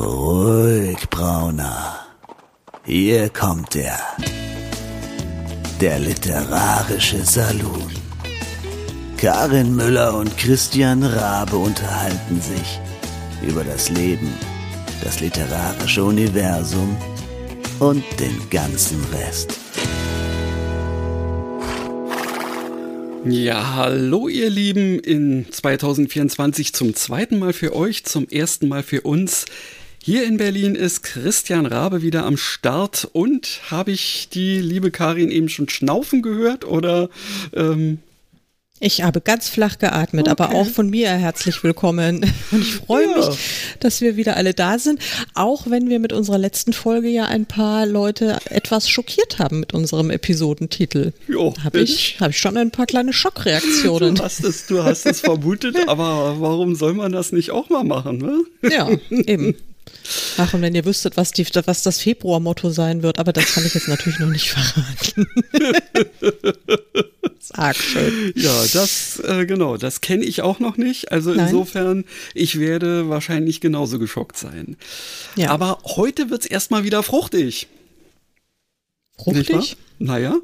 Ruhig, 0.00 1.10
Brauner. 1.10 1.98
Hier 2.84 3.30
kommt 3.30 3.74
er. 3.74 3.98
Der 5.80 5.98
literarische 5.98 7.24
Salon. 7.24 7.90
Karin 9.16 9.74
Müller 9.74 10.14
und 10.14 10.38
Christian 10.38 11.02
Rabe 11.02 11.56
unterhalten 11.56 12.40
sich 12.40 12.78
über 13.42 13.64
das 13.64 13.88
Leben, 13.88 14.32
das 15.02 15.18
literarische 15.18 16.04
Universum 16.04 16.96
und 17.80 18.04
den 18.20 18.38
ganzen 18.50 19.04
Rest. 19.12 19.58
Ja, 23.24 23.74
hallo 23.74 24.28
ihr 24.28 24.48
Lieben, 24.48 25.00
in 25.00 25.46
2024 25.50 26.72
zum 26.72 26.94
zweiten 26.94 27.40
Mal 27.40 27.52
für 27.52 27.74
euch, 27.74 28.04
zum 28.04 28.28
ersten 28.28 28.68
Mal 28.68 28.84
für 28.84 29.00
uns. 29.00 29.44
Hier 30.02 30.24
in 30.24 30.36
Berlin 30.36 30.74
ist 30.74 31.02
Christian 31.02 31.66
Rabe 31.66 32.02
wieder 32.02 32.24
am 32.24 32.36
Start 32.36 33.08
und 33.12 33.60
habe 33.70 33.90
ich 33.90 34.28
die 34.32 34.58
liebe 34.58 34.90
Karin 34.90 35.30
eben 35.30 35.48
schon 35.48 35.68
schnaufen 35.68 36.22
gehört 36.22 36.64
oder 36.64 37.10
ähm, 37.52 37.98
ich 38.80 39.02
habe 39.02 39.20
ganz 39.20 39.48
flach 39.48 39.78
geatmet, 39.78 40.28
okay. 40.28 40.30
aber 40.30 40.54
auch 40.54 40.66
von 40.66 40.88
mir 40.88 41.10
herzlich 41.10 41.64
willkommen. 41.64 42.20
Und 42.52 42.60
ich 42.60 42.76
freue 42.76 43.10
ja. 43.10 43.16
mich, 43.16 43.38
dass 43.80 44.00
wir 44.00 44.16
wieder 44.16 44.36
alle 44.36 44.54
da 44.54 44.78
sind, 44.78 45.00
auch 45.34 45.68
wenn 45.68 45.88
wir 45.88 45.98
mit 45.98 46.12
unserer 46.12 46.38
letzten 46.38 46.72
Folge 46.72 47.08
ja 47.08 47.24
ein 47.24 47.44
paar 47.44 47.86
Leute 47.86 48.38
etwas 48.50 48.88
schockiert 48.88 49.40
haben 49.40 49.58
mit 49.58 49.74
unserem 49.74 50.10
Episodentitel. 50.10 51.12
Habe 51.64 51.80
ich, 51.80 52.18
hab 52.20 52.30
ich 52.30 52.38
schon 52.38 52.56
ein 52.56 52.70
paar 52.70 52.86
kleine 52.86 53.12
Schockreaktionen. 53.12 54.14
Du 54.14 54.22
hast 54.22 54.44
es, 54.44 54.66
du 54.66 54.84
hast 54.84 55.06
es 55.06 55.20
vermutet, 55.20 55.76
aber 55.88 56.40
warum 56.40 56.76
soll 56.76 56.94
man 56.94 57.10
das 57.10 57.32
nicht 57.32 57.50
auch 57.50 57.68
mal 57.70 57.82
machen? 57.82 58.18
Ne? 58.18 58.70
Ja, 58.70 58.88
eben. 59.10 59.56
Ach, 60.38 60.54
und 60.54 60.62
wenn 60.62 60.74
ihr 60.74 60.84
wüsstet, 60.84 61.16
was, 61.16 61.32
die, 61.32 61.46
was 61.64 61.82
das 61.82 62.00
Februarmotto 62.00 62.70
sein 62.70 63.02
wird, 63.02 63.18
aber 63.18 63.32
das 63.32 63.52
kann 63.54 63.66
ich 63.66 63.74
jetzt 63.74 63.88
natürlich 63.88 64.18
noch 64.18 64.28
nicht 64.28 64.50
verraten. 64.50 65.26
Sag 67.40 67.76
schön. 67.76 68.32
Ja, 68.36 68.64
das, 68.72 69.20
äh, 69.20 69.46
genau, 69.46 69.76
das 69.76 70.00
kenne 70.00 70.24
ich 70.24 70.42
auch 70.42 70.60
noch 70.60 70.76
nicht. 70.76 71.12
Also 71.12 71.32
Nein. 71.32 71.46
insofern, 71.46 72.04
ich 72.34 72.58
werde 72.58 73.08
wahrscheinlich 73.08 73.60
genauso 73.60 73.98
geschockt 73.98 74.36
sein. 74.36 74.76
Ja. 75.36 75.50
Aber 75.50 75.78
heute 75.84 76.30
wird 76.30 76.42
es 76.42 76.46
erstmal 76.46 76.84
wieder 76.84 77.02
fruchtig. 77.02 77.68
Fruchtig? 79.16 79.76
Naja. 79.98 80.36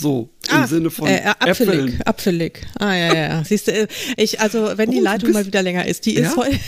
So, 0.00 0.30
im 0.48 0.56
ah, 0.56 0.66
Sinne 0.66 0.90
von 0.90 1.08
äh, 1.08 1.20
apfelig, 1.38 1.50
Äpfeln. 1.50 2.02
apfelig. 2.06 2.66
Ah, 2.78 2.94
ja, 2.94 3.14
ja. 3.14 3.44
Siehst 3.44 3.68
du, 3.68 3.72
äh, 3.72 3.86
ich, 4.16 4.40
also, 4.40 4.70
wenn 4.76 4.88
oh, 4.88 4.92
die 4.92 4.98
Leitung 4.98 5.26
bist, 5.26 5.34
mal 5.34 5.46
wieder 5.46 5.62
länger 5.62 5.86
ist, 5.86 6.06
die 6.06 6.14
ja? 6.14 6.22
ist 6.22 6.36
heute. 6.38 6.58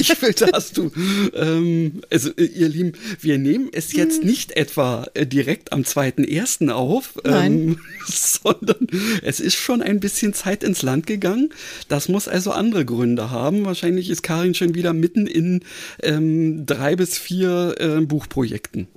ich 0.00 0.22
will, 0.22 0.32
da 0.32 0.48
hast 0.52 0.76
du, 0.76 0.90
ähm, 1.36 2.02
also, 2.10 2.30
äh, 2.36 2.44
ihr 2.44 2.68
Lieben, 2.68 2.94
wir 3.20 3.38
nehmen 3.38 3.68
es 3.72 3.92
jetzt 3.92 4.22
hm. 4.22 4.26
nicht 4.26 4.56
etwa 4.56 5.06
äh, 5.14 5.24
direkt 5.24 5.72
am 5.72 5.82
2.1. 5.82 6.70
auf, 6.70 7.14
ähm, 7.24 7.78
sondern 8.06 8.88
es 9.22 9.38
ist 9.38 9.54
schon 9.54 9.82
ein 9.82 10.00
bisschen 10.00 10.34
Zeit 10.34 10.64
ins 10.64 10.82
Land 10.82 11.06
gegangen. 11.06 11.50
Das 11.86 12.08
muss 12.08 12.26
also 12.26 12.50
andere 12.50 12.84
Gründe 12.84 13.30
haben. 13.30 13.64
Wahrscheinlich 13.64 14.10
ist 14.10 14.24
Karin 14.24 14.54
schon 14.54 14.74
wieder 14.74 14.92
mitten 14.92 15.28
in 15.28 15.60
ähm, 16.02 16.66
drei 16.66 16.96
bis 16.96 17.18
vier 17.18 17.76
äh, 17.78 18.00
Buchprojekten. 18.00 18.88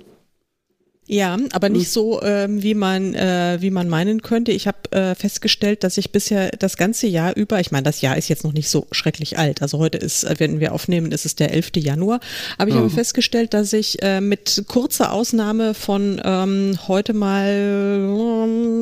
Ja, 1.06 1.36
aber 1.52 1.68
nicht 1.68 1.86
hm. 1.86 1.92
so, 1.92 2.22
ähm, 2.22 2.62
wie 2.62 2.74
man 2.74 3.14
äh, 3.14 3.58
wie 3.60 3.70
man 3.70 3.90
meinen 3.90 4.22
könnte. 4.22 4.52
Ich 4.52 4.66
habe 4.66 4.90
äh, 4.92 5.14
festgestellt, 5.14 5.84
dass 5.84 5.98
ich 5.98 6.12
bisher 6.12 6.50
das 6.58 6.78
ganze 6.78 7.06
Jahr 7.06 7.36
über, 7.36 7.60
ich 7.60 7.70
meine, 7.70 7.82
das 7.82 8.00
Jahr 8.00 8.16
ist 8.16 8.28
jetzt 8.28 8.42
noch 8.42 8.54
nicht 8.54 8.70
so 8.70 8.86
schrecklich 8.90 9.38
alt. 9.38 9.60
Also 9.60 9.78
heute 9.78 9.98
ist, 9.98 10.24
äh, 10.24 10.36
wenn 10.38 10.60
wir 10.60 10.72
aufnehmen, 10.72 11.12
ist 11.12 11.26
es 11.26 11.36
der 11.36 11.52
11. 11.52 11.72
Januar. 11.76 12.20
Aber 12.56 12.68
ich 12.68 12.74
mhm. 12.74 12.80
habe 12.80 12.90
festgestellt, 12.90 13.52
dass 13.52 13.74
ich 13.74 14.02
äh, 14.02 14.22
mit 14.22 14.64
kurzer 14.66 15.12
Ausnahme 15.12 15.74
von 15.74 16.22
ähm, 16.24 16.78
heute 16.88 17.12
mal, 17.12 17.50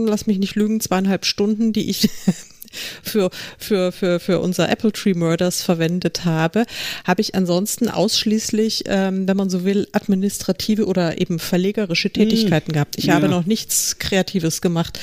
äh, 0.07 0.09
lass 0.09 0.29
mich 0.29 0.39
nicht 0.39 0.55
lügen, 0.55 0.79
zweieinhalb 0.81 1.25
Stunden, 1.25 1.73
die 1.73 1.91
ich 1.91 2.09
für, 3.03 3.31
für, 3.59 3.93
für, 3.93 4.21
für 4.21 4.41
unser 4.41 4.69
Apple 4.69 4.93
Tree 4.93 5.15
Murders 5.15 5.63
verwendet 5.63 6.25
habe, 6.25 6.65
habe 7.05 7.21
ich 7.21 7.35
ansonsten 7.35 7.89
ausschließlich, 7.89 8.85
ähm, 8.87 9.29
wenn 9.29 9.37
man 9.37 9.51
so 9.51 9.65
will, 9.65 9.89
administrative 9.93 10.87
oder 10.87 11.21
eben 11.21 11.39
verlegerische 11.39 12.09
hm. 12.09 12.15
Tätigkeiten 12.15 12.73
mm, 12.73 12.75
gehabt. 12.75 12.99
Ich 12.99 13.07
ja. 13.07 13.15
habe 13.15 13.29
noch 13.29 13.47
nichts 13.47 13.99
Kreatives 13.99 14.61
gemacht 14.61 14.99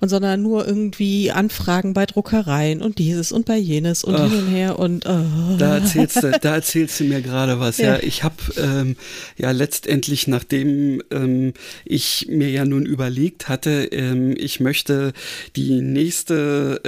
und 0.00 0.08
sondern 0.08 0.42
nur 0.42 0.66
irgendwie 0.66 1.30
Anfragen 1.30 1.94
bei 1.94 2.06
Druckereien 2.06 2.82
und 2.82 2.98
dieses 2.98 3.32
und 3.32 3.46
bei 3.46 3.56
jenes 3.56 4.04
und 4.04 4.14
Ach, 4.16 4.30
hin 4.30 4.38
und 4.38 4.48
her 4.48 4.78
und 4.78 5.06
oh. 5.06 5.56
da 5.58 5.76
erzählst 5.78 6.22
du, 6.22 6.38
da 6.40 6.54
erzählst 6.54 7.00
du 7.00 7.04
mir 7.04 7.22
gerade 7.22 7.60
was. 7.60 7.78
Ja, 7.78 7.94
ja 7.94 8.02
ich 8.02 8.22
habe 8.22 8.36
ähm, 8.56 8.96
ja 9.36 9.50
letztendlich, 9.50 10.26
nachdem 10.26 11.02
ähm, 11.10 11.54
ich 11.84 12.26
mir 12.28 12.50
ja 12.50 12.64
nun 12.64 12.86
überlegt 12.86 13.48
hatte, 13.48 13.88
ähm, 13.92 14.34
ich 14.36 14.60
möchte 14.60 15.12
die 15.56 15.80
nächste 15.80 16.80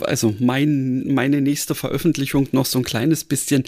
also 0.00 0.34
mein, 0.38 1.12
meine 1.12 1.40
nächste 1.40 1.74
Veröffentlichung 1.74 2.48
noch 2.52 2.66
so 2.66 2.78
ein 2.78 2.84
kleines 2.84 3.24
bisschen 3.24 3.64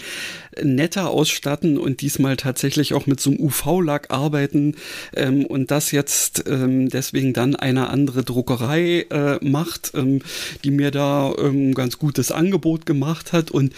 netter 0.61 1.09
ausstatten 1.09 1.77
und 1.77 2.01
diesmal 2.01 2.37
tatsächlich 2.37 2.93
auch 2.93 3.05
mit 3.07 3.19
so 3.19 3.31
einem 3.31 3.39
UV-Lack 3.39 4.11
arbeiten 4.11 4.75
ähm, 5.15 5.45
und 5.45 5.71
das 5.71 5.91
jetzt 5.91 6.43
ähm, 6.47 6.89
deswegen 6.89 7.33
dann 7.33 7.55
eine 7.55 7.89
andere 7.89 8.23
Druckerei 8.23 9.05
äh, 9.09 9.43
macht, 9.43 9.91
ähm, 9.95 10.21
die 10.63 10.71
mir 10.71 10.91
da 10.91 11.33
ähm, 11.37 11.73
ganz 11.73 11.97
gutes 11.97 12.31
Angebot 12.31 12.85
gemacht 12.85 13.33
hat. 13.33 13.51
Und 13.51 13.73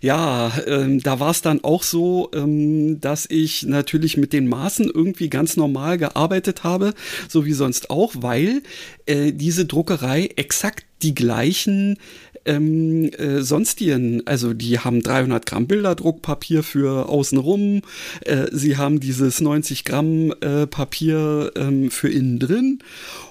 ja, 0.00 0.52
ähm, 0.66 1.00
da 1.00 1.20
war 1.20 1.30
es 1.30 1.42
dann 1.42 1.62
auch 1.62 1.82
so, 1.82 2.30
ähm, 2.34 3.00
dass 3.00 3.26
ich 3.28 3.64
natürlich 3.64 4.16
mit 4.16 4.32
den 4.32 4.48
Maßen 4.48 4.90
irgendwie 4.92 5.28
ganz 5.28 5.56
normal 5.56 5.98
gearbeitet 5.98 6.64
habe, 6.64 6.94
so 7.28 7.44
wie 7.44 7.52
sonst 7.52 7.90
auch, 7.90 8.14
weil 8.18 8.62
äh, 9.06 9.32
diese 9.32 9.66
Druckerei 9.66 10.26
exakt 10.36 10.84
die 11.02 11.14
gleichen 11.14 11.98
ähm, 12.46 13.10
äh, 13.18 13.42
sonstigen, 13.42 14.22
also 14.26 14.54
die 14.54 14.78
haben 14.78 15.02
300 15.02 15.44
Gramm 15.44 15.66
Bilderdruckpapier 15.66 16.62
für 16.62 17.08
außenrum, 17.08 17.82
äh, 18.24 18.46
sie 18.52 18.76
haben 18.76 19.00
dieses 19.00 19.40
90 19.40 19.84
Gramm 19.84 20.32
äh, 20.40 20.66
Papier 20.66 21.52
ähm, 21.56 21.90
für 21.90 22.08
innen 22.08 22.38
drin 22.38 22.78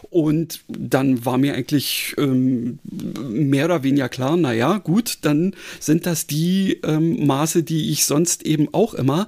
und 0.10 0.62
dann 0.68 1.26
war 1.26 1.38
mir 1.38 1.56
eigentlich 1.56 2.14
ähm, 2.18 2.80
mehr 3.30 3.66
oder 3.66 3.84
weniger 3.84 4.10
klar, 4.10 4.38
naja, 4.38 4.78
gut, 4.78 5.20
dann 5.22 5.56
sind 5.80 6.06
das 6.06 6.28
die 6.28 6.80
ähm, 6.84 7.26
Maße, 7.26 7.64
die 7.64 7.92
ich 7.92 8.06
sonst 8.06 8.44
eben 8.44 8.74
auch 8.74 8.94
immer. 8.94 9.28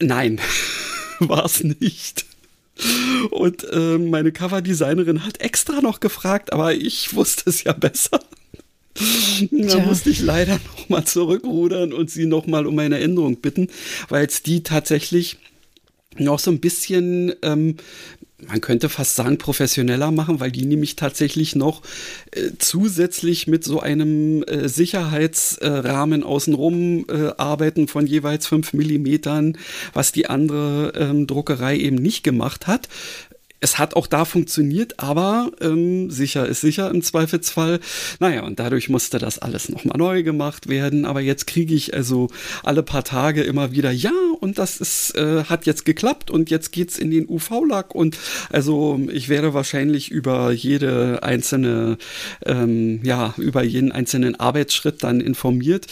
Nein, 0.00 0.40
war 1.18 1.44
es 1.44 1.62
nicht. 1.64 2.26
Und 3.30 3.64
äh, 3.70 3.98
meine 3.98 4.32
Coverdesignerin 4.32 5.24
hat 5.24 5.40
extra 5.40 5.80
noch 5.80 6.00
gefragt, 6.00 6.52
aber 6.52 6.74
ich 6.74 7.14
wusste 7.14 7.50
es 7.50 7.64
ja 7.64 7.72
besser. 7.72 8.20
Da 9.50 9.78
musste 9.80 10.10
ich 10.10 10.20
leider 10.20 10.60
nochmal 10.76 11.04
zurückrudern 11.04 11.92
und 11.92 12.10
sie 12.10 12.26
nochmal 12.26 12.66
um 12.66 12.78
eine 12.78 13.00
Änderung 13.00 13.40
bitten, 13.40 13.68
weil 14.08 14.26
es 14.26 14.42
die 14.42 14.62
tatsächlich 14.62 15.38
noch 16.16 16.38
so 16.38 16.50
ein 16.50 16.60
bisschen 16.60 17.32
ähm, 17.42 17.76
man 18.48 18.60
könnte 18.60 18.88
fast 18.88 19.16
sagen, 19.16 19.38
professioneller 19.38 20.10
machen, 20.10 20.40
weil 20.40 20.50
die 20.50 20.64
nämlich 20.64 20.96
tatsächlich 20.96 21.54
noch 21.56 21.82
äh, 22.32 22.50
zusätzlich 22.58 23.46
mit 23.46 23.64
so 23.64 23.80
einem 23.80 24.42
äh, 24.44 24.68
Sicherheitsrahmen 24.68 26.22
äh, 26.22 26.24
außenrum 26.24 27.06
arbeiten 27.36 27.88
von 27.88 28.06
jeweils 28.06 28.46
fünf 28.46 28.72
Millimetern, 28.72 29.56
was 29.92 30.12
die 30.12 30.26
andere 30.26 30.92
ähm, 30.96 31.26
Druckerei 31.26 31.76
eben 31.76 31.96
nicht 31.96 32.22
gemacht 32.22 32.66
hat 32.66 32.88
es 33.64 33.78
hat 33.78 33.96
auch 33.96 34.06
da 34.06 34.26
funktioniert, 34.26 35.00
aber 35.00 35.50
ähm, 35.62 36.10
sicher 36.10 36.46
ist 36.46 36.60
sicher 36.60 36.90
im 36.90 37.00
Zweifelsfall. 37.00 37.80
Naja, 38.20 38.42
und 38.42 38.58
dadurch 38.58 38.90
musste 38.90 39.18
das 39.18 39.38
alles 39.38 39.70
nochmal 39.70 39.96
neu 39.96 40.22
gemacht 40.22 40.68
werden. 40.68 41.06
Aber 41.06 41.22
jetzt 41.22 41.46
kriege 41.46 41.74
ich 41.74 41.94
also 41.94 42.28
alle 42.62 42.82
paar 42.82 43.04
Tage 43.04 43.42
immer 43.42 43.72
wieder, 43.72 43.90
ja, 43.90 44.12
und 44.40 44.58
das 44.58 44.76
ist, 44.76 45.16
äh, 45.16 45.44
hat 45.44 45.64
jetzt 45.64 45.86
geklappt 45.86 46.30
und 46.30 46.50
jetzt 46.50 46.72
geht's 46.72 46.98
in 46.98 47.10
den 47.10 47.26
UV-Lack. 47.26 47.94
Und 47.94 48.18
also 48.50 49.00
ich 49.10 49.30
werde 49.30 49.54
wahrscheinlich 49.54 50.10
über 50.10 50.52
jede 50.52 51.22
einzelne, 51.22 51.96
ähm, 52.44 53.00
ja, 53.02 53.32
über 53.38 53.62
jeden 53.62 53.92
einzelnen 53.92 54.38
Arbeitsschritt 54.38 55.02
dann 55.02 55.22
informiert. 55.22 55.86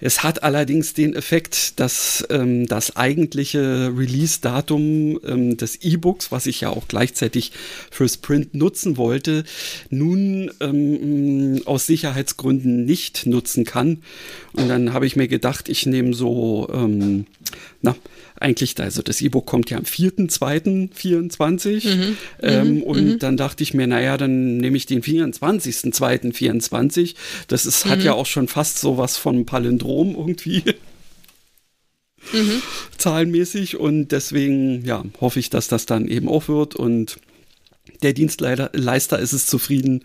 Es 0.00 0.24
hat 0.24 0.42
allerdings 0.42 0.94
den 0.94 1.14
Effekt, 1.14 1.78
dass 1.78 2.26
ähm, 2.30 2.66
das 2.66 2.96
eigentliche 2.96 3.92
Release-Datum 3.96 5.20
ähm, 5.24 5.56
des 5.56 5.76
E-Books, 5.76 6.32
was 6.32 6.46
ich 6.46 6.60
ja 6.60 6.70
auch 6.70 6.87
gleichzeitig 6.88 7.52
für 7.90 8.08
Sprint 8.08 8.54
nutzen 8.54 8.96
wollte, 8.96 9.44
nun 9.90 10.50
ähm, 10.60 11.62
aus 11.64 11.86
Sicherheitsgründen 11.86 12.84
nicht 12.84 13.26
nutzen 13.26 13.64
kann. 13.64 14.02
Und 14.52 14.68
dann 14.68 14.92
habe 14.92 15.06
ich 15.06 15.16
mir 15.16 15.28
gedacht, 15.28 15.68
ich 15.68 15.86
nehme 15.86 16.14
so, 16.14 16.68
ähm, 16.72 17.26
na, 17.80 17.94
eigentlich, 18.40 18.78
also 18.80 19.02
das 19.02 19.20
E-Book 19.20 19.46
kommt 19.46 19.70
ja 19.70 19.78
am 19.78 19.84
4.2.24 19.84 21.88
mhm. 21.88 22.16
ähm, 22.42 22.74
mhm. 22.74 22.82
und 22.82 23.04
mhm. 23.04 23.18
dann 23.18 23.36
dachte 23.36 23.62
ich 23.62 23.74
mir, 23.74 23.86
naja, 23.86 24.16
dann 24.16 24.56
nehme 24.58 24.76
ich 24.76 24.86
den 24.86 25.02
24.2.24. 25.02 27.14
Das 27.48 27.66
ist, 27.66 27.84
hat 27.86 27.98
mhm. 27.98 28.04
ja 28.04 28.14
auch 28.14 28.26
schon 28.26 28.46
fast 28.48 28.78
sowas 28.78 29.16
von 29.16 29.46
Palindrom 29.46 30.14
irgendwie. 30.16 30.62
Mhm. 32.32 32.62
zahlenmäßig. 32.96 33.76
Und 33.76 34.08
deswegen, 34.08 34.84
ja, 34.84 35.04
hoffe 35.20 35.40
ich, 35.40 35.50
dass 35.50 35.68
das 35.68 35.86
dann 35.86 36.08
eben 36.08 36.28
auch 36.28 36.48
wird 36.48 36.76
und 36.76 37.18
der 38.02 38.12
Dienstleister 38.12 39.18
ist 39.18 39.32
es 39.32 39.46
zufrieden 39.46 40.04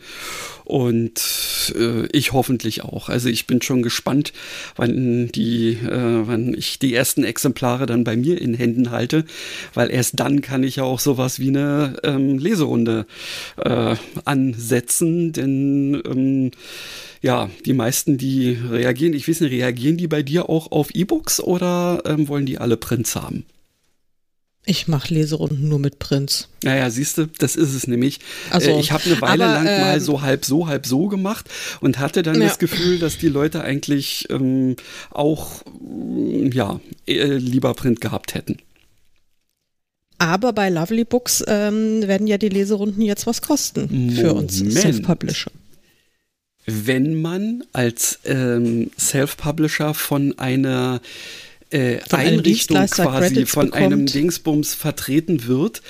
und 0.66 1.74
äh, 1.76 2.06
ich 2.12 2.34
hoffentlich 2.34 2.84
auch. 2.84 3.10
Also 3.10 3.30
ich 3.30 3.48
bin 3.48 3.62
schon 3.62 3.82
gespannt, 3.82 4.34
wann 4.76 5.28
die, 5.28 5.74
äh, 5.74 6.28
wann 6.28 6.54
ich 6.54 6.80
die 6.80 6.94
ersten 6.94 7.24
Exemplare 7.24 7.86
dann 7.86 8.04
bei 8.04 8.16
mir 8.16 8.42
in 8.42 8.54
Händen 8.54 8.92
halte, 8.92 9.26
weil 9.74 9.92
erst 9.92 10.20
dann 10.20 10.42
kann 10.42 10.64
ich 10.64 10.78
ja 10.78 10.84
auch 10.84 11.00
sowas 11.00 11.40
wie 11.40 11.50
eine 11.50 11.98
ähm, 12.04 12.40
Leserunde 12.40 13.06
äh, 13.58 13.96
ansetzen, 14.26 15.34
denn 15.34 16.02
ähm, 16.06 16.52
ja, 17.22 17.50
die 17.66 17.74
meisten, 17.74 18.18
die 18.18 18.58
reagieren, 18.70 19.14
ich 19.14 19.28
weiß 19.28 19.42
nicht, 19.42 19.52
reagieren 19.52 19.98
die 19.98 20.08
bei 20.08 20.24
dir 20.24 20.50
auch 20.50 20.72
auf 20.72 20.94
E-Books 20.94 21.40
oder 21.40 22.04
ähm, 22.06 22.28
wollen 22.28 22.46
die 22.46 22.58
alle 22.58 22.76
Prints 22.76 23.16
haben? 23.16 23.46
Ich 24.66 24.88
mache 24.88 25.14
Leserunden 25.14 25.68
nur 25.68 25.80
mit 25.80 26.00
Prinz. 26.00 26.48
Naja, 26.64 26.90
siehst 26.90 27.18
du, 27.18 27.28
das 27.28 27.58
ist 27.58 27.74
es 27.74 27.86
nämlich. 27.86 28.20
Also, 28.50 28.72
äh, 28.72 28.80
ich 28.80 28.94
habe 28.94 29.04
eine 29.06 29.22
Weile 29.22 29.46
aber, 29.46 29.54
lang 29.56 29.66
äh, 29.68 29.82
mal 29.82 30.00
so 30.00 30.22
halb 30.22 30.46
so, 30.46 30.68
halb 30.68 30.86
so 30.86 31.08
gemacht 31.10 31.50
und 31.82 32.00
hatte 32.00 32.24
dann 32.24 32.40
ja. 32.40 32.48
das 32.48 32.60
Gefühl, 32.60 32.98
dass 32.98 33.18
die 33.18 33.28
Leute 33.28 33.62
eigentlich 33.62 34.28
ähm, 34.30 34.78
auch 35.10 35.64
ja, 36.52 36.80
äh, 37.08 37.36
lieber 37.36 37.74
Print 37.74 38.00
gehabt 38.00 38.36
hätten. 38.36 38.58
Aber 40.18 40.54
bei 40.54 40.70
Lovely 40.70 41.04
Books 41.04 41.44
ähm, 41.48 42.08
werden 42.08 42.28
ja 42.28 42.38
die 42.38 42.48
Leserunden 42.48 43.02
jetzt 43.02 43.28
was 43.28 43.42
kosten 43.42 43.90
Moment. 43.92 44.14
für 44.18 44.34
uns 44.34 44.58
Self-Publisher. 44.60 45.52
Wenn 46.66 47.22
man 47.22 47.66
als 47.74 48.20
ähm, 48.24 48.92
Self-Publisher 48.98 49.94
von 49.94 50.40
einer 50.40 51.02
äh, 51.74 52.00
von 52.08 52.20
Einrichtung 52.20 52.86
quasi 52.86 53.46
von 53.46 53.66
bekommt. 53.66 53.84
einem 53.84 54.06
Dingsbums 54.06 54.74
vertreten 54.74 55.48
wird. 55.48 55.82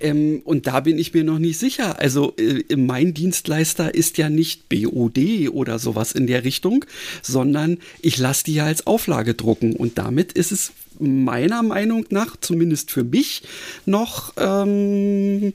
Ähm, 0.00 0.42
und 0.44 0.66
da 0.66 0.80
bin 0.80 0.98
ich 0.98 1.14
mir 1.14 1.24
noch 1.24 1.38
nicht 1.38 1.58
sicher. 1.58 1.98
Also 1.98 2.34
äh, 2.36 2.76
mein 2.76 3.14
Dienstleister 3.14 3.94
ist 3.94 4.18
ja 4.18 4.28
nicht 4.28 4.68
BOD 4.68 5.48
oder 5.50 5.78
sowas 5.78 6.12
in 6.12 6.26
der 6.26 6.44
Richtung, 6.44 6.84
sondern 7.22 7.78
ich 8.00 8.18
lasse 8.18 8.44
die 8.44 8.54
ja 8.54 8.66
als 8.66 8.86
Auflage 8.86 9.34
drucken. 9.34 9.74
Und 9.74 9.98
damit 9.98 10.32
ist 10.32 10.52
es 10.52 10.72
meiner 10.98 11.62
Meinung 11.62 12.04
nach, 12.10 12.36
zumindest 12.40 12.90
für 12.90 13.04
mich, 13.04 13.42
noch 13.86 14.32
ähm, 14.36 15.52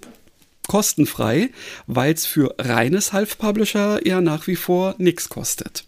kostenfrei, 0.68 1.50
weil 1.88 2.14
es 2.14 2.26
für 2.26 2.56
reines 2.58 3.14
Half-Publisher 3.14 4.06
ja 4.08 4.22
nach 4.22 4.48
wie 4.48 4.56
vor 4.56 4.96
nichts 4.98 5.30
kostet. 5.30 5.86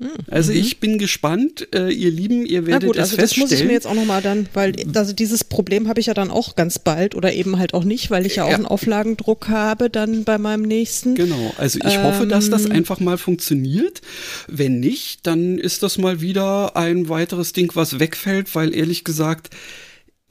Hm, 0.00 0.08
also 0.30 0.50
mhm. 0.50 0.58
ich 0.58 0.80
bin 0.80 0.96
gespannt, 0.96 1.68
äh, 1.74 1.92
ihr 1.92 2.10
Lieben, 2.10 2.46
ihr 2.46 2.66
werdet 2.66 2.82
Na 2.82 2.86
gut, 2.88 2.98
also 2.98 3.18
das 3.18 3.36
muss 3.36 3.52
ich 3.52 3.64
mir 3.64 3.72
jetzt 3.72 3.86
auch 3.86 3.94
nochmal 3.94 4.22
dann, 4.22 4.48
weil 4.54 4.74
also 4.94 5.12
dieses 5.12 5.44
Problem 5.44 5.88
habe 5.88 6.00
ich 6.00 6.06
ja 6.06 6.14
dann 6.14 6.30
auch 6.30 6.56
ganz 6.56 6.78
bald 6.78 7.14
oder 7.14 7.34
eben 7.34 7.58
halt 7.58 7.74
auch 7.74 7.84
nicht, 7.84 8.10
weil 8.10 8.24
ich 8.24 8.36
ja 8.36 8.44
auch 8.44 8.50
ja. 8.50 8.56
einen 8.56 8.64
Auflagendruck 8.64 9.48
habe 9.48 9.90
dann 9.90 10.24
bei 10.24 10.38
meinem 10.38 10.62
nächsten. 10.62 11.16
Genau, 11.16 11.52
also 11.58 11.78
ich 11.86 11.96
ähm, 11.96 12.02
hoffe, 12.02 12.26
dass 12.26 12.48
das 12.48 12.64
ähm, 12.64 12.72
einfach 12.72 12.98
mal 12.98 13.18
funktioniert. 13.18 14.00
Wenn 14.48 14.80
nicht, 14.80 15.26
dann 15.26 15.58
ist 15.58 15.82
das 15.82 15.98
mal 15.98 16.22
wieder 16.22 16.78
ein 16.78 17.10
weiteres 17.10 17.52
Ding, 17.52 17.70
was 17.74 17.98
wegfällt, 17.98 18.54
weil 18.54 18.74
ehrlich 18.74 19.04
gesagt, 19.04 19.50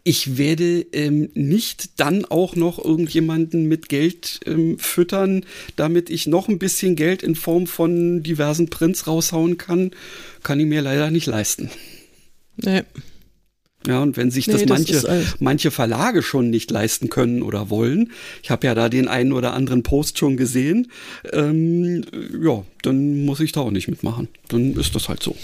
ich 0.04 0.38
werde 0.38 0.82
ähm, 0.94 1.30
nicht 1.34 2.00
dann 2.00 2.26
auch 2.26 2.56
noch 2.56 2.84
irgendjemanden 2.84 3.66
mit 3.66 3.90
Geld 3.90 4.40
ähm, 4.46 4.80
füttern, 4.80 5.46
damit 5.76 6.10
ich 6.10 6.28
noch 6.28 6.48
ein 6.48 6.60
bisschen 6.60 6.96
Geld 6.96 7.22
in 7.22 7.36
Form 7.36 7.68
von 7.68 8.24
diversen 8.24 8.70
Prints 8.70 9.08
raushauen 9.08 9.58
kann. 9.58 9.92
Kann 10.44 10.60
ich 10.60 10.66
mir 10.66 10.82
leider 10.82 11.12
nicht 11.12 11.28
leisten. 11.28 11.70
Nee. 12.58 12.84
Ja, 13.88 14.02
und 14.02 14.18
wenn 14.18 14.30
sich 14.30 14.48
nee, 14.48 14.54
das 14.54 14.66
manche, 14.66 14.94
das 14.94 15.36
manche 15.40 15.72
Verlage 15.72 16.22
schon 16.22 16.50
nicht 16.50 16.70
leisten 16.70 17.10
können 17.10 17.42
oder 17.42 17.70
wollen, 17.70 18.12
ich 18.44 18.52
habe 18.52 18.68
ja 18.68 18.76
da 18.76 18.90
den 18.90 19.08
einen 19.08 19.32
oder 19.32 19.54
anderen 19.54 19.84
Post 19.84 20.18
schon 20.18 20.36
gesehen, 20.36 20.92
ähm, 21.32 22.04
ja, 22.42 22.66
dann 22.82 23.24
muss 23.26 23.40
ich 23.40 23.54
da 23.54 23.62
auch 23.62 23.72
nicht 23.72 23.88
mitmachen. 23.88 24.28
Dann 24.50 24.74
ist 24.74 24.96
das 24.96 25.08
halt 25.08 25.24
so. 25.24 25.36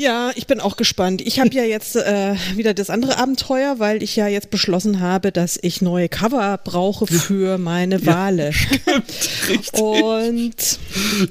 Ja, 0.00 0.30
ich 0.36 0.46
bin 0.46 0.60
auch 0.60 0.76
gespannt. 0.76 1.20
Ich 1.20 1.40
habe 1.40 1.50
ja 1.52 1.64
jetzt 1.64 1.96
äh, 1.96 2.36
wieder 2.54 2.72
das 2.72 2.88
andere 2.88 3.18
Abenteuer, 3.18 3.80
weil 3.80 4.02
ich 4.02 4.14
ja 4.14 4.28
jetzt 4.28 4.50
beschlossen 4.50 5.00
habe, 5.00 5.32
dass 5.32 5.58
ich 5.60 5.82
neue 5.82 6.08
Cover 6.08 6.58
brauche 6.62 7.06
für 7.06 7.58
meine 7.58 8.06
Wale. 8.06 8.46
Ja, 8.46 8.52
stimmt, 8.52 9.50
richtig. 9.50 9.82
Und 9.82 10.78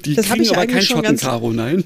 die 0.04 0.14
das 0.14 0.30
habe 0.30 0.42
ich 0.42 0.50
aber 0.50 0.60
eigentlich 0.60 0.88
kein 0.88 0.96
schon 0.96 1.02
ganz 1.02 1.22
nein. 1.24 1.84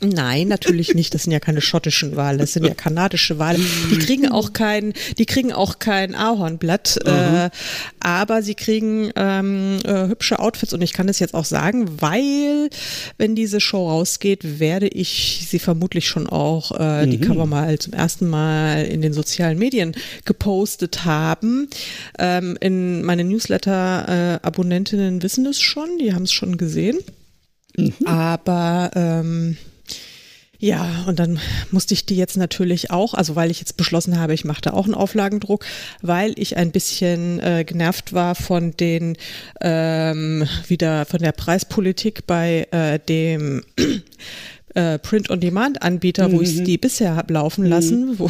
Nein, 0.00 0.46
natürlich 0.46 0.94
nicht. 0.94 1.12
Das 1.12 1.24
sind 1.24 1.32
ja 1.32 1.40
keine 1.40 1.60
schottischen 1.60 2.14
Wale, 2.14 2.38
das 2.38 2.52
sind 2.52 2.64
ja 2.64 2.74
kanadische 2.74 3.38
Wale. 3.38 3.58
Die 3.90 3.98
kriegen 3.98 4.30
auch 4.30 4.52
kein, 4.52 4.92
die 5.18 5.26
kriegen 5.26 5.52
auch 5.52 5.80
kein 5.80 6.14
Ahornblatt, 6.14 6.98
äh, 7.04 7.50
aber 7.98 8.42
sie 8.42 8.54
kriegen 8.54 9.10
ähm, 9.16 9.78
äh, 9.84 10.06
hübsche 10.06 10.38
Outfits 10.38 10.72
und 10.72 10.82
ich 10.82 10.92
kann 10.92 11.08
das 11.08 11.18
jetzt 11.18 11.34
auch 11.34 11.44
sagen, 11.44 12.00
weil 12.00 12.70
wenn 13.16 13.34
diese 13.34 13.60
Show 13.60 13.88
rausgeht, 13.88 14.60
werde 14.60 14.86
ich 14.86 15.46
sie 15.48 15.58
vermutlich 15.58 16.06
schon 16.06 16.28
auch 16.28 16.78
äh, 16.78 17.06
mhm. 17.06 17.10
die 17.10 17.20
Cover 17.20 17.46
mal 17.46 17.78
zum 17.78 17.92
ersten 17.92 18.28
Mal 18.28 18.84
in 18.84 19.02
den 19.02 19.12
sozialen 19.12 19.58
Medien 19.58 19.94
gepostet 20.24 21.04
haben. 21.04 21.68
Ähm, 22.18 22.56
in 22.60 23.02
meine 23.02 23.24
Newsletter-Abonnentinnen 23.24 25.22
wissen 25.22 25.46
es 25.46 25.60
schon, 25.60 25.98
die 25.98 26.14
haben 26.14 26.24
es 26.24 26.32
schon 26.32 26.56
gesehen. 26.56 26.98
Mhm. 27.76 27.94
Aber 28.06 28.90
ähm, 28.94 29.56
ja, 30.60 31.04
und 31.06 31.20
dann 31.20 31.38
musste 31.70 31.94
ich 31.94 32.04
die 32.04 32.16
jetzt 32.16 32.36
natürlich 32.36 32.90
auch, 32.90 33.14
also 33.14 33.36
weil 33.36 33.50
ich 33.50 33.60
jetzt 33.60 33.76
beschlossen 33.76 34.18
habe, 34.18 34.34
ich 34.34 34.44
mache 34.44 34.60
da 34.60 34.72
auch 34.72 34.86
einen 34.86 34.94
Auflagendruck, 34.94 35.64
weil 36.02 36.32
ich 36.36 36.56
ein 36.56 36.72
bisschen 36.72 37.38
äh, 37.38 37.64
genervt 37.64 38.12
war 38.12 38.34
von 38.34 38.72
den 38.72 39.16
ähm, 39.60 40.48
wieder 40.66 41.06
von 41.06 41.20
der 41.20 41.30
Preispolitik 41.30 42.26
bei 42.26 42.66
äh, 42.72 42.98
dem 42.98 43.62
äh, 44.74 44.98
Print-on-Demand-Anbieter, 44.98 46.28
mhm. 46.28 46.32
wo 46.32 46.40
ich 46.40 46.64
die 46.64 46.76
bisher 46.76 47.14
habe 47.14 47.34
laufen 47.34 47.64
lassen, 47.64 48.10
mhm. 48.10 48.18
wo 48.18 48.28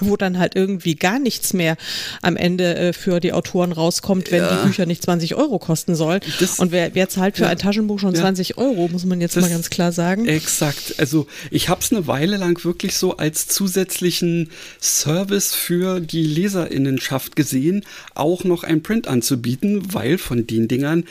wo 0.00 0.16
dann 0.16 0.38
halt 0.38 0.56
irgendwie 0.56 0.94
gar 0.94 1.18
nichts 1.18 1.52
mehr 1.52 1.76
am 2.22 2.36
Ende 2.36 2.76
äh, 2.76 2.92
für 2.92 3.20
die 3.20 3.32
Autoren 3.32 3.72
rauskommt, 3.72 4.30
wenn 4.30 4.42
ja. 4.42 4.56
die 4.56 4.66
Bücher 4.66 4.86
nicht 4.86 5.02
20 5.02 5.34
Euro 5.34 5.58
kosten 5.58 5.94
sollen. 5.94 6.20
Das, 6.40 6.58
und 6.58 6.72
wer, 6.72 6.94
wer 6.94 7.08
zahlt 7.08 7.36
für 7.36 7.44
ja. 7.44 7.48
ein 7.48 7.58
Taschenbuch 7.58 7.98
schon 7.98 8.14
ja. 8.14 8.20
20 8.20 8.58
Euro, 8.58 8.88
muss 8.88 9.04
man 9.04 9.20
jetzt 9.20 9.36
das, 9.36 9.44
mal 9.44 9.50
ganz 9.50 9.70
klar 9.70 9.92
sagen. 9.92 10.26
Exakt. 10.26 10.94
Also 10.98 11.26
ich 11.50 11.68
habe 11.68 11.80
es 11.80 11.92
eine 11.92 12.06
Weile 12.06 12.36
lang 12.36 12.62
wirklich 12.64 12.96
so 12.96 13.16
als 13.16 13.48
zusätzlichen 13.48 14.50
Service 14.80 15.54
für 15.54 16.00
die 16.00 16.24
Leserinnenschaft 16.24 17.36
gesehen, 17.36 17.84
auch 18.14 18.44
noch 18.44 18.64
ein 18.64 18.82
Print 18.82 19.08
anzubieten, 19.08 19.94
weil 19.94 20.18
von 20.18 20.46
den 20.46 20.68
Dingern, 20.68 21.04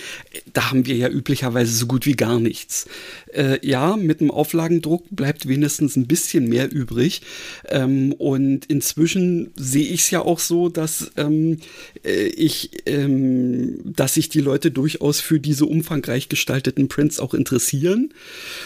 da 0.53 0.71
haben 0.71 0.85
wir 0.85 0.95
ja 0.95 1.09
üblicherweise 1.09 1.73
so 1.73 1.87
gut 1.87 2.05
wie 2.05 2.15
gar 2.15 2.39
nichts. 2.39 2.85
Äh, 3.33 3.65
ja, 3.65 3.97
mit 3.97 4.21
dem 4.21 4.31
Auflagendruck 4.31 5.03
bleibt 5.11 5.47
wenigstens 5.47 5.95
ein 5.95 6.07
bisschen 6.07 6.47
mehr 6.47 6.71
übrig. 6.71 7.21
Ähm, 7.69 8.13
und 8.13 8.65
inzwischen 8.75 9.51
sehe 9.55 9.85
ich 9.85 10.01
es 10.01 10.11
ja 10.11 10.21
auch 10.21 10.39
so, 10.39 10.67
dass 10.69 11.11
ähm, 11.15 11.59
äh, 12.03 12.27
ich, 12.27 12.71
ähm, 12.85 13.79
dass 13.83 14.15
sich 14.15 14.27
die 14.27 14.41
Leute 14.41 14.69
durchaus 14.69 15.21
für 15.21 15.39
diese 15.39 15.65
umfangreich 15.65 16.27
gestalteten 16.27 16.89
Prints 16.89 17.19
auch 17.19 17.33
interessieren. 17.33 18.13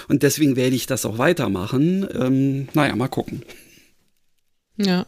Und 0.07 0.23
deswegen 0.23 0.55
werde 0.55 0.75
ich 0.75 0.87
das 0.87 1.05
auch 1.05 1.19
weitermachen. 1.19 2.07
Ähm, 2.13 2.67
naja, 2.73 2.95
mal 2.95 3.07
gucken. 3.07 3.43
Ja. 4.77 5.05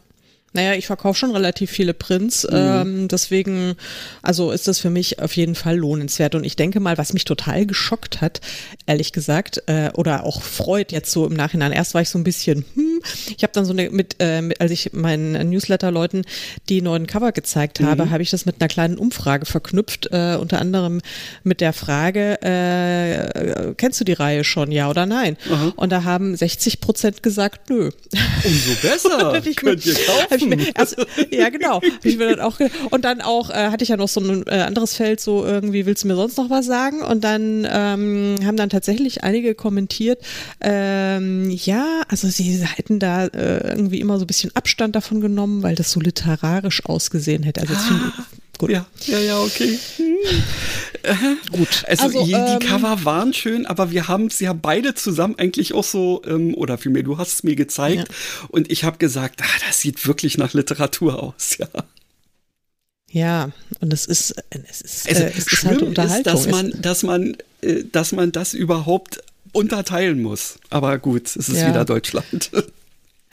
Naja, 0.53 0.74
ich 0.74 0.88
verkaufe 0.88 1.17
schon 1.17 1.31
relativ 1.31 1.72
viele 1.72 1.93
Prints, 1.93 2.43
mhm. 2.43 2.58
ähm, 2.58 3.08
deswegen, 3.08 3.75
also 4.22 4.51
ist 4.51 4.67
das 4.67 4.79
für 4.79 4.89
mich 4.89 5.20
auf 5.20 5.36
jeden 5.38 5.55
Fall 5.55 5.77
lohnenswert. 5.77 6.36
Und 6.36 6.43
ich 6.43 6.58
denke 6.58 6.81
mal, 6.81 6.98
was 6.98 7.13
mich 7.13 7.24
total 7.24 7.65
geschockt 7.65 8.20
hat, 8.20 8.41
ehrlich 8.86 9.13
gesagt, 9.13 9.63
äh, 9.67 9.91
oder 9.93 10.25
auch 10.25 10.41
freut 10.41 10.91
jetzt 10.91 11.12
so 11.12 11.25
im 11.25 11.34
Nachhinein. 11.34 11.72
Erst 11.72 11.93
war 11.93 12.01
ich 12.01 12.10
so 12.10 12.20
ein 12.20 12.25
bisschen, 12.25 12.65
hm, 12.75 13.01
ich 13.38 13.43
habe 13.43 13.53
dann 13.53 13.63
so 13.63 13.72
eine, 13.72 13.89
mit, 13.91 14.17
äh, 14.20 14.41
mit, 14.41 14.60
als 14.60 14.72
ich 14.72 14.91
meinen 14.91 15.50
Newsletter-Leuten 15.50 16.24
die 16.67 16.81
neuen 16.81 17.08
Cover 17.08 17.31
gezeigt 17.31 17.79
habe, 17.79 18.05
mhm. 18.05 18.12
habe 18.12 18.24
ich 18.24 18.29
das 18.29 18.46
mit 18.46 18.58
einer 18.60 18.67
kleinen 18.67 18.98
Umfrage 18.98 19.46
verknüpft, 19.46 20.10
äh, 20.12 20.36
unter 20.36 20.60
anderem 20.60 21.01
mit 21.43 21.62
der 21.62 21.72
Frage, 21.72 22.41
äh, 22.41 23.74
kennst 23.77 24.01
du 24.01 24.03
die 24.03 24.13
Reihe 24.13 24.43
schon, 24.43 24.72
ja 24.72 24.89
oder 24.89 25.05
nein? 25.05 25.38
Mhm. 25.50 25.74
Und 25.77 25.91
da 25.91 26.03
haben 26.03 26.36
60 26.36 26.81
Prozent 26.81 27.24
gesagt, 27.24 27.70
nö. 27.70 27.89
Umso 28.43 28.74
besser, 28.81 29.41
könnt 29.55 29.86
ihr 29.86 29.93
kaufen 29.93 30.41
ich 30.42 30.78
erst, 30.78 30.98
ja, 31.32 31.50
genau. 31.50 31.82
Ich 32.04 32.18
mir 32.18 32.36
dann 32.36 32.40
auch, 32.40 32.60
und 32.90 33.06
dann 33.06 33.22
auch 33.22 33.50
äh, 33.50 33.70
hatte 33.70 33.84
ich 33.84 33.90
ja 33.90 33.98
noch 33.98 34.08
so 34.08 34.20
ein 34.20 34.46
äh, 34.48 34.62
anderes 34.62 34.96
Feld, 34.96 35.20
so 35.20 35.46
irgendwie 35.46 35.86
willst 35.86 36.04
du 36.04 36.08
mir 36.08 36.16
sonst 36.16 36.38
noch 36.38 36.50
was 36.50 36.66
sagen? 36.66 37.02
Und 37.02 37.24
dann 37.24 37.68
ähm, 37.70 38.36
haben 38.46 38.58
dann 38.58 38.70
tatsächlich 38.70 39.24
einige 39.24 39.56
kommentiert, 39.56 40.22
ähm, 40.62 41.50
ja, 41.50 42.02
also 42.08 42.28
sie 42.28 42.66
hätten 42.66 43.00
da 43.00 43.26
äh, 43.26 43.76
irgendwie 43.76 44.00
immer 44.00 44.18
so 44.18 44.26
ein 44.26 44.28
bisschen 44.28 44.56
Abstand 44.56 44.96
davon 44.96 45.22
genommen, 45.22 45.64
weil 45.64 45.76
das 45.76 45.92
so 45.92 46.00
literarisch 46.00 46.86
ausgesehen 46.86 47.44
hätte. 47.44 47.62
Also 47.62 47.74
ah. 47.74 48.14
Gut. 48.62 48.70
Ja, 48.70 48.86
ja, 49.08 49.20
ja, 49.20 49.39
okay. 49.39 49.80
Hm. 49.98 51.38
gut. 51.51 51.84
Also, 51.88 52.03
also 52.03 52.25
die 52.25 52.34
ähm, 52.34 52.60
Cover 52.60 53.03
waren 53.03 53.34
schön, 53.34 53.65
aber 53.65 53.91
wir 53.91 54.08
haben 54.08 54.27
es 54.27 54.39
ja 54.39 54.53
beide 54.53 54.94
zusammen 54.94 55.36
eigentlich 55.38 55.74
auch 55.74 55.84
so, 55.84 56.22
ähm, 56.25 56.53
oder 56.53 56.77
vielmehr, 56.77 57.03
du 57.03 57.18
hast 57.18 57.34
es 57.34 57.44
mir 57.44 57.56
gezeigt 57.56 58.08
ja. 58.08 58.48
und 58.50 58.72
ich 58.72 58.84
habe 58.84 58.98
gesagt, 58.98 59.41
ah, 59.41 59.60
das 59.68 59.80
sieht 59.80 60.06
wirklich 60.08 60.38
nach 60.38 60.53
Literatur 60.53 61.22
aus, 61.22 61.58
ja. 61.58 61.68
Ja, 63.13 63.50
und 63.82 63.91
es 63.91 64.06
ist, 64.06 64.36
es 64.51 64.82
ist, 64.82 65.10
also, 65.10 65.24
äh, 65.24 65.34
es 65.38 65.51
ist 65.51 65.65
halt 65.65 65.82
Unterhaltung. 65.82 66.34
Ist, 66.34 66.46
dass 66.46 66.48
man, 66.48 66.82
dass 66.82 67.03
man, 67.03 67.38
äh, 67.62 67.84
dass 67.91 68.12
man 68.13 68.32
das 68.32 68.53
überhaupt 68.53 69.22
unterteilen 69.51 70.22
muss. 70.22 70.60
Aber 70.70 70.98
gut, 70.98 71.27
es 71.27 71.50
ist 71.50 71.58
ja. 71.58 71.68
wieder 71.68 71.84
Deutschland. 71.84 72.51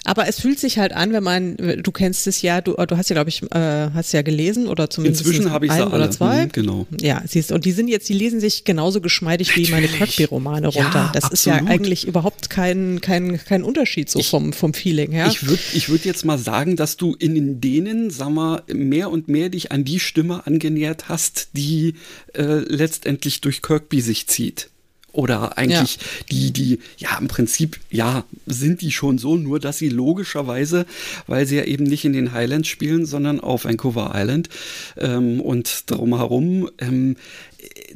Aber 0.09 0.27
es 0.27 0.41
fühlt 0.41 0.59
sich 0.59 0.79
halt 0.79 0.95
an, 0.95 1.13
wenn 1.13 1.23
man, 1.23 1.57
du 1.57 1.93
kennst 1.93 2.27
es 2.27 2.41
ja, 2.41 2.63
du, 2.63 2.73
du 2.73 2.97
hast 2.97 3.11
ja, 3.11 3.15
glaube 3.15 3.29
ich, 3.29 3.43
äh, 3.43 3.91
hast 3.93 4.13
ja 4.13 4.23
gelesen 4.23 4.67
oder 4.67 4.89
zumindest 4.89 5.27
Inzwischen 5.27 5.51
habe 5.51 5.67
ich 5.67 5.73
ein 5.73 5.83
oder 5.83 6.11
zwei. 6.11 6.47
Mhm, 6.47 6.53
genau. 6.53 6.87
Ja, 6.99 7.23
siehst 7.27 7.53
und 7.53 7.67
die 7.67 7.73
sind 7.73 7.89
jetzt, 7.89 8.09
die 8.09 8.15
lesen 8.15 8.41
sich 8.41 8.65
genauso 8.65 9.03
geschmeidig 9.03 9.49
Natürlich. 9.49 9.69
wie 9.69 9.73
meine 9.73 9.89
Kirkby-Romane 9.89 10.69
runter. 10.69 10.81
Ja, 10.81 11.11
das 11.13 11.25
absolut. 11.25 11.33
ist 11.35 11.45
ja 11.45 11.71
eigentlich 11.71 12.07
überhaupt 12.07 12.49
kein, 12.49 13.03
kein, 13.03 13.39
kein 13.45 13.63
Unterschied 13.63 14.09
so 14.09 14.19
ich, 14.19 14.29
vom, 14.31 14.55
vom 14.55 14.73
Feeling 14.73 15.13
her. 15.13 15.27
Ich 15.27 15.47
würde 15.47 15.63
ich 15.75 15.91
würd 15.91 16.07
jetzt 16.07 16.25
mal 16.25 16.39
sagen, 16.39 16.77
dass 16.77 16.97
du 16.97 17.15
in 17.15 17.61
denen, 17.61 18.09
sag 18.09 18.31
mal, 18.31 18.63
mehr 18.73 19.11
und 19.11 19.29
mehr 19.29 19.51
dich 19.51 19.73
an 19.73 19.85
die 19.85 20.01
Stimme 20.01 20.47
angenähert 20.47 21.11
hast, 21.11 21.51
die 21.53 21.97
äh, 22.33 22.61
letztendlich 22.67 23.43
durch 23.43 23.61
Kirkby 23.61 24.01
sich 24.01 24.27
zieht. 24.27 24.71
Oder 25.13 25.57
eigentlich 25.57 25.97
ja. 25.97 26.03
die, 26.31 26.53
die, 26.53 26.79
ja, 26.99 27.17
im 27.19 27.29
Prinzip, 27.29 27.81
ja, 27.91 28.25
sind 28.47 28.83
die 28.83 28.93
schon 28.93 29.19
so, 29.19 29.37
nur 29.37 29.59
dass 29.59 29.79
sie 29.79 29.89
logischerweise, 29.89 30.87
weil 31.27 31.47
sie 31.47 31.57
ja 31.57 31.65
eben 31.65 31.85
nicht 31.85 32.05
in 32.05 32.13
den 32.13 32.33
Highlands 32.33 32.69
spielen, 32.69 33.07
sondern 33.07 33.41
auf 33.41 33.65
Vancouver 33.65 34.13
Island 34.15 34.49
ähm, 34.97 35.41
und 35.41 35.91
drumherum, 35.91 36.71
ähm, 36.79 37.17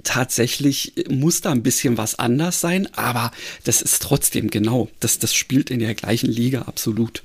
tatsächlich 0.03 0.95
muss 1.09 1.41
da 1.41 1.51
ein 1.51 1.63
bisschen 1.63 1.97
was 1.99 2.19
anders 2.19 2.61
sein, 2.61 2.89
aber 2.95 3.31
das 3.65 3.83
ist 3.83 4.03
trotzdem 4.03 4.49
genau, 4.51 4.89
das, 5.01 5.19
das 5.19 5.35
spielt 5.35 5.71
in 5.71 5.81
der 5.81 5.95
gleichen 5.95 6.31
Liga 6.31 6.63
absolut. 6.63 7.23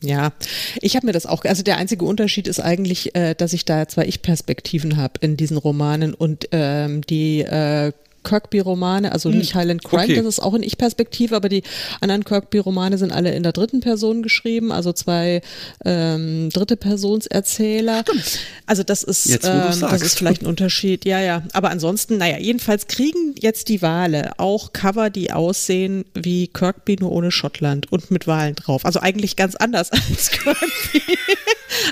Ja, 0.00 0.32
ich 0.80 0.96
habe 0.96 1.06
mir 1.06 1.12
das 1.12 1.26
auch, 1.26 1.44
also 1.44 1.62
der 1.62 1.78
einzige 1.78 2.04
Unterschied 2.04 2.46
ist 2.46 2.60
eigentlich, 2.60 3.14
äh, 3.14 3.34
dass 3.34 3.52
ich 3.52 3.64
da 3.64 3.88
zwei 3.88 4.04
Ich-Perspektiven 4.06 4.96
habe 4.96 5.14
in 5.20 5.36
diesen 5.36 5.56
Romanen 5.56 6.14
und 6.14 6.48
ähm, 6.52 7.02
die 7.02 7.40
äh, 7.40 7.92
Kirkby-Romane, 8.24 9.12
also 9.12 9.30
hm. 9.30 9.38
nicht 9.38 9.54
Highland 9.54 9.84
Crime, 9.84 10.04
okay. 10.04 10.16
das 10.16 10.26
ist 10.26 10.40
auch 10.40 10.54
in 10.54 10.62
Ich-Perspektive, 10.62 11.36
aber 11.36 11.48
die 11.48 11.62
anderen 12.00 12.24
Kirkby-Romane 12.24 12.98
sind 12.98 13.12
alle 13.12 13.34
in 13.34 13.42
der 13.42 13.52
dritten 13.52 13.80
Person 13.80 14.22
geschrieben, 14.22 14.72
also 14.72 14.92
zwei 14.92 15.42
ähm, 15.84 16.50
dritte 16.50 16.76
Personserzähler. 16.76 18.02
Stimmt. 18.02 18.38
Also 18.66 18.82
das 18.82 19.02
ist, 19.02 19.26
jetzt, 19.26 19.46
ähm, 19.46 19.80
das 19.80 20.02
ist 20.02 20.18
vielleicht 20.18 20.42
ein 20.42 20.46
Unterschied. 20.46 21.04
Ja, 21.04 21.20
ja. 21.20 21.42
Aber 21.52 21.70
ansonsten, 21.70 22.18
naja, 22.18 22.38
jedenfalls 22.38 22.86
kriegen 22.86 23.34
jetzt 23.38 23.68
die 23.68 23.82
Wale 23.82 24.32
auch 24.38 24.72
Cover, 24.72 25.10
die 25.10 25.32
aussehen 25.32 26.04
wie 26.14 26.48
Kirkby, 26.48 26.96
nur 26.98 27.12
ohne 27.12 27.30
Schottland 27.30 27.92
und 27.92 28.10
mit 28.10 28.26
Walen 28.26 28.54
drauf. 28.54 28.84
Also 28.84 29.00
eigentlich 29.00 29.36
ganz 29.36 29.54
anders 29.54 29.92
als 29.92 30.30
Kirkby. 30.30 31.02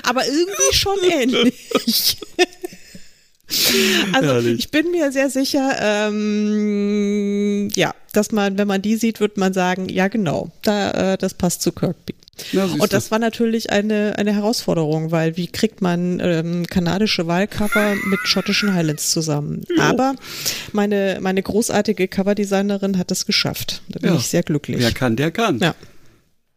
aber 0.03 0.25
irgendwie 0.25 0.73
schon 0.73 0.97
ähnlich. 1.09 2.17
Also 4.13 4.27
Herrlich. 4.27 4.59
ich 4.59 4.71
bin 4.71 4.91
mir 4.91 5.11
sehr 5.11 5.29
sicher, 5.29 5.75
ähm, 5.79 7.69
ja, 7.75 7.93
dass 8.11 8.31
man, 8.31 8.57
wenn 8.57 8.67
man 8.67 8.81
die 8.81 8.95
sieht, 8.95 9.19
wird 9.19 9.37
man 9.37 9.53
sagen, 9.53 9.89
ja 9.89 10.07
genau, 10.07 10.51
da, 10.61 11.13
äh, 11.13 11.17
das 11.17 11.33
passt 11.33 11.61
zu 11.61 11.71
Kirkby. 11.71 12.13
Ja, 12.51 12.65
und 12.65 12.93
das 12.93 13.11
war 13.11 13.19
natürlich 13.19 13.69
eine, 13.69 14.17
eine 14.17 14.33
Herausforderung, 14.33 15.11
weil 15.11 15.37
wie 15.37 15.47
kriegt 15.47 15.81
man 15.81 16.19
ähm, 16.19 16.65
kanadische 16.65 17.27
Wahlcover 17.27 17.93
mit 18.05 18.19
schottischen 18.23 18.73
Highlands 18.73 19.11
zusammen? 19.11 19.61
Jo. 19.69 19.81
Aber 19.81 20.15
meine, 20.71 21.19
meine 21.21 21.43
großartige 21.43 22.07
Coverdesignerin 22.07 22.97
hat 22.97 23.11
es 23.11 23.27
geschafft. 23.27 23.83
Da 23.87 23.99
bin 23.99 24.11
ja. 24.11 24.15
ich 24.17 24.27
sehr 24.27 24.41
glücklich. 24.41 24.79
Wer 24.79 24.91
kann, 24.91 25.15
der 25.15 25.31
kann. 25.31 25.59
Ja. 25.59 25.75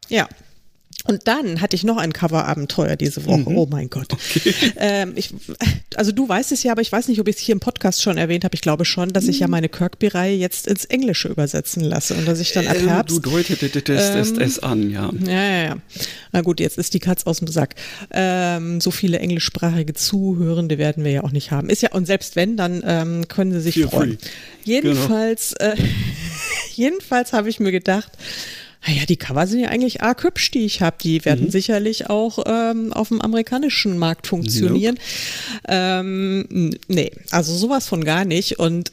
Ja, 0.08 0.28
und 1.06 1.28
dann 1.28 1.60
hatte 1.60 1.76
ich 1.76 1.84
noch 1.84 1.96
ein 1.96 2.12
Coverabenteuer 2.12 2.96
diese 2.96 3.24
Woche. 3.24 3.50
Mhm. 3.50 3.58
Oh 3.58 3.66
mein 3.70 3.90
Gott. 3.90 4.12
Okay. 4.12 4.54
Ähm, 4.76 5.12
ich, 5.16 5.32
also 5.94 6.12
du 6.12 6.28
weißt 6.28 6.52
es 6.52 6.62
ja, 6.62 6.72
aber 6.72 6.82
ich 6.82 6.90
weiß 6.90 7.08
nicht, 7.08 7.20
ob 7.20 7.28
ich 7.28 7.36
es 7.36 7.42
hier 7.42 7.54
im 7.54 7.60
Podcast 7.60 8.02
schon 8.02 8.18
erwähnt 8.18 8.44
habe. 8.44 8.54
Ich 8.54 8.60
glaube 8.60 8.84
schon, 8.84 9.12
dass 9.12 9.28
ich 9.28 9.38
ja 9.38 9.46
mhm. 9.46 9.52
meine 9.52 9.68
Kirkby-Reihe 9.68 10.36
jetzt 10.36 10.66
ins 10.66 10.84
Englische 10.84 11.28
übersetzen 11.28 11.82
lasse 11.82 12.14
und 12.14 12.26
dass 12.26 12.40
ich 12.40 12.52
dann 12.52 12.66
ab 12.66 12.76
ähm, 12.78 12.88
Herbst. 12.88 13.16
Du 13.16 13.20
deutetest 13.20 14.36
ähm, 14.36 14.40
es 14.40 14.58
an, 14.58 14.90
ja. 14.90 15.10
Ja, 15.24 15.32
ja, 15.32 15.64
ja. 15.64 15.76
Na 16.32 16.42
gut, 16.42 16.60
jetzt 16.60 16.78
ist 16.78 16.94
die 16.94 17.00
Katz 17.00 17.24
aus 17.24 17.38
dem 17.38 17.48
Sack. 17.48 17.74
Ähm, 18.10 18.80
so 18.80 18.90
viele 18.90 19.18
englischsprachige 19.18 19.94
Zuhörende 19.94 20.78
werden 20.78 21.04
wir 21.04 21.12
ja 21.12 21.24
auch 21.24 21.32
nicht 21.32 21.50
haben. 21.50 21.70
Ist 21.70 21.82
ja, 21.82 21.92
und 21.92 22.06
selbst 22.06 22.36
wenn, 22.36 22.56
dann 22.56 22.82
ähm, 22.86 23.28
können 23.28 23.52
sie 23.52 23.60
sich 23.60 23.74
Feel 23.74 23.88
freuen. 23.88 24.18
Free. 24.18 24.28
Jedenfalls, 24.64 25.54
genau. 25.58 25.72
äh, 25.72 25.76
jedenfalls 26.74 27.32
habe 27.32 27.48
ich 27.48 27.60
mir 27.60 27.72
gedacht, 27.72 28.10
naja, 28.86 29.04
die 29.06 29.16
Cover 29.16 29.46
sind 29.46 29.60
ja 29.60 29.68
eigentlich 29.68 30.02
arg 30.02 30.22
hübsch, 30.22 30.50
die 30.52 30.64
ich 30.64 30.80
habe. 30.80 30.96
Die 31.02 31.24
werden 31.24 31.46
mhm. 31.46 31.50
sicherlich 31.50 32.08
auch 32.08 32.38
ähm, 32.46 32.92
auf 32.92 33.08
dem 33.08 33.20
amerikanischen 33.20 33.98
Markt 33.98 34.26
funktionieren. 34.26 34.94
Nope. 34.94 35.66
Ähm, 35.68 36.70
nee, 36.86 37.10
also 37.30 37.52
sowas 37.54 37.88
von 37.88 38.04
gar 38.04 38.24
nicht. 38.24 38.58
Und 38.58 38.90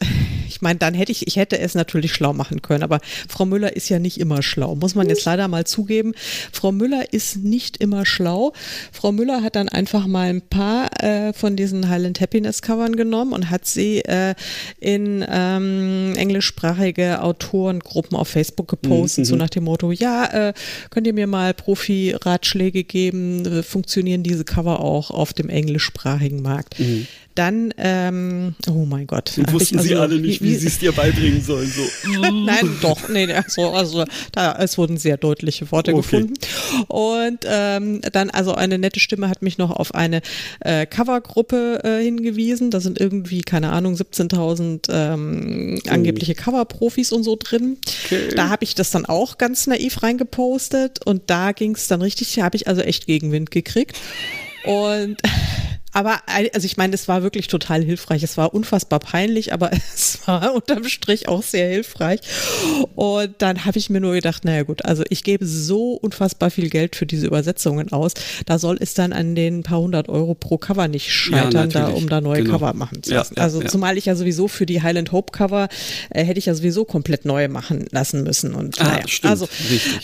ich 0.54 0.62
meine, 0.62 0.78
dann 0.78 0.94
hätte 0.94 1.10
ich, 1.10 1.26
ich 1.26 1.34
hätte 1.34 1.58
es 1.58 1.74
natürlich 1.74 2.12
schlau 2.14 2.32
machen 2.32 2.62
können. 2.62 2.84
Aber 2.84 3.00
Frau 3.28 3.44
Müller 3.44 3.74
ist 3.74 3.88
ja 3.88 3.98
nicht 3.98 4.18
immer 4.18 4.40
schlau, 4.40 4.76
muss 4.76 4.94
man 4.94 5.08
jetzt 5.08 5.24
leider 5.24 5.48
mal 5.48 5.64
zugeben. 5.64 6.14
Frau 6.52 6.70
Müller 6.70 7.12
ist 7.12 7.38
nicht 7.38 7.78
immer 7.78 8.06
schlau. 8.06 8.52
Frau 8.92 9.10
Müller 9.10 9.42
hat 9.42 9.56
dann 9.56 9.68
einfach 9.68 10.06
mal 10.06 10.28
ein 10.28 10.42
paar 10.42 10.90
äh, 11.02 11.32
von 11.32 11.56
diesen 11.56 11.88
Highland 11.88 12.20
Happiness 12.20 12.62
Covern 12.62 12.94
genommen 12.94 13.32
und 13.32 13.50
hat 13.50 13.66
sie 13.66 14.02
äh, 14.02 14.36
in 14.78 15.24
ähm, 15.28 16.12
englischsprachige 16.14 17.20
Autorengruppen 17.22 18.16
auf 18.16 18.28
Facebook 18.28 18.68
gepostet, 18.68 19.24
mhm. 19.24 19.28
so 19.28 19.36
nach 19.36 19.50
dem 19.50 19.64
Motto, 19.64 19.90
ja, 19.90 20.50
äh, 20.50 20.52
könnt 20.90 21.08
ihr 21.08 21.14
mir 21.14 21.26
mal 21.26 21.52
Profi-Ratschläge 21.52 22.84
geben, 22.84 23.64
funktionieren 23.64 24.22
diese 24.22 24.44
Cover 24.44 24.78
auch 24.78 25.10
auf 25.10 25.32
dem 25.32 25.48
englischsprachigen 25.48 26.42
Markt? 26.42 26.78
Mhm. 26.78 27.08
Dann, 27.34 27.74
ähm, 27.78 28.54
oh 28.68 28.84
mein 28.84 29.08
Gott. 29.08 29.36
Und 29.38 29.52
wussten 29.52 29.78
also, 29.78 29.88
sie 29.88 29.96
alle 29.96 30.20
nicht, 30.20 30.40
wie, 30.40 30.50
wie 30.50 30.54
sie 30.54 30.68
es 30.68 30.78
dir 30.78 30.92
beibringen 30.92 31.42
sollen. 31.42 31.68
So. 31.68 31.82
Nein, 32.20 32.76
doch, 32.80 33.08
nee, 33.08 33.32
also, 33.32 33.70
also 33.70 34.04
da, 34.30 34.56
es 34.60 34.78
wurden 34.78 34.98
sehr 34.98 35.16
deutliche 35.16 35.70
Worte 35.72 35.92
okay. 35.92 36.02
gefunden. 36.02 36.34
Und 36.86 37.40
ähm, 37.44 38.02
dann, 38.12 38.30
also 38.30 38.54
eine 38.54 38.78
nette 38.78 39.00
Stimme 39.00 39.28
hat 39.28 39.42
mich 39.42 39.58
noch 39.58 39.72
auf 39.72 39.94
eine 39.94 40.22
äh, 40.60 40.86
Covergruppe 40.86 41.80
äh, 41.82 42.04
hingewiesen. 42.04 42.70
Da 42.70 42.78
sind 42.78 43.00
irgendwie, 43.00 43.40
keine 43.40 43.72
Ahnung, 43.72 43.94
17.000 43.94 44.92
ähm, 44.92 45.80
oh. 45.84 45.90
angebliche 45.90 46.36
Coverprofis 46.36 47.10
und 47.10 47.24
so 47.24 47.36
drin. 47.36 47.78
Okay. 48.04 48.28
Da 48.36 48.48
habe 48.48 48.62
ich 48.62 48.76
das 48.76 48.92
dann 48.92 49.06
auch 49.06 49.38
ganz 49.38 49.66
naiv 49.66 50.04
reingepostet 50.04 51.04
und 51.04 51.22
da 51.26 51.50
ging 51.50 51.74
es 51.74 51.88
dann 51.88 52.00
richtig, 52.00 52.32
da 52.34 52.44
habe 52.44 52.56
ich 52.56 52.68
also 52.68 52.80
echt 52.82 53.06
Gegenwind 53.06 53.50
gekriegt. 53.50 53.96
Und 54.64 55.16
aber 55.94 56.20
also 56.26 56.66
ich 56.66 56.76
meine, 56.76 56.92
es 56.94 57.06
war 57.06 57.22
wirklich 57.22 57.46
total 57.46 57.82
hilfreich. 57.82 58.24
Es 58.24 58.36
war 58.36 58.52
unfassbar 58.52 58.98
peinlich, 58.98 59.52
aber 59.52 59.70
es 59.94 60.18
war 60.26 60.52
unterm 60.52 60.84
Strich 60.84 61.28
auch 61.28 61.42
sehr 61.42 61.68
hilfreich. 61.68 62.20
Und 62.96 63.36
dann 63.38 63.64
habe 63.64 63.78
ich 63.78 63.90
mir 63.90 64.00
nur 64.00 64.14
gedacht, 64.14 64.44
naja 64.44 64.64
gut, 64.64 64.84
also 64.84 65.04
ich 65.08 65.22
gebe 65.22 65.46
so 65.46 65.92
unfassbar 65.92 66.50
viel 66.50 66.68
Geld 66.68 66.96
für 66.96 67.06
diese 67.06 67.28
Übersetzungen 67.28 67.92
aus. 67.92 68.14
Da 68.44 68.58
soll 68.58 68.76
es 68.80 68.94
dann 68.94 69.12
an 69.12 69.36
den 69.36 69.62
paar 69.62 69.78
hundert 69.78 70.08
Euro 70.08 70.34
pro 70.34 70.58
Cover 70.58 70.88
nicht 70.88 71.12
scheitern, 71.12 71.70
ja, 71.70 71.86
da, 71.86 71.88
um 71.88 72.08
da 72.08 72.20
neue 72.20 72.42
genau. 72.42 72.58
Cover 72.58 72.74
machen 72.74 73.02
zu 73.04 73.14
lassen. 73.14 73.34
Ja, 73.36 73.42
ja, 73.42 73.44
also 73.44 73.62
zumal 73.62 73.96
ich 73.96 74.06
ja 74.06 74.16
sowieso 74.16 74.48
für 74.48 74.66
die 74.66 74.82
Highland 74.82 75.12
Hope 75.12 75.30
Cover 75.30 75.68
äh, 76.10 76.24
hätte 76.24 76.40
ich 76.40 76.46
ja 76.46 76.54
sowieso 76.54 76.84
komplett 76.84 77.24
neu 77.24 77.46
machen 77.46 77.86
lassen 77.92 78.24
müssen. 78.24 78.54
Und 78.54 78.80
ah, 78.80 78.84
naja, 78.84 79.06
stimmt, 79.06 79.30
also 79.30 79.48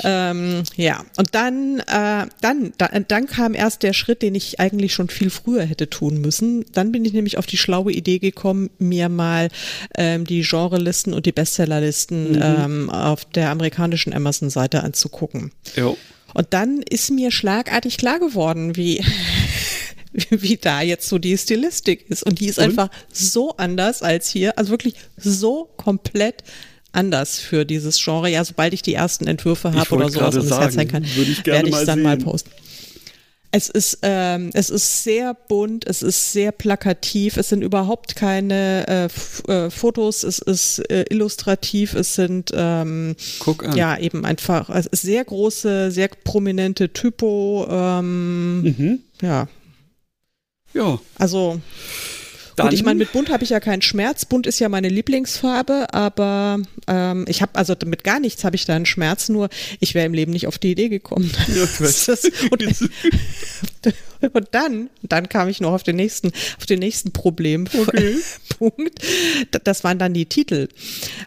ähm, 0.05 0.63
ja. 0.77 1.05
Und 1.17 1.35
dann, 1.35 1.81
äh, 1.81 2.27
dann, 2.41 2.73
da, 2.79 2.87
dann 2.87 3.27
kam 3.27 3.55
erst 3.55 3.83
der 3.83 3.93
Schritt, 3.93 4.23
den 4.23 4.37
ich 4.37 4.61
eigentlich 4.61 4.95
schon 4.95 5.09
viel 5.09 5.31
früher 5.31 5.65
hätte 5.65 5.80
hätte 5.81 5.91
tun 5.91 6.21
müssen. 6.21 6.65
Dann 6.73 6.93
bin 6.93 7.05
ich 7.05 7.13
nämlich 7.13 7.39
auf 7.39 7.47
die 7.47 7.57
schlaue 7.57 7.93
Idee 7.93 8.19
gekommen, 8.19 8.71
mir 8.79 9.09
mal 9.09 9.49
ähm, 9.97 10.27
die 10.27 10.43
Genrelisten 10.43 11.15
und 11.15 11.27
die 11.27 11.33
Bestsellerlisten 11.33 12.33
mhm. 12.33 12.43
ähm, 12.43 12.91
auf 12.91 13.25
der 13.25 13.51
amerikanischen 13.51 14.13
Amazon-Seite 14.13 14.83
anzugucken. 14.83 15.53
Jo. 15.77 15.97
Und 16.35 16.49
dann 16.51 16.83
ist 16.83 17.11
mir 17.11 17.31
schlagartig 17.31 17.97
klar 17.97 18.21
geworden, 18.21 18.77
wie 18.77 19.03
wie 20.31 20.57
da 20.57 20.83
jetzt 20.83 21.09
so 21.09 21.19
die 21.19 21.37
Stilistik 21.37 22.09
ist. 22.11 22.23
Und 22.23 22.41
die 22.41 22.47
ist 22.47 22.59
und? 22.59 22.65
einfach 22.65 22.91
so 23.13 23.57
anders 23.57 24.03
als 24.03 24.29
hier. 24.29 24.59
Also 24.59 24.71
wirklich 24.71 24.95
so 25.17 25.71
komplett 25.77 26.45
anders 26.93 27.39
für 27.39 27.65
dieses 27.65 28.03
Genre. 28.03 28.29
Ja, 28.29 28.45
sobald 28.45 28.75
ich 28.75 28.83
die 28.83 28.95
ersten 28.95 29.27
Entwürfe 29.27 29.73
habe 29.73 29.95
oder 29.95 30.09
sowas 30.11 30.37
und 30.37 30.45
es 30.45 30.59
herzeigen 30.59 30.91
kann, 30.91 31.05
werde 31.45 31.69
ich 31.69 31.75
es 31.75 31.85
dann 31.85 31.99
sehen. 31.99 32.03
mal 32.03 32.19
posten. 32.19 32.51
Es 33.53 33.69
ist, 33.69 33.99
ähm, 34.03 34.51
es 34.55 34.71
ist 34.71 35.03
sehr 35.03 35.35
bunt, 35.35 35.85
es 35.87 36.03
ist 36.03 36.33
sehr 36.33 36.53
plakativ, 36.53 37.37
es 37.37 37.49
sind 37.49 37.63
überhaupt 37.63 38.15
keine 38.15 39.09
äh, 39.49 39.53
äh, 39.53 39.71
Fotos, 39.71 40.23
es 40.23 40.39
ist 40.39 40.79
äh, 40.91 41.05
illustrativ, 41.11 41.95
es 41.95 42.15
sind 42.15 42.53
ähm, 42.55 43.17
ja 43.75 43.99
eben 43.99 44.25
einfach 44.25 44.71
es 44.71 44.87
ist 44.87 45.03
sehr 45.03 45.25
große, 45.25 45.91
sehr 45.91 46.09
prominente 46.23 46.93
Typo, 46.93 47.67
ähm, 47.69 48.63
mhm. 48.63 49.01
ja. 49.21 49.49
Ja. 50.73 51.01
Also 51.19 51.61
dann, 52.61 52.69
Gut, 52.71 52.79
ich 52.79 52.85
meine, 52.85 52.99
mit 52.99 53.13
bunt 53.13 53.31
habe 53.31 53.43
ich 53.43 53.51
ja 53.51 53.61
keinen 53.61 53.81
Schmerz. 53.81 54.27
Bunt 54.27 54.47
ist 54.47 54.59
ja 54.59 54.69
meine 54.69 54.89
Lieblingsfarbe, 54.89 55.93
aber 55.95 56.61
ähm, 56.87 57.25
ich 57.27 57.41
habe 57.41 57.55
also 57.55 57.75
mit 57.87 58.05
gar 58.05 58.21
nichts 58.21 58.45
habe 58.45 58.55
ich 58.55 58.67
da 58.67 58.77
einen 58.77 58.87
Schmerz, 58.87 59.31
nur 59.31 59.49
ich 59.81 59.95
wäre 59.95 60.05
im 60.05 60.13
Leben 60.13 60.33
nicht 60.33 60.47
auf 60.47 60.59
die 60.59 60.73
Idee 60.73 60.89
gekommen. 60.89 61.31
Ja, 61.49 61.63
und, 62.51 62.65
und, 64.35 64.49
dann, 64.51 64.91
dann 65.03 65.29
kam 65.31 65.49
ich 65.49 65.61
noch 65.61 65.73
auf 65.73 65.83
den 65.83 65.97
nächsten, 65.97 66.33
auf 66.59 66.67
den 66.67 66.81
nächsten 66.81 67.13
Problempunkt. 67.13 67.89
Okay. 67.89 68.17
Das 69.65 69.85
waren 69.85 69.99
dann 69.99 70.13
die 70.13 70.27
Titel. 70.27 70.69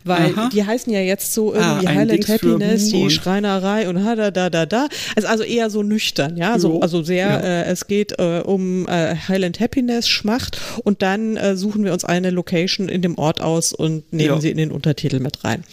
Weil 0.04 0.34
Aha. 0.34 0.50
die 0.54 0.64
heißen 0.64 0.94
ja 0.94 1.00
jetzt 1.00 1.34
so 1.34 1.52
irgendwie 1.52 1.88
ah, 1.88 1.96
Highland 1.96 2.28
Happiness, 2.28 2.90
die 2.90 3.10
Schreinerei 3.10 3.90
und 3.90 4.06
ha 4.06 4.16
da 4.16 4.30
da 4.30 4.52
da 4.52 4.68
da. 4.68 4.88
Also, 5.16 5.28
also 5.28 5.44
eher 5.44 5.72
so 5.72 5.82
nüchtern, 5.82 6.38
ja. 6.38 6.60
So, 6.60 6.82
also 6.82 7.02
sehr, 7.02 7.28
ja. 7.28 7.40
äh, 7.40 7.64
es 7.66 7.88
geht 7.88 8.20
äh, 8.20 8.44
um 8.46 8.88
äh, 8.88 9.16
Highland 9.28 9.60
Happiness, 9.60 10.08
Schmacht 10.08 10.62
und 10.84 11.02
dann 11.02 11.23
äh, 11.38 11.56
suchen 11.56 11.84
wir 11.84 11.94
uns 11.94 12.06
eine 12.06 12.30
Location 12.30 12.90
in 12.90 13.02
dem 13.02 13.18
Ort 13.18 13.42
aus 13.42 13.74
und 13.74 14.12
nehmen 14.14 14.36
ja. 14.36 14.42
sie 14.42 14.50
in 14.50 14.58
den 14.58 14.72
Untertitel 14.72 15.20
mit 15.20 15.44
rein. 15.44 15.64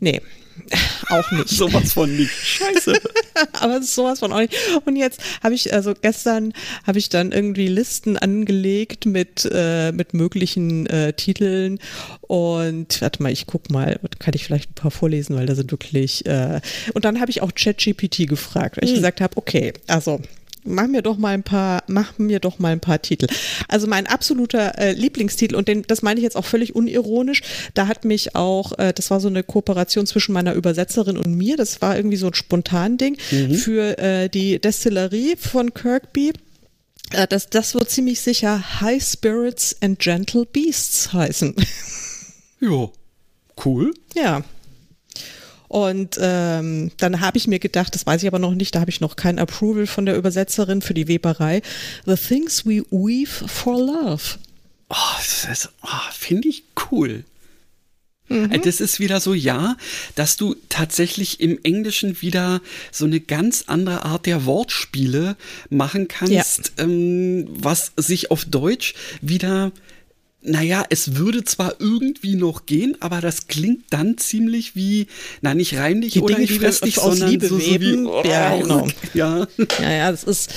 Nee, 0.00 0.20
auch 1.08 1.30
nicht. 1.32 1.48
sowas 1.48 1.92
von 1.92 2.14
nicht. 2.14 2.30
Scheiße. 2.30 2.94
Aber 3.60 3.82
sowas 3.82 4.20
von 4.20 4.32
auch 4.32 4.40
nicht. 4.40 4.54
Und 4.84 4.96
jetzt 4.96 5.20
habe 5.42 5.54
ich, 5.54 5.72
also 5.72 5.94
gestern 6.00 6.52
habe 6.86 6.98
ich 6.98 7.08
dann 7.08 7.32
irgendwie 7.32 7.68
Listen 7.68 8.16
angelegt 8.16 9.06
mit, 9.06 9.48
äh, 9.50 9.92
mit 9.92 10.14
möglichen 10.14 10.86
äh, 10.86 11.12
Titeln. 11.12 11.78
Und 12.22 13.00
warte 13.00 13.22
mal, 13.22 13.32
ich 13.32 13.46
guck 13.46 13.70
mal, 13.70 13.98
kann 14.18 14.34
ich 14.34 14.44
vielleicht 14.44 14.70
ein 14.70 14.74
paar 14.74 14.90
vorlesen, 14.90 15.36
weil 15.36 15.46
da 15.46 15.54
sind 15.54 15.70
wirklich. 15.70 16.26
Äh, 16.26 16.60
und 16.94 17.04
dann 17.04 17.20
habe 17.20 17.30
ich 17.30 17.42
auch 17.42 17.52
ChatGPT 17.54 18.28
gefragt, 18.28 18.76
weil 18.76 18.84
ich 18.84 18.90
hm. 18.90 18.96
gesagt 18.96 19.20
habe, 19.20 19.36
okay, 19.36 19.72
also 19.86 20.20
mach 20.66 20.86
mir 20.86 21.02
doch 21.02 21.16
mal 21.16 21.34
ein 21.34 21.42
paar, 21.42 21.82
mach 21.86 22.18
mir 22.18 22.40
doch 22.40 22.58
mal 22.58 22.72
ein 22.72 22.80
paar 22.80 23.00
Titel. 23.00 23.26
Also 23.68 23.86
mein 23.86 24.06
absoluter 24.06 24.78
äh, 24.78 24.92
Lieblingstitel 24.92 25.54
und 25.54 25.68
den, 25.68 25.82
das 25.82 26.02
meine 26.02 26.18
ich 26.18 26.24
jetzt 26.24 26.36
auch 26.36 26.44
völlig 26.44 26.74
unironisch. 26.74 27.42
Da 27.74 27.86
hat 27.86 28.04
mich 28.04 28.34
auch, 28.34 28.78
äh, 28.78 28.92
das 28.92 29.10
war 29.10 29.20
so 29.20 29.28
eine 29.28 29.42
Kooperation 29.42 30.06
zwischen 30.06 30.32
meiner 30.32 30.54
Übersetzerin 30.54 31.16
und 31.16 31.34
mir. 31.34 31.56
Das 31.56 31.82
war 31.82 31.96
irgendwie 31.96 32.16
so 32.16 32.28
ein 32.28 32.34
spontan 32.34 32.98
Ding 32.98 33.16
mhm. 33.30 33.54
für 33.54 33.98
äh, 33.98 34.28
die 34.28 34.58
Destillerie 34.58 35.36
von 35.36 35.72
Kirkby. 35.72 36.32
Äh, 37.12 37.26
das, 37.26 37.48
das 37.50 37.74
wird 37.74 37.90
ziemlich 37.90 38.20
sicher 38.20 38.80
High 38.80 39.02
Spirits 39.02 39.76
and 39.80 39.98
Gentle 39.98 40.46
Beasts 40.46 41.12
heißen. 41.12 41.54
Ja, 42.58 42.88
cool. 43.66 43.92
Ja, 44.14 44.42
und 45.76 46.16
ähm, 46.18 46.90
dann 46.96 47.20
habe 47.20 47.36
ich 47.36 47.48
mir 47.48 47.58
gedacht, 47.58 47.94
das 47.94 48.06
weiß 48.06 48.22
ich 48.22 48.28
aber 48.28 48.38
noch 48.38 48.54
nicht, 48.54 48.74
da 48.74 48.80
habe 48.80 48.90
ich 48.90 49.02
noch 49.02 49.14
kein 49.14 49.38
Approval 49.38 49.86
von 49.86 50.06
der 50.06 50.16
Übersetzerin 50.16 50.80
für 50.80 50.94
die 50.94 51.06
Weberei. 51.06 51.60
The 52.06 52.14
Things 52.14 52.64
We 52.64 52.82
Weave 52.90 53.46
for 53.46 53.78
Love. 53.78 54.22
Oh, 54.88 54.94
oh, 55.82 55.88
finde 56.12 56.48
ich 56.48 56.62
cool. 56.90 57.24
Mhm. 58.28 58.52
Äh, 58.52 58.58
das 58.60 58.80
ist 58.80 59.00
wieder 59.00 59.20
so, 59.20 59.34
ja, 59.34 59.76
dass 60.14 60.38
du 60.38 60.56
tatsächlich 60.70 61.40
im 61.40 61.58
Englischen 61.62 62.22
wieder 62.22 62.62
so 62.90 63.04
eine 63.04 63.20
ganz 63.20 63.64
andere 63.66 64.06
Art 64.06 64.24
der 64.24 64.46
Wortspiele 64.46 65.36
machen 65.68 66.08
kannst, 66.08 66.72
ja. 66.78 66.84
ähm, 66.84 67.48
was 67.50 67.92
sich 67.98 68.30
auf 68.30 68.46
Deutsch 68.46 68.94
wieder 69.20 69.72
naja, 70.46 70.84
es 70.90 71.16
würde 71.16 71.44
zwar 71.44 71.74
irgendwie 71.80 72.36
noch 72.36 72.66
gehen, 72.66 72.96
aber 73.00 73.20
das 73.20 73.48
klingt 73.48 73.84
dann 73.90 74.16
ziemlich 74.16 74.76
wie, 74.76 75.08
na 75.40 75.54
nicht 75.54 75.76
reinlich 75.76 76.14
die 76.14 76.20
oder 76.20 76.36
Dinge, 76.36 76.48
nicht 76.48 76.60
festlich, 76.60 76.94
sondern 76.96 77.30
Liebe 77.30 77.48
so, 77.48 77.58
weben. 77.58 78.04
so 78.04 78.04
wie, 78.04 78.06
oh, 78.06 78.22
ja, 78.24 78.56
genau. 78.56 78.86
Ja. 79.14 79.46
ja, 79.80 79.90
ja, 79.90 80.10
das 80.10 80.24
ist, 80.24 80.50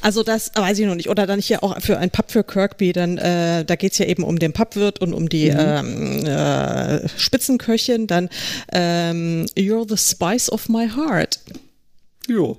also 0.00 0.22
das 0.22 0.52
weiß 0.54 0.78
ich 0.78 0.86
noch 0.86 0.94
nicht. 0.94 1.08
Oder 1.08 1.26
dann 1.26 1.40
hier 1.40 1.62
auch 1.62 1.80
für 1.80 1.98
ein 1.98 2.10
Pub 2.10 2.30
für 2.30 2.42
Kirkby, 2.44 2.92
dann, 2.92 3.18
äh, 3.18 3.64
da 3.64 3.76
geht's 3.76 3.98
ja 3.98 4.06
eben 4.06 4.24
um 4.24 4.38
den 4.38 4.52
Pubwirt 4.52 5.00
und 5.00 5.14
um 5.14 5.28
die 5.28 5.50
mhm. 5.50 5.58
ähm, 5.58 6.26
äh, 6.26 7.08
Spitzenköchin, 7.18 8.06
dann 8.06 8.28
ähm, 8.72 9.46
You're 9.56 9.88
the 9.88 9.96
spice 9.96 10.50
of 10.50 10.68
my 10.68 10.88
heart. 10.88 11.40
Jo. 12.26 12.58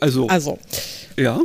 Also. 0.00 0.26
Also. 0.28 0.58
Ja, 1.18 1.40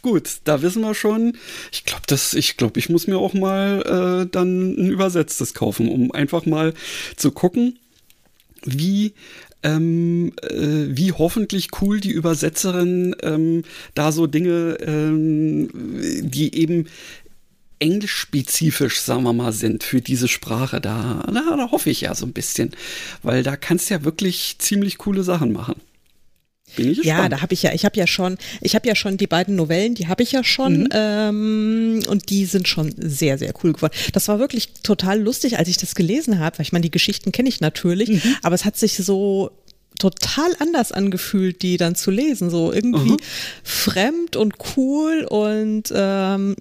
gut, 0.00 0.38
da 0.44 0.62
wissen 0.62 0.80
wir 0.80 0.94
schon. 0.94 1.36
Ich 1.70 1.84
glaube, 1.84 2.04
ich 2.34 2.56
glaube, 2.56 2.80
ich 2.80 2.88
muss 2.88 3.06
mir 3.06 3.18
auch 3.18 3.34
mal 3.34 4.22
äh, 4.24 4.30
dann 4.30 4.70
ein 4.70 4.90
übersetztes 4.90 5.52
kaufen, 5.52 5.90
um 5.90 6.10
einfach 6.12 6.46
mal 6.46 6.72
zu 7.14 7.30
gucken, 7.30 7.78
wie 8.64 9.12
ähm, 9.62 10.32
äh, 10.40 10.86
wie 10.96 11.12
hoffentlich 11.12 11.68
cool 11.82 12.00
die 12.00 12.10
Übersetzerin 12.10 13.14
ähm, 13.22 13.64
da 13.94 14.12
so 14.12 14.26
Dinge, 14.26 14.78
ähm, 14.80 15.68
die 16.22 16.54
eben 16.54 16.86
englischspezifisch, 17.80 19.00
sagen 19.00 19.24
wir 19.24 19.34
mal, 19.34 19.52
sind 19.52 19.84
für 19.84 20.00
diese 20.00 20.28
Sprache. 20.28 20.80
Da, 20.80 21.22
da, 21.26 21.56
da 21.56 21.70
hoffe 21.70 21.90
ich 21.90 22.00
ja 22.00 22.14
so 22.14 22.24
ein 22.24 22.32
bisschen, 22.32 22.70
weil 23.22 23.42
da 23.42 23.56
kannst 23.56 23.90
du 23.90 23.94
ja 23.94 24.04
wirklich 24.04 24.56
ziemlich 24.58 24.96
coole 24.96 25.22
Sachen 25.22 25.52
machen. 25.52 25.74
Bin 26.76 26.92
ich 26.92 27.04
ja, 27.04 27.28
da 27.28 27.40
habe 27.40 27.54
ich 27.54 27.62
ja, 27.62 27.72
ich 27.72 27.84
habe 27.84 27.98
ja 27.98 28.06
schon, 28.06 28.38
ich 28.60 28.74
habe 28.74 28.86
ja 28.86 28.94
schon 28.94 29.16
die 29.16 29.26
beiden 29.26 29.56
Novellen, 29.56 29.94
die 29.94 30.06
habe 30.06 30.22
ich 30.22 30.32
ja 30.32 30.44
schon 30.44 30.82
mhm. 30.82 30.88
ähm, 30.92 32.02
und 32.08 32.30
die 32.30 32.44
sind 32.44 32.68
schon 32.68 32.94
sehr, 32.96 33.38
sehr 33.38 33.52
cool 33.62 33.72
geworden. 33.72 33.94
Das 34.12 34.28
war 34.28 34.38
wirklich 34.38 34.70
total 34.82 35.20
lustig, 35.20 35.58
als 35.58 35.68
ich 35.68 35.76
das 35.76 35.94
gelesen 35.94 36.38
habe, 36.38 36.58
weil 36.58 36.64
ich 36.64 36.72
meine, 36.72 36.82
die 36.82 36.90
Geschichten 36.90 37.32
kenne 37.32 37.48
ich 37.48 37.60
natürlich, 37.60 38.08
mhm. 38.08 38.36
aber 38.42 38.54
es 38.54 38.64
hat 38.64 38.76
sich 38.76 38.96
so 38.96 39.50
total 39.98 40.50
anders 40.60 40.92
angefühlt, 40.92 41.62
die 41.62 41.76
dann 41.76 41.94
zu 41.94 42.10
lesen. 42.10 42.50
So 42.50 42.72
irgendwie 42.72 43.12
mhm. 43.12 43.18
fremd 43.62 44.36
und 44.36 44.54
cool 44.76 45.26
und 45.28 45.92
ähm, 45.94 46.56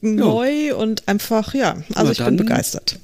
neu 0.00 0.68
ja. 0.68 0.74
und 0.74 1.08
einfach, 1.08 1.54
ja, 1.54 1.82
also 1.94 2.06
Na 2.06 2.12
ich 2.12 2.24
bin 2.24 2.36
begeistert. 2.36 2.98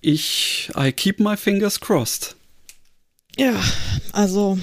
Ich, 0.00 0.70
I 0.78 0.92
keep 0.92 1.18
my 1.18 1.36
fingers 1.36 1.80
crossed. 1.80 2.36
Ja, 3.36 3.54
also 4.12 4.58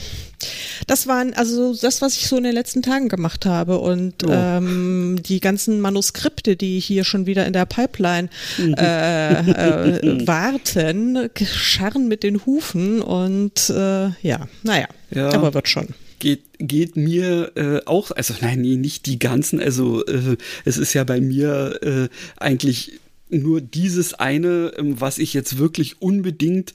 das 0.88 1.08
waren 1.08 1.34
also 1.34 1.76
das, 1.76 2.02
was 2.02 2.15
ich 2.17 2.28
so 2.28 2.38
in 2.38 2.43
den 2.43 2.54
letzten 2.54 2.82
Tagen 2.82 3.10
gemacht 3.10 3.45
habe 3.45 3.80
und 3.80 4.24
oh. 4.24 4.32
ähm, 4.32 5.19
die 5.24 5.39
ganzen 5.39 5.82
Manuskripte, 5.82 6.56
die 6.56 6.80
hier 6.80 7.04
schon 7.04 7.26
wieder 7.26 7.45
in 7.45 7.54
der 7.54 7.65
Pipeline 7.65 8.30
mhm. 8.58 8.74
äh, 8.76 9.39
äh, 9.39 10.28
warten, 10.28 11.30
scharren 11.43 12.08
mit 12.08 12.24
den 12.24 12.45
Hufen 12.45 13.02
und 13.02 13.69
äh, 13.69 14.10
ja, 14.21 14.48
naja, 14.63 14.88
ja. 15.12 15.30
aber 15.34 15.54
wird 15.54 15.69
schon 15.69 15.88
geht, 16.19 16.43
geht 16.58 16.95
mir 16.95 17.52
äh, 17.56 17.82
auch, 17.86 18.12
also 18.12 18.34
nein, 18.41 18.62
nee, 18.62 18.78
nicht 18.78 19.06
die 19.06 19.19
ganzen, 19.19 19.60
also 19.60 20.06
äh, 20.06 20.38
es 20.63 20.78
ist 20.78 20.93
ja 20.93 21.04
bei 21.04 21.21
mir 21.21 21.80
äh, 21.84 22.08
eigentlich 22.38 23.00
nur 23.30 23.62
dieses 23.62 24.14
eine, 24.14 24.74
ähm, 24.78 25.00
was 25.02 25.18
ich 25.18 25.34
jetzt 25.34 25.58
wirklich 25.58 26.02
unbedingt 26.02 26.74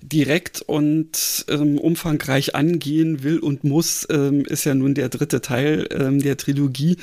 direkt 0.00 0.62
und 0.62 1.44
ähm, 1.48 1.78
umfangreich 1.78 2.54
angehen 2.54 3.22
will 3.22 3.38
und 3.38 3.64
muss, 3.64 4.06
ähm, 4.10 4.44
ist 4.44 4.64
ja 4.64 4.74
nun 4.74 4.94
der 4.94 5.08
dritte 5.08 5.40
Teil 5.40 5.88
ähm, 5.90 6.20
der 6.20 6.36
Trilogie. 6.36 6.96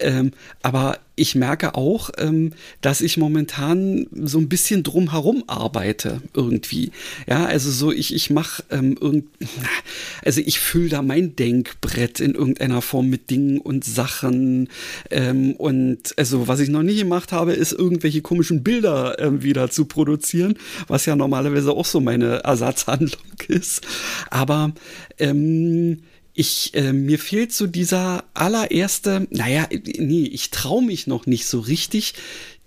Ähm, 0.00 0.32
aber 0.62 0.98
ich 1.16 1.34
merke 1.34 1.74
auch, 1.74 2.10
ähm, 2.18 2.52
dass 2.82 3.00
ich 3.00 3.16
momentan 3.16 4.06
so 4.12 4.38
ein 4.38 4.48
bisschen 4.48 4.82
drumherum 4.82 5.44
arbeite 5.46 6.20
irgendwie. 6.34 6.92
Ja, 7.26 7.46
also 7.46 7.70
so 7.70 7.90
ich 7.90 8.14
ich 8.14 8.30
mache 8.30 8.62
ähm, 8.70 8.96
irgend, 9.00 9.24
also 10.24 10.42
ich 10.44 10.60
fülle 10.60 10.90
da 10.90 11.02
mein 11.02 11.34
Denkbrett 11.34 12.20
in 12.20 12.34
irgendeiner 12.34 12.82
Form 12.82 13.08
mit 13.08 13.30
Dingen 13.30 13.58
und 13.58 13.84
Sachen 13.84 14.68
ähm, 15.10 15.52
und 15.52 16.16
also 16.18 16.48
was 16.48 16.60
ich 16.60 16.68
noch 16.68 16.82
nie 16.82 16.96
gemacht 16.96 17.32
habe, 17.32 17.54
ist 17.54 17.72
irgendwelche 17.72 18.20
komischen 18.20 18.62
Bilder 18.62 19.18
ähm, 19.18 19.42
wieder 19.42 19.70
zu 19.70 19.86
produzieren, 19.86 20.58
was 20.86 21.06
ja 21.06 21.16
normalerweise 21.16 21.72
auch 21.72 21.86
so 21.86 22.00
meine 22.00 22.44
Ersatzhandlung 22.44 23.22
ist. 23.48 23.80
Aber 24.30 24.72
ähm, 25.18 26.02
ich, 26.38 26.74
äh, 26.74 26.92
mir 26.92 27.18
fehlt 27.18 27.54
so 27.54 27.66
dieser 27.66 28.24
allererste, 28.34 29.26
naja, 29.30 29.66
nee, 29.70 30.26
ich 30.26 30.50
traue 30.50 30.84
mich 30.84 31.06
noch 31.06 31.24
nicht 31.24 31.46
so 31.46 31.60
richtig, 31.60 32.12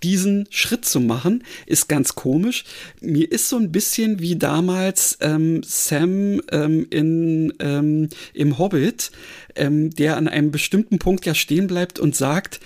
diesen 0.02 0.48
Schritt 0.50 0.84
zu 0.84 0.98
machen, 0.98 1.44
ist 1.66 1.88
ganz 1.88 2.16
komisch. 2.16 2.64
Mir 3.00 3.30
ist 3.30 3.48
so 3.48 3.56
ein 3.56 3.70
bisschen 3.70 4.18
wie 4.18 4.34
damals 4.34 5.18
ähm, 5.20 5.62
Sam 5.62 6.42
ähm, 6.50 6.88
in, 6.90 7.54
ähm, 7.60 8.08
im 8.34 8.58
Hobbit, 8.58 9.12
ähm, 9.54 9.90
der 9.94 10.16
an 10.16 10.26
einem 10.26 10.50
bestimmten 10.50 10.98
Punkt 10.98 11.24
ja 11.24 11.34
stehen 11.34 11.68
bleibt 11.68 12.00
und 12.00 12.16
sagt, 12.16 12.58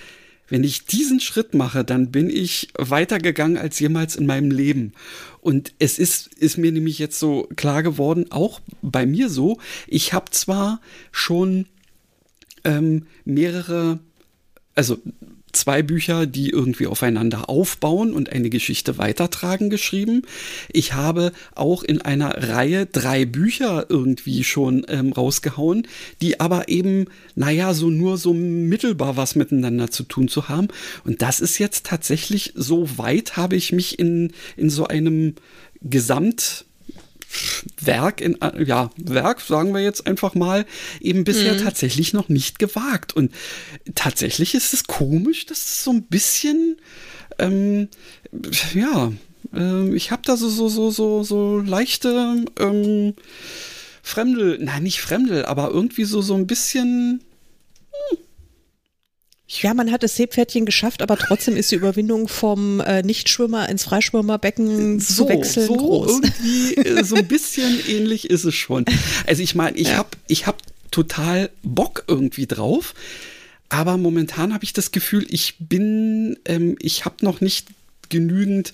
wenn 0.47 0.63
ich 0.63 0.85
diesen 0.85 1.19
Schritt 1.19 1.53
mache, 1.53 1.83
dann 1.83 2.11
bin 2.11 2.29
ich 2.29 2.69
weitergegangen 2.77 3.57
als 3.57 3.79
jemals 3.79 4.15
in 4.15 4.25
meinem 4.25 4.51
Leben. 4.51 4.93
Und 5.41 5.73
es 5.79 5.99
ist, 5.99 6.33
ist 6.35 6.57
mir 6.57 6.71
nämlich 6.71 6.99
jetzt 6.99 7.19
so 7.19 7.47
klar 7.55 7.83
geworden, 7.83 8.31
auch 8.31 8.61
bei 8.81 9.05
mir 9.05 9.29
so, 9.29 9.59
ich 9.87 10.13
habe 10.13 10.31
zwar 10.31 10.81
schon 11.11 11.67
ähm, 12.63 13.07
mehrere, 13.25 13.99
also 14.75 14.97
zwei 15.55 15.81
Bücher, 15.81 16.25
die 16.25 16.49
irgendwie 16.49 16.87
aufeinander 16.87 17.49
aufbauen 17.49 18.13
und 18.13 18.31
eine 18.31 18.49
Geschichte 18.49 18.97
weitertragen, 18.97 19.69
geschrieben. 19.69 20.23
Ich 20.71 20.93
habe 20.93 21.31
auch 21.55 21.83
in 21.83 22.01
einer 22.01 22.49
Reihe 22.49 22.85
drei 22.85 23.25
Bücher 23.25 23.85
irgendwie 23.89 24.43
schon 24.43 24.85
ähm, 24.87 25.13
rausgehauen, 25.13 25.87
die 26.21 26.39
aber 26.39 26.69
eben, 26.69 27.05
naja, 27.35 27.73
so 27.73 27.89
nur 27.89 28.17
so 28.17 28.33
mittelbar 28.33 29.17
was 29.17 29.35
miteinander 29.35 29.89
zu 29.89 30.03
tun 30.03 30.27
zu 30.27 30.49
haben. 30.49 30.67
Und 31.03 31.21
das 31.21 31.39
ist 31.39 31.57
jetzt 31.57 31.85
tatsächlich 31.85 32.53
so 32.55 32.97
weit, 32.97 33.37
habe 33.37 33.55
ich 33.55 33.71
mich 33.71 33.99
in, 33.99 34.31
in 34.57 34.69
so 34.69 34.87
einem 34.87 35.35
Gesamt 35.81 36.64
Werk 37.81 38.21
in 38.21 38.37
ja 38.65 38.89
Werk 38.97 39.41
sagen 39.41 39.73
wir 39.73 39.81
jetzt 39.81 40.07
einfach 40.07 40.35
mal 40.35 40.65
eben 40.99 41.23
bisher 41.23 41.53
mhm. 41.53 41.63
tatsächlich 41.63 42.13
noch 42.13 42.29
nicht 42.29 42.59
gewagt 42.59 43.13
und 43.13 43.31
tatsächlich 43.95 44.55
ist 44.55 44.73
es 44.73 44.85
komisch, 44.85 45.45
dass 45.45 45.59
es 45.59 45.83
so 45.83 45.91
ein 45.91 46.03
bisschen 46.03 46.77
ähm, 47.39 47.89
ja 48.73 49.11
äh, 49.53 49.95
ich 49.95 50.11
habe 50.11 50.21
da 50.25 50.37
so 50.37 50.49
so 50.49 50.69
so 50.69 50.91
so 50.91 51.23
so 51.23 51.59
leichte 51.59 52.45
ähm, 52.59 53.13
Fremdel, 54.01 54.59
nein 54.59 54.83
nicht 54.83 55.01
Fremdel, 55.01 55.45
aber 55.45 55.71
irgendwie 55.71 56.05
so 56.05 56.21
so 56.21 56.35
ein 56.35 56.47
bisschen 56.47 57.21
ja, 59.47 59.73
man 59.73 59.91
hat 59.91 60.01
das 60.01 60.15
Seepferdchen 60.15 60.65
geschafft, 60.65 61.01
aber 61.03 61.17
trotzdem 61.17 61.55
ist 61.55 61.71
die 61.71 61.75
Überwindung 61.75 62.27
vom 62.27 62.79
äh, 62.79 63.03
Nichtschwimmer 63.03 63.69
ins 63.69 63.83
Freischwimmerbecken 63.83 64.99
so, 64.99 65.25
zu 65.25 65.29
wechseln 65.29 65.67
so 65.67 65.75
groß. 65.75 66.21
Irgendwie 66.23 66.75
äh, 66.77 67.03
so 67.03 67.15
ein 67.15 67.27
bisschen 67.27 67.79
ähnlich 67.87 68.29
ist 68.29 68.43
es 68.43 68.55
schon. 68.55 68.85
Also 69.27 69.43
ich 69.43 69.53
meine, 69.53 69.77
ich 69.77 69.89
ja. 69.89 69.97
habe 69.97 70.09
ich 70.27 70.47
hab 70.47 70.57
total 70.89 71.51
Bock 71.61 72.05
irgendwie 72.07 72.47
drauf, 72.47 72.95
aber 73.69 73.97
momentan 73.97 74.53
habe 74.53 74.63
ich 74.63 74.73
das 74.73 74.91
Gefühl, 74.91 75.27
ich 75.29 75.55
bin, 75.59 76.39
ähm, 76.45 76.75
ich 76.79 77.05
habe 77.05 77.17
noch 77.21 77.39
nicht 77.39 77.67
genügend 78.09 78.71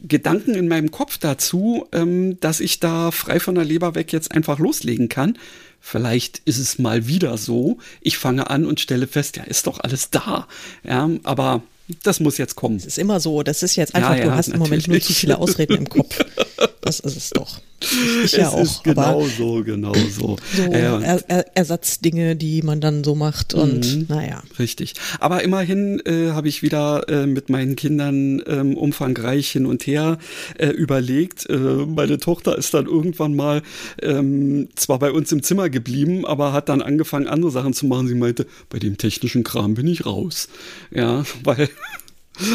Gedanken 0.00 0.54
in 0.54 0.68
meinem 0.68 0.90
Kopf 0.90 1.18
dazu, 1.18 1.86
ähm, 1.92 2.38
dass 2.40 2.60
ich 2.60 2.80
da 2.80 3.10
frei 3.10 3.40
von 3.40 3.54
der 3.54 3.64
Leber 3.64 3.94
weg 3.94 4.12
jetzt 4.12 4.32
einfach 4.32 4.58
loslegen 4.58 5.08
kann. 5.08 5.38
Vielleicht 5.86 6.40
ist 6.46 6.56
es 6.56 6.78
mal 6.78 7.06
wieder 7.08 7.36
so. 7.36 7.76
Ich 8.00 8.16
fange 8.16 8.48
an 8.48 8.64
und 8.64 8.80
stelle 8.80 9.06
fest, 9.06 9.36
ja, 9.36 9.42
ist 9.42 9.66
doch 9.66 9.80
alles 9.80 10.08
da. 10.08 10.48
Ja, 10.82 11.10
aber 11.24 11.60
das 12.02 12.20
muss 12.20 12.38
jetzt 12.38 12.54
kommen. 12.56 12.76
Es 12.76 12.86
ist 12.86 12.98
immer 12.98 13.20
so. 13.20 13.42
Das 13.42 13.62
ist 13.62 13.76
jetzt 13.76 13.94
einfach, 13.94 14.12
ja, 14.12 14.16
ja, 14.16 14.24
du 14.24 14.30
hast 14.30 14.48
natürlich. 14.48 14.54
im 14.54 14.70
Moment 14.70 14.88
nur 14.88 15.00
zu 15.02 15.12
viele 15.12 15.36
Ausreden 15.36 15.76
im 15.76 15.88
Kopf. 15.88 16.24
Das 16.84 17.00
ist 17.00 17.16
es 17.16 17.30
doch. 17.30 17.60
Ich 18.24 18.32
ja 18.32 18.48
es 18.48 18.54
auch. 18.54 18.62
Ist 18.62 18.84
genau 18.84 19.26
so, 19.26 19.62
genau 19.62 19.92
so. 19.94 20.36
so 20.54 20.62
äh, 20.62 20.80
er, 20.80 21.22
er, 21.28 21.56
Ersatzdinge, 21.56 22.34
die 22.34 22.62
man 22.62 22.80
dann 22.80 23.04
so 23.04 23.14
macht 23.14 23.52
und 23.52 23.94
mhm, 23.94 24.06
naja. 24.08 24.42
Richtig. 24.58 24.94
Aber 25.20 25.42
immerhin 25.42 26.00
äh, 26.06 26.30
habe 26.30 26.48
ich 26.48 26.62
wieder 26.62 27.06
äh, 27.08 27.26
mit 27.26 27.50
meinen 27.50 27.76
Kindern 27.76 28.42
ähm, 28.46 28.76
umfangreich 28.76 29.50
hin 29.50 29.66
und 29.66 29.86
her 29.86 30.18
äh, 30.58 30.68
überlegt. 30.68 31.48
Äh, 31.50 31.56
meine 31.56 32.18
Tochter 32.18 32.56
ist 32.56 32.72
dann 32.72 32.86
irgendwann 32.86 33.34
mal 33.34 33.62
ähm, 34.00 34.68
zwar 34.76 34.98
bei 34.98 35.10
uns 35.10 35.30
im 35.32 35.42
Zimmer 35.42 35.68
geblieben, 35.68 36.24
aber 36.24 36.52
hat 36.52 36.70
dann 36.70 36.80
angefangen, 36.80 37.28
andere 37.28 37.50
Sachen 37.50 37.74
zu 37.74 37.86
machen. 37.86 38.08
Sie 38.08 38.14
meinte, 38.14 38.46
bei 38.70 38.78
dem 38.78 38.96
technischen 38.96 39.44
Kram 39.44 39.74
bin 39.74 39.88
ich 39.88 40.06
raus. 40.06 40.48
Ja, 40.90 41.24
weil 41.44 41.68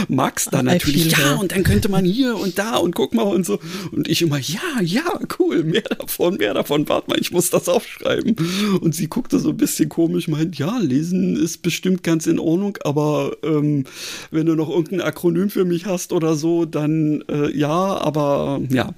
Max 0.07 0.45
dann 0.45 0.65
natürlich, 0.65 1.11
ja, 1.11 1.35
und 1.35 1.51
dann 1.51 1.63
könnte 1.63 1.89
man 1.89 2.05
hier 2.05 2.35
und 2.37 2.57
da 2.57 2.77
und 2.77 2.95
guck 2.95 3.13
mal 3.13 3.23
und 3.23 3.45
so. 3.45 3.59
Und 3.91 4.07
ich 4.07 4.21
immer, 4.21 4.39
ja, 4.39 4.81
ja, 4.81 5.19
cool, 5.39 5.63
mehr 5.63 5.81
davon, 5.81 6.35
mehr 6.37 6.53
davon, 6.53 6.87
warte 6.89 7.09
mal, 7.09 7.19
ich 7.19 7.31
muss 7.31 7.49
das 7.49 7.69
aufschreiben. 7.69 8.35
Und 8.81 8.95
sie 8.95 9.07
guckte 9.07 9.39
so 9.39 9.49
ein 9.49 9.57
bisschen 9.57 9.89
komisch, 9.89 10.27
meint, 10.27 10.57
ja, 10.57 10.77
lesen 10.77 11.35
ist 11.35 11.61
bestimmt 11.61 12.03
ganz 12.03 12.27
in 12.27 12.39
Ordnung, 12.39 12.77
aber 12.83 13.37
ähm, 13.43 13.85
wenn 14.31 14.45
du 14.45 14.55
noch 14.55 14.69
irgendein 14.69 15.01
Akronym 15.01 15.49
für 15.49 15.65
mich 15.65 15.85
hast 15.85 16.13
oder 16.13 16.35
so, 16.35 16.65
dann 16.65 17.23
äh, 17.29 17.55
ja, 17.57 17.69
aber 17.69 18.61
ja. 18.69 18.93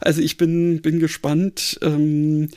Also 0.00 0.20
ich 0.20 0.36
bin, 0.36 0.82
bin 0.82 1.00
gespannt. 1.00 1.78
Ähm, 1.82 2.48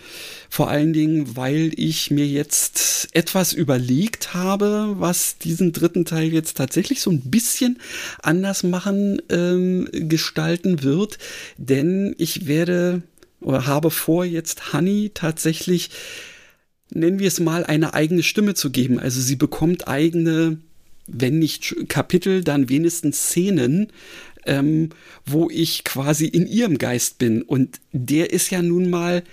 vor 0.50 0.68
allen 0.70 0.94
Dingen, 0.94 1.36
weil 1.36 1.72
ich 1.76 2.10
mir 2.10 2.26
jetzt 2.26 3.10
etwas 3.12 3.54
überlegt 3.54 4.34
habe, 4.34 4.96
was 4.98 5.38
diesen 5.38 5.72
dritten 5.74 6.06
Teil 6.06 6.34
jetzt 6.34 6.58
tatsächlich 6.58 7.02
so 7.02 7.12
ein 7.12 7.22
bisschen 7.22 7.69
anders 8.22 8.64
machen, 8.64 9.22
ähm, 9.30 9.88
gestalten 9.92 10.84
wird. 10.84 11.18
Denn 11.58 12.16
ich 12.18 12.48
werde 12.48 13.02
oder 13.42 13.66
habe 13.66 13.92
vor, 13.92 14.26
jetzt 14.26 14.74
Honey 14.74 15.12
tatsächlich, 15.14 15.90
nennen 16.92 17.20
wir 17.20 17.28
es 17.28 17.40
mal, 17.40 17.66
eine 17.66 17.94
eigene 17.94 18.24
Stimme 18.24 18.54
zu 18.54 18.70
geben. 18.70 19.00
Also 19.00 19.22
sie 19.22 19.36
bekommt 19.36 19.88
eigene 19.88 20.58
wenn 21.12 21.40
nicht 21.40 21.76
Kapitel, 21.88 22.44
dann 22.44 22.70
wenigstens 22.70 23.30
Szenen, 23.30 23.88
ähm, 24.46 24.90
wo 25.26 25.50
ich 25.50 25.84
quasi 25.84 26.26
in 26.26 26.48
ihrem 26.48 26.78
Geist 26.78 27.18
bin. 27.18 27.42
Und 27.42 27.80
der 27.92 28.32
ist 28.32 28.52
ja 28.52 28.62
nun 28.62 28.90
mal 28.90 29.24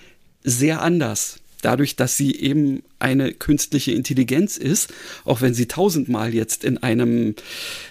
sehr 0.43 0.81
anders. 0.81 1.39
Dadurch, 1.61 1.95
dass 1.95 2.17
sie 2.17 2.35
eben 2.35 2.83
eine 2.99 3.33
künstliche 3.33 3.91
Intelligenz 3.91 4.57
ist, 4.57 4.93
auch 5.25 5.41
wenn 5.41 5.53
sie 5.53 5.67
tausendmal 5.67 6.33
jetzt 6.33 6.63
in 6.63 6.77
einem 6.77 7.35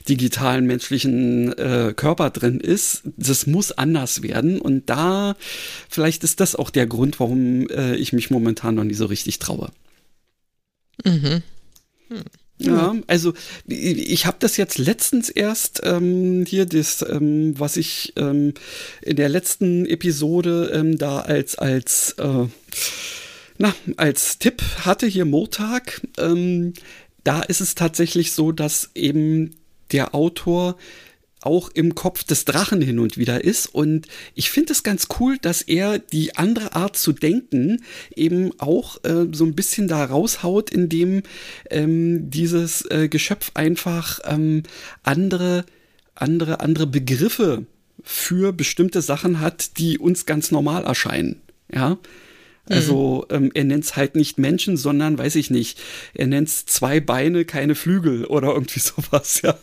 digitalen 0.09 0.67
menschlichen 0.67 1.53
äh, 1.59 1.93
Körper 1.97 2.31
drin 2.31 2.61
ist, 2.61 3.03
das 3.17 3.47
muss 3.47 3.73
anders 3.73 4.23
werden. 4.23 4.61
Und 4.61 4.89
da, 4.89 5.37
vielleicht 5.89 6.23
ist 6.25 6.41
das 6.41 6.55
auch 6.55 6.71
der 6.71 6.87
Grund, 6.87 7.19
warum 7.19 7.69
äh, 7.71 7.97
ich 7.97 8.13
mich 8.13 8.31
momentan 8.31 8.77
noch 8.77 8.85
nie 8.85 8.95
so 8.95 9.07
richtig 9.07 9.39
traue. 9.39 9.71
Mhm. 11.05 11.43
Hm. 12.09 12.23
Ja, 12.59 12.97
also 13.07 13.35
ich 13.67 14.25
habe 14.25 14.39
das 14.41 14.57
jetzt 14.57 14.79
letztens 14.79 15.29
erst 15.29 15.83
ähm, 15.85 16.47
hier, 16.47 16.65
das, 16.65 17.05
ähm, 17.07 17.59
was 17.59 17.77
ich 17.77 18.15
ähm, 18.17 18.55
in 19.03 19.17
der 19.17 19.29
letzten 19.29 19.85
Episode 19.85 20.71
ähm, 20.73 20.97
da 20.97 21.21
als 21.21 21.57
als 21.57 22.13
äh, 22.19 22.47
na 23.59 23.75
als 23.97 24.39
Tipp 24.39 24.63
hatte 24.85 25.07
hier 25.07 25.25
Montag. 25.25 26.03
Ähm, 26.19 26.75
da 27.25 27.43
ist 27.43 27.61
es 27.61 27.75
tatsächlich 27.75 28.33
so, 28.33 28.53
dass 28.53 28.91
eben 28.95 29.57
der 29.93 30.15
Autor 30.15 30.77
auch 31.47 31.71
im 31.71 31.95
Kopf 31.95 32.25
des 32.25 32.45
Drachen 32.45 32.81
hin 32.81 32.99
und 32.99 33.17
wieder 33.17 33.45
ist. 33.45 33.67
Und 33.67 34.09
ich 34.35 34.51
finde 34.51 34.73
es 34.73 34.83
ganz 34.83 35.07
cool, 35.21 35.39
dass 35.39 35.63
er 35.63 35.99
die 35.99 36.37
andere 36.37 36.75
Art 36.75 36.97
zu 36.97 37.13
denken 37.13 37.83
eben 38.15 38.51
auch 38.59 39.03
äh, 39.05 39.27
so 39.33 39.45
ein 39.45 39.55
bisschen 39.55 39.87
da 39.87 40.05
raushaut, 40.05 40.71
indem 40.71 41.23
ähm, 41.71 42.31
dieses 42.31 42.85
äh, 42.91 43.09
Geschöpf 43.09 43.53
einfach 43.55 44.21
ähm, 44.25 44.65
andere, 45.05 45.65
andere, 46.15 46.61
andere 46.61 46.87
Begriffe 46.87 47.67
für 48.03 48.53
bestimmte 48.53 49.01
Sachen 49.01 49.41
hat, 49.41 49.79
die 49.79 49.99
uns 49.99 50.27
ganz 50.27 50.51
normal 50.51 50.85
erscheinen. 50.85 51.41
Ja. 51.73 51.99
Also 52.69 53.27
mhm. 53.31 53.37
ähm, 53.37 53.51
er 53.55 53.65
nennt 53.65 53.85
es 53.85 53.97
halt 53.97 54.17
nicht 54.17 54.39
Menschen, 54.39 54.77
sondern 54.77 55.19
weiß 55.19 55.37
ich 55.37 55.51
nicht, 55.51 55.79
er 56.15 56.27
nennt 56.27 56.49
es 56.49 56.67
zwei 56.67 57.01
Beine, 57.01 57.45
keine 57.45 57.75
Flügel 57.75 58.25
oder 58.25 58.53
irgendwie 58.55 58.81
sowas, 58.81 59.43
ja. 59.43 59.59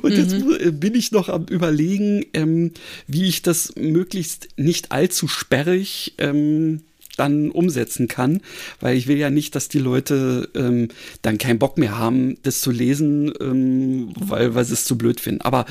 Und 0.00 0.12
jetzt 0.12 0.34
mhm. 0.34 0.80
bin 0.80 0.94
ich 0.94 1.12
noch 1.12 1.28
am 1.28 1.44
Überlegen, 1.44 2.24
ähm, 2.32 2.72
wie 3.06 3.28
ich 3.28 3.42
das 3.42 3.74
möglichst 3.76 4.48
nicht 4.56 4.90
allzu 4.90 5.28
sperrig 5.28 6.14
ähm, 6.16 6.80
dann 7.20 7.50
umsetzen 7.50 8.08
kann, 8.08 8.40
weil 8.80 8.96
ich 8.96 9.06
will 9.06 9.18
ja 9.18 9.28
nicht, 9.28 9.54
dass 9.54 9.68
die 9.68 9.78
Leute 9.78 10.48
ähm, 10.54 10.88
dann 11.20 11.36
keinen 11.36 11.58
Bock 11.58 11.76
mehr 11.76 11.98
haben, 11.98 12.38
das 12.42 12.62
zu 12.62 12.70
lesen, 12.70 13.30
ähm, 13.40 14.12
weil, 14.18 14.54
weil 14.54 14.64
sie 14.64 14.72
es 14.72 14.86
zu 14.86 14.96
blöd 14.96 15.20
finden. 15.20 15.42
Aber 15.42 15.66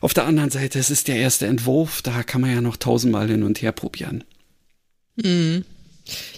auf 0.00 0.12
der 0.12 0.26
anderen 0.26 0.50
Seite, 0.50 0.80
es 0.80 0.90
ist 0.90 1.06
der 1.06 1.16
erste 1.16 1.46
Entwurf, 1.46 2.02
da 2.02 2.24
kann 2.24 2.40
man 2.40 2.50
ja 2.50 2.60
noch 2.60 2.76
tausendmal 2.76 3.28
hin 3.28 3.44
und 3.44 3.62
her 3.62 3.70
probieren. 3.70 4.24
Mhm. 5.16 5.64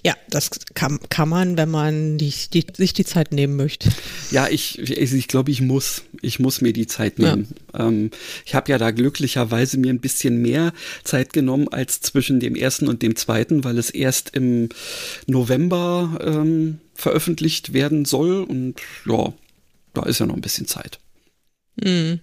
Ja, 0.04 0.14
das 0.28 0.50
kann, 0.74 0.98
kann 1.08 1.28
man, 1.28 1.56
wenn 1.56 1.70
man 1.70 2.18
die, 2.18 2.32
die, 2.52 2.66
sich 2.74 2.92
die 2.92 3.04
Zeit 3.04 3.32
nehmen 3.32 3.56
möchte. 3.56 3.90
Ja, 4.30 4.48
ich, 4.48 4.78
ich, 4.78 5.12
ich 5.12 5.28
glaube, 5.28 5.50
ich 5.50 5.61
muss. 5.61 6.02
Ich 6.20 6.38
muss 6.38 6.61
mir 6.61 6.72
die 6.72 6.87
Zeit 6.87 7.18
nehmen. 7.18 7.48
Ja. 7.74 7.88
Ähm, 7.88 8.11
ich 8.44 8.54
habe 8.54 8.70
ja 8.70 8.78
da 8.78 8.92
glücklicherweise 8.92 9.76
mir 9.76 9.92
ein 9.92 10.00
bisschen 10.00 10.40
mehr 10.40 10.72
Zeit 11.02 11.32
genommen 11.32 11.68
als 11.68 12.00
zwischen 12.00 12.38
dem 12.38 12.54
ersten 12.54 12.87
und 12.87 13.02
dem 13.02 13.16
zweiten, 13.16 13.64
weil 13.64 13.76
es 13.76 13.90
erst 13.90 14.30
im 14.37 14.68
November 15.26 16.18
ähm, 16.22 16.78
veröffentlicht 16.94 17.72
werden 17.72 18.04
soll. 18.04 18.42
Und 18.44 18.76
ja, 19.04 19.32
da 19.94 20.04
ist 20.04 20.20
ja 20.20 20.26
noch 20.26 20.37
ein 20.37 20.40
bisschen 20.40 20.66
Zeit. 20.66 21.00
Mhm. 21.82 22.20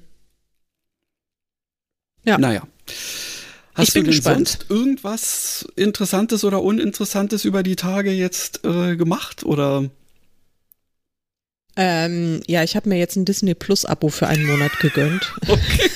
Ja. 2.23 2.37
Naja. 2.37 2.67
Hast 3.79 3.89
ich 3.89 3.93
bin 3.93 4.03
du 4.03 4.11
denn 4.11 4.17
gespannt. 4.17 4.47
sonst 4.49 4.65
irgendwas 4.69 5.67
Interessantes 5.75 6.43
oder 6.43 6.61
Uninteressantes 6.61 7.45
über 7.45 7.63
die 7.63 7.75
Tage 7.75 8.11
jetzt 8.11 8.63
äh, 8.65 8.95
gemacht 8.95 9.43
oder? 9.43 9.89
Ähm, 11.75 12.41
ja, 12.47 12.63
ich 12.63 12.75
habe 12.75 12.89
mir 12.89 12.97
jetzt 12.97 13.15
ein 13.15 13.25
Disney 13.25 13.53
Plus 13.55 13.85
Abo 13.85 14.09
für 14.09 14.27
einen 14.27 14.45
Monat 14.45 14.79
gegönnt. 14.79 15.33
Okay. 15.47 15.89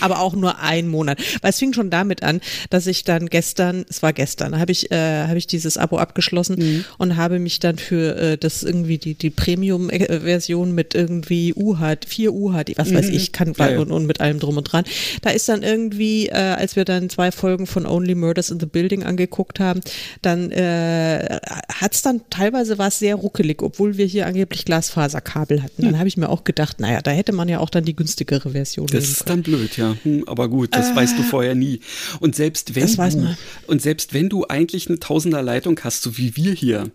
Aber 0.00 0.20
auch 0.20 0.34
nur 0.34 0.58
ein 0.58 0.88
Monat. 0.88 1.18
Weil 1.42 1.50
es 1.50 1.58
fing 1.58 1.72
schon 1.72 1.90
damit 1.90 2.22
an, 2.22 2.40
dass 2.70 2.86
ich 2.86 3.04
dann 3.04 3.26
gestern, 3.26 3.84
es 3.88 4.02
war 4.02 4.12
gestern, 4.12 4.58
habe 4.58 4.72
ich, 4.72 4.90
äh, 4.90 5.26
habe 5.26 5.38
ich 5.38 5.46
dieses 5.46 5.76
Abo 5.76 5.98
abgeschlossen 5.98 6.56
mhm. 6.58 6.84
und 6.98 7.16
habe 7.16 7.38
mich 7.38 7.60
dann 7.60 7.78
für 7.78 8.16
äh, 8.16 8.38
das 8.38 8.62
irgendwie 8.62 8.98
die, 8.98 9.14
die 9.14 9.30
Premium-Version 9.30 10.74
mit 10.74 10.94
irgendwie 10.94 11.54
UHD, 11.54 12.06
4 12.06 12.32
UHD, 12.32 12.78
was 12.78 12.92
weiß 12.92 13.08
mhm. 13.08 13.14
ich, 13.14 13.32
kann 13.32 13.54
ja, 13.58 13.70
ja. 13.70 13.78
Und, 13.80 13.90
und 13.90 14.06
mit 14.06 14.20
allem 14.20 14.38
drum 14.38 14.56
und 14.56 14.64
dran. 14.64 14.84
Da 15.22 15.30
ist 15.30 15.48
dann 15.48 15.62
irgendwie, 15.62 16.28
äh, 16.28 16.34
als 16.34 16.76
wir 16.76 16.84
dann 16.84 17.10
zwei 17.10 17.30
Folgen 17.30 17.66
von 17.66 17.86
Only 17.86 18.14
Murders 18.14 18.50
in 18.50 18.60
the 18.60 18.66
Building 18.66 19.02
angeguckt 19.02 19.60
haben, 19.60 19.80
dann 20.22 20.50
äh, 20.50 21.38
hat 21.72 21.94
es 21.94 22.02
dann 22.02 22.22
teilweise 22.30 22.78
war 22.78 22.88
es 22.88 22.98
sehr 22.98 23.16
ruckelig, 23.16 23.62
obwohl 23.62 23.96
wir 23.96 24.06
hier 24.06 24.26
angeblich 24.26 24.64
Glasfaserkabel 24.64 25.62
hatten. 25.62 25.82
Dann 25.82 25.98
habe 25.98 26.08
ich 26.08 26.16
mir 26.16 26.28
auch 26.28 26.44
gedacht, 26.44 26.80
naja, 26.80 27.00
da 27.02 27.10
hätte 27.10 27.32
man 27.32 27.48
ja 27.48 27.60
auch 27.60 27.70
dann 27.70 27.84
die 27.84 27.96
günstigere 27.96 28.50
Version. 28.50 28.86
Das 28.86 29.04
ist 29.04 29.28
dann 29.28 29.42
blöd, 29.42 29.76
ja. 29.76 29.89
Hm, 30.02 30.24
aber 30.26 30.48
gut, 30.48 30.74
das 30.74 30.90
äh, 30.90 30.96
weißt 30.96 31.18
du 31.18 31.22
vorher 31.22 31.54
nie. 31.54 31.80
Und 32.20 32.36
selbst 32.36 32.74
wenn 32.74 32.94
du, 32.94 33.36
und 33.66 33.82
selbst 33.82 34.14
wenn 34.14 34.28
du 34.28 34.46
eigentlich 34.46 34.88
eine 34.88 34.98
Tausenderleitung 34.98 35.78
hast, 35.82 36.02
so 36.02 36.18
wie 36.18 36.36
wir 36.36 36.52
hier, 36.52 36.90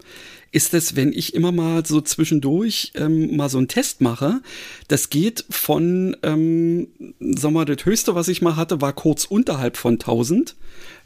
ist 0.55 0.73
es, 0.73 0.95
wenn 0.95 1.11
ich 1.11 1.33
immer 1.33 1.51
mal 1.51 1.85
so 1.85 1.99
zwischendurch 1.99 2.93
ähm, 2.95 3.35
mal 3.35 3.49
so 3.49 3.57
einen 3.57 3.67
Test 3.67 3.99
mache, 3.99 4.41
das 4.87 5.09
geht 5.09 5.43
von, 5.49 6.15
ähm, 6.23 6.87
sag 7.19 7.51
mal, 7.51 7.65
das 7.65 7.85
höchste, 7.85 8.15
was 8.15 8.29
ich 8.29 8.41
mal 8.41 8.55
hatte, 8.55 8.79
war 8.79 8.93
kurz 8.93 9.25
unterhalb 9.25 9.75
von 9.75 9.95
1000. 9.95 10.55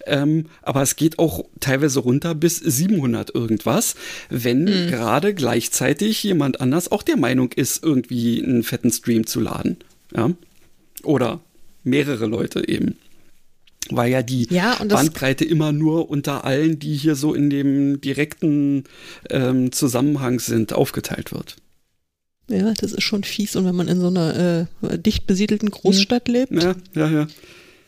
Ähm, 0.05 0.45
aber 0.61 0.83
es 0.83 0.95
geht 0.95 1.17
auch 1.17 1.45
teilweise 1.59 1.99
runter 1.99 2.35
bis 2.35 2.57
700 2.57 3.33
irgendwas, 3.33 3.95
wenn 4.29 4.65
mhm. 4.65 4.87
gerade 4.87 5.33
gleichzeitig 5.33 6.21
jemand 6.21 6.61
anders 6.61 6.91
auch 6.91 7.01
der 7.01 7.17
Meinung 7.17 7.51
ist, 7.51 7.83
irgendwie 7.83 8.43
einen 8.43 8.61
fetten 8.61 8.91
Stream 8.91 9.25
zu 9.25 9.39
laden. 9.39 9.77
Ja? 10.15 10.29
Oder 11.01 11.39
mehrere 11.83 12.25
Leute 12.25 12.67
eben 12.67 12.95
weil 13.89 14.11
ja 14.11 14.21
die 14.21 14.47
ja, 14.51 14.75
Bandbreite 14.83 15.45
immer 15.45 15.71
nur 15.71 16.09
unter 16.09 16.45
allen, 16.45 16.79
die 16.79 16.95
hier 16.95 17.15
so 17.15 17.33
in 17.33 17.49
dem 17.49 18.01
direkten 18.01 18.83
ähm, 19.29 19.71
Zusammenhang 19.71 20.39
sind, 20.39 20.73
aufgeteilt 20.73 21.31
wird. 21.31 21.55
Ja, 22.49 22.73
das 22.73 22.93
ist 22.93 23.03
schon 23.03 23.23
fies. 23.23 23.55
Und 23.55 23.65
wenn 23.65 23.75
man 23.75 23.87
in 23.87 23.99
so 23.99 24.07
einer 24.07 24.67
äh, 24.81 24.97
dicht 24.97 25.27
besiedelten 25.27 25.69
Großstadt 25.69 26.27
hm. 26.27 26.33
lebt, 26.33 26.63
ja, 26.63 26.75
ja, 26.95 27.09
ja. 27.09 27.27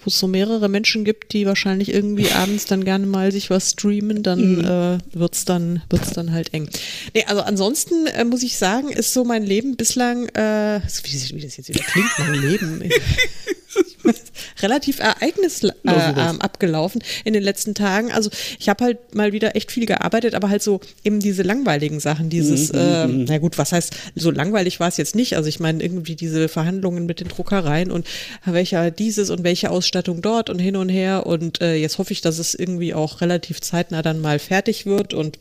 wo 0.04 0.08
es 0.08 0.20
so 0.20 0.28
mehrere 0.28 0.70
Menschen 0.70 1.04
gibt, 1.04 1.34
die 1.34 1.46
wahrscheinlich 1.46 1.94
irgendwie 1.94 2.32
abends 2.32 2.66
dann 2.66 2.86
gerne 2.86 3.08
mal 3.08 3.32
sich 3.32 3.50
was 3.50 3.72
streamen, 3.72 4.22
dann 4.24 4.58
mhm. 4.58 4.66
äh, 4.66 4.98
wird's 5.14 5.46
dann 5.46 5.82
wird's 5.90 6.12
dann 6.12 6.32
halt 6.32 6.54
eng. 6.54 6.70
Nee, 7.16 7.26
also 7.26 7.42
ansonsten 7.42 8.06
äh, 8.08 8.24
muss 8.24 8.44
ich 8.44 8.58
sagen, 8.58 8.90
ist 8.90 9.14
so 9.14 9.24
mein 9.24 9.44
Leben 9.44 9.78
bislang, 9.78 10.28
äh, 10.30 10.80
wie, 11.04 11.36
wie 11.36 11.42
das 11.42 11.58
jetzt 11.58 11.70
wieder 11.70 11.84
klingt, 11.84 12.12
mein 12.20 12.42
Leben. 12.42 12.84
relativ 14.62 15.00
ereignisarm 15.00 15.74
äh, 15.86 16.44
abgelaufen 16.44 17.04
in 17.24 17.34
den 17.34 17.44
letzten 17.44 17.74
Tagen. 17.74 18.12
Also 18.12 18.30
ich 18.60 18.70
habe 18.70 18.84
halt 18.84 19.16
mal 19.16 19.34
wieder 19.34 19.56
echt 19.56 19.72
viel 19.72 19.86
gearbeitet, 19.86 20.36
aber 20.36 20.50
halt 20.50 20.62
so 20.62 20.80
eben 21.04 21.20
diese 21.20 21.44
langweiligen 21.44 22.00
Sachen, 22.00 22.30
dieses, 22.30 22.72
mhm, 22.72 22.80
äh, 22.80 23.08
na 23.08 23.38
gut, 23.38 23.58
was 23.58 23.72
heißt, 23.72 23.94
so 24.16 24.32
langweilig 24.32 24.80
war 24.80 24.88
es 24.88 24.98
jetzt 24.98 25.16
nicht. 25.16 25.36
Also 25.36 25.50
ich 25.50 25.60
meine 25.60 25.84
irgendwie 25.84 26.16
diese 26.16 26.48
Verhandlungen 26.48 27.06
mit 27.06 27.20
den 27.20 27.28
Druckereien 27.28 27.92
und 27.92 28.08
welcher 28.46 28.92
dieses 28.92 29.30
und 29.30 29.44
welche 29.44 29.72
Ausstattung 29.72 30.22
dort 30.22 30.50
und 30.50 30.60
hin 30.60 30.76
und 30.76 30.90
her. 30.90 31.26
Und 31.26 31.62
äh, 31.62 31.76
jetzt 31.76 31.98
hoffe 31.98 32.14
ich, 32.14 32.22
dass 32.22 32.40
es 32.40 32.54
irgendwie 32.54 32.94
auch 32.94 33.22
relativ 33.22 33.62
zeitnah 33.62 34.02
dann 34.02 34.22
mal 34.22 34.40
fertig 34.40 34.86
wird 34.86 35.14
und 35.14 35.38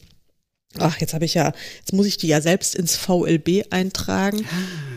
Ach, 0.79 0.99
jetzt 1.01 1.15
habe 1.15 1.25
ich 1.25 1.35
ja, 1.35 1.53
jetzt 1.81 1.93
muss 1.93 2.07
ich 2.07 2.17
die 2.17 2.29
ja 2.29 2.41
selbst 2.41 2.77
ins 2.77 2.97
VLB 2.97 3.65
eintragen. 3.71 4.47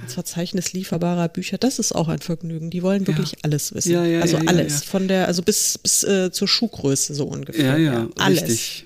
Ins 0.04 0.14
Verzeichnis 0.14 0.74
lieferbarer 0.74 1.30
Bücher. 1.30 1.58
Das 1.58 1.80
ist 1.80 1.94
auch 1.94 2.08
ein 2.08 2.20
Vergnügen. 2.20 2.70
Die 2.70 2.84
wollen 2.84 3.08
wirklich 3.08 3.32
ja. 3.32 3.38
alles 3.44 3.74
wissen. 3.74 3.92
Ja, 3.92 4.06
ja, 4.06 4.22
also 4.22 4.38
alles. 4.38 4.84
Von 4.84 5.08
der, 5.08 5.28
also 5.28 5.42
bis, 5.42 5.78
bis 5.78 6.04
äh, 6.04 6.32
zur 6.32 6.48
Schuhgröße 6.48 7.14
so 7.14 7.26
ungefähr. 7.26 7.78
Ja, 7.78 7.94
ja, 7.94 8.08
alles. 8.18 8.44
Richtig. 8.44 8.86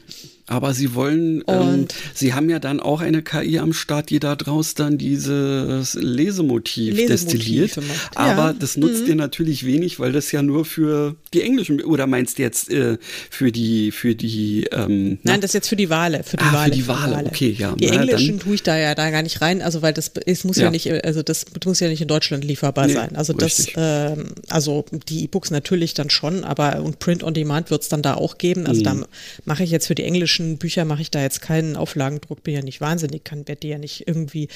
Aber 0.49 0.73
sie 0.73 0.95
wollen, 0.95 1.43
ähm, 1.47 1.87
sie 2.13 2.33
haben 2.33 2.49
ja 2.49 2.59
dann 2.59 2.79
auch 2.79 3.01
eine 3.01 3.21
KI 3.21 3.59
am 3.59 3.73
Start, 3.73 4.09
die 4.09 4.19
da 4.19 4.37
draus 4.37 4.75
dann 4.75 4.97
dieses 4.97 5.93
Lesemotiv, 5.95 6.95
Lesemotiv 6.95 7.07
destilliert. 7.07 7.75
Macht. 7.75 8.17
Aber 8.17 8.45
ja. 8.47 8.53
das 8.53 8.77
nutzt 8.77 9.01
mhm. 9.01 9.05
dir 9.07 9.15
natürlich 9.15 9.65
wenig, 9.65 9.99
weil 9.99 10.13
das 10.13 10.31
ja 10.31 10.41
nur 10.41 10.63
für 10.63 11.17
die 11.33 11.41
englischen, 11.41 11.81
oder 11.83 12.07
meinst 12.07 12.37
du 12.37 12.43
jetzt 12.43 12.71
äh, 12.71 12.97
für 13.29 13.51
die, 13.51 13.91
für 13.91 14.15
die, 14.15 14.67
ähm, 14.71 15.19
Nein, 15.23 15.41
das 15.41 15.49
ist 15.49 15.55
jetzt 15.55 15.67
für 15.67 15.75
die 15.75 15.89
Wale, 15.89 16.23
für 16.23 16.37
die 16.37 16.45
ah, 16.45 16.53
Wale. 16.53 16.71
Für 16.71 16.79
die 16.79 16.87
Wale, 16.87 17.25
okay, 17.25 17.55
ja. 17.57 17.75
Die 17.75 17.87
Na, 17.87 18.01
englischen 18.01 18.39
tue 18.39 18.55
ich 18.55 18.63
da 18.63 18.77
ja 18.77 18.95
da 18.95 19.09
gar 19.09 19.23
nicht 19.23 19.41
rein, 19.41 19.61
also 19.61 19.81
weil 19.81 19.93
das, 19.93 20.11
es 20.25 20.45
muss 20.45 20.55
ja, 20.55 20.65
ja 20.65 20.71
nicht, 20.71 20.89
also 21.03 21.23
das 21.23 21.45
muss 21.65 21.81
ja 21.81 21.89
nicht 21.89 22.01
in 22.01 22.07
Deutschland 22.07 22.45
lieferbar 22.45 22.87
nee, 22.87 22.93
sein. 22.93 23.17
Also 23.17 23.33
richtig. 23.33 23.73
das, 23.73 24.15
ähm, 24.17 24.27
also 24.47 24.85
die 25.09 25.25
E-Books 25.25 25.51
natürlich 25.51 25.93
dann 25.93 26.09
schon, 26.09 26.45
aber 26.45 26.81
und 26.81 26.99
Print 26.99 27.23
on 27.23 27.33
Demand 27.33 27.69
wird 27.69 27.81
es 27.81 27.89
dann 27.89 28.01
da 28.01 28.13
auch 28.13 28.37
geben. 28.37 28.65
Also 28.65 28.79
mhm. 28.79 28.85
da 28.85 28.95
mache 29.43 29.63
ich 29.63 29.71
jetzt 29.71 29.87
für 29.87 29.95
die 29.95 30.03
englischen 30.03 30.36
englischen 30.37 30.57
Bücher 30.57 30.85
mache 30.85 31.01
ich 31.01 31.11
da 31.11 31.21
jetzt 31.21 31.41
keinen 31.41 31.75
Auflagendruck, 31.75 32.43
bin 32.43 32.53
ja 32.53 32.61
nicht 32.61 32.81
wahnsinnig, 32.81 33.23
kann 33.23 33.47
werde 33.47 33.61
die 33.61 33.69
ja 33.69 33.77
nicht 33.77 34.07
irgendwie 34.07 34.47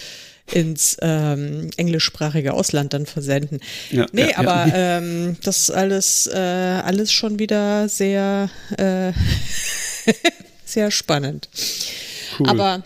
ins 0.52 0.98
ähm, 1.02 1.70
englischsprachige 1.78 2.54
Ausland 2.54 2.94
dann 2.94 3.06
versenden. 3.06 3.60
Ja, 3.90 4.06
nee, 4.12 4.30
ja, 4.30 4.38
aber 4.38 4.68
ja. 4.68 4.98
Ähm, 4.98 5.38
das 5.44 5.62
ist 5.62 5.72
alles, 5.72 6.28
äh, 6.28 6.38
alles 6.38 7.12
schon 7.12 7.40
wieder 7.40 7.90
sehr, 7.90 8.50
äh, 8.78 9.12
sehr 10.66 10.92
spannend. 10.92 11.50
Cool. 12.40 12.50
Aber 12.50 12.84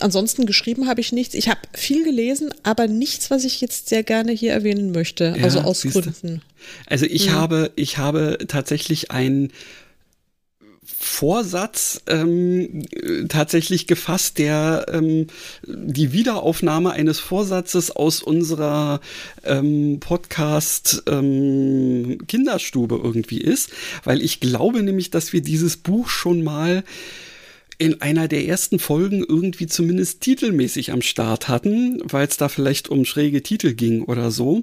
ansonsten 0.00 0.46
geschrieben 0.46 0.88
habe 0.88 1.00
ich 1.00 1.12
nichts. 1.12 1.34
Ich 1.34 1.48
habe 1.48 1.60
viel 1.72 2.04
gelesen, 2.04 2.52
aber 2.62 2.86
nichts, 2.86 3.30
was 3.30 3.44
ich 3.44 3.60
jetzt 3.60 3.88
sehr 3.88 4.02
gerne 4.02 4.32
hier 4.32 4.52
erwähnen 4.52 4.92
möchte. 4.92 5.34
also 5.42 5.60
aus 5.60 5.82
Gründen. 5.82 6.42
Also 6.86 7.06
ich 7.06 7.28
hm. 7.28 7.34
habe, 7.34 7.72
ich 7.74 7.98
habe 7.98 8.38
tatsächlich 8.46 9.10
ein 9.10 9.50
Vorsatz 11.04 12.00
ähm, 12.06 12.84
tatsächlich 13.28 13.88
gefasst, 13.88 14.38
der 14.38 14.86
ähm, 14.88 15.26
die 15.66 16.12
Wiederaufnahme 16.12 16.92
eines 16.92 17.18
Vorsatzes 17.18 17.90
aus 17.90 18.22
unserer 18.22 19.00
ähm, 19.42 19.98
Podcast 19.98 21.02
ähm, 21.08 22.18
Kinderstube 22.28 23.00
irgendwie 23.02 23.40
ist, 23.40 23.70
weil 24.04 24.22
ich 24.22 24.38
glaube 24.38 24.84
nämlich, 24.84 25.10
dass 25.10 25.32
wir 25.32 25.42
dieses 25.42 25.76
Buch 25.76 26.08
schon 26.08 26.44
mal 26.44 26.84
in 27.82 28.00
einer 28.00 28.28
der 28.28 28.46
ersten 28.46 28.78
Folgen 28.78 29.24
irgendwie 29.28 29.66
zumindest 29.66 30.20
titelmäßig 30.20 30.92
am 30.92 31.02
Start 31.02 31.48
hatten, 31.48 32.00
weil 32.04 32.28
es 32.28 32.36
da 32.36 32.48
vielleicht 32.48 32.88
um 32.88 33.04
schräge 33.04 33.42
Titel 33.42 33.74
ging 33.74 34.04
oder 34.04 34.30
so 34.30 34.62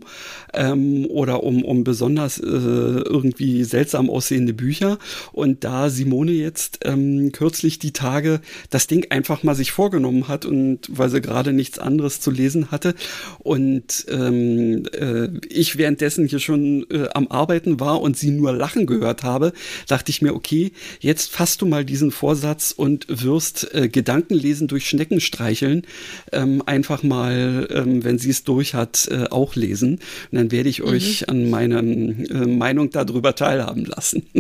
ähm, 0.54 1.06
oder 1.06 1.44
um, 1.44 1.66
um 1.66 1.84
besonders 1.84 2.38
äh, 2.38 2.46
irgendwie 2.46 3.66
seltsam 3.66 4.10
aussehende 4.10 4.54
Bücher. 4.54 5.00
Und 5.34 5.66
da 5.66 5.90
Simone 5.90 6.32
jetzt 6.32 6.80
ähm, 6.86 7.34
kürzlich 7.34 7.78
die 7.78 7.92
Tage 7.92 8.40
das 8.70 8.88
Ding 8.88 9.08
einfach 9.10 9.44
mal 9.44 9.54
sich 9.54 9.74
vorgenommen 9.74 10.30
hat 10.30 10.46
und 10.46 10.88
weil 10.88 11.10
sie 11.10 11.20
gerade 11.20 11.52
nichts 11.52 11.78
anderes 11.78 12.22
zu 12.22 12.32
lesen 12.32 12.72
hatte 12.72 12.96
und 13.40 14.06
ähm, 14.10 14.86
äh, 14.94 15.28
ich 15.50 15.78
währenddessen 15.78 16.26
hier 16.26 16.40
schon 16.40 16.86
äh, 16.90 17.10
am 17.14 17.28
Arbeiten 17.28 17.82
war 17.82 18.00
und 18.00 18.16
sie 18.16 18.32
nur 18.32 18.54
lachen 18.54 18.86
gehört 18.86 19.24
habe, 19.24 19.52
dachte 19.90 20.10
ich 20.10 20.22
mir, 20.22 20.34
okay, 20.34 20.72
jetzt 21.02 21.32
fasst 21.32 21.62
du 21.62 21.66
mal 21.66 21.84
diesen 21.84 22.12
Vorsatz 22.12 22.72
und 22.72 23.09
wirst 23.10 23.74
äh, 23.74 23.90
Gedankenlesen 23.90 24.68
durch 24.68 24.88
Schnecken 24.88 25.20
streicheln, 25.20 25.84
ähm, 26.32 26.64
einfach 26.66 27.04
mal, 27.04 27.68
ähm, 27.72 28.04
wenn 28.04 28.18
sie 28.18 28.30
es 28.30 28.44
durch 28.44 28.74
hat, 28.74 29.08
äh, 29.12 29.26
auch 29.30 29.56
lesen. 29.56 30.00
Und 30.32 30.38
dann 30.38 30.52
werde 30.52 30.70
ich 30.70 30.80
mhm. 30.80 30.90
euch 30.90 31.30
an 31.30 31.50
meiner 31.50 31.80
äh, 31.80 31.84
Meinung 31.84 32.90
darüber 32.90 33.36
teilhaben 33.36 33.86
lassen. 33.86 34.24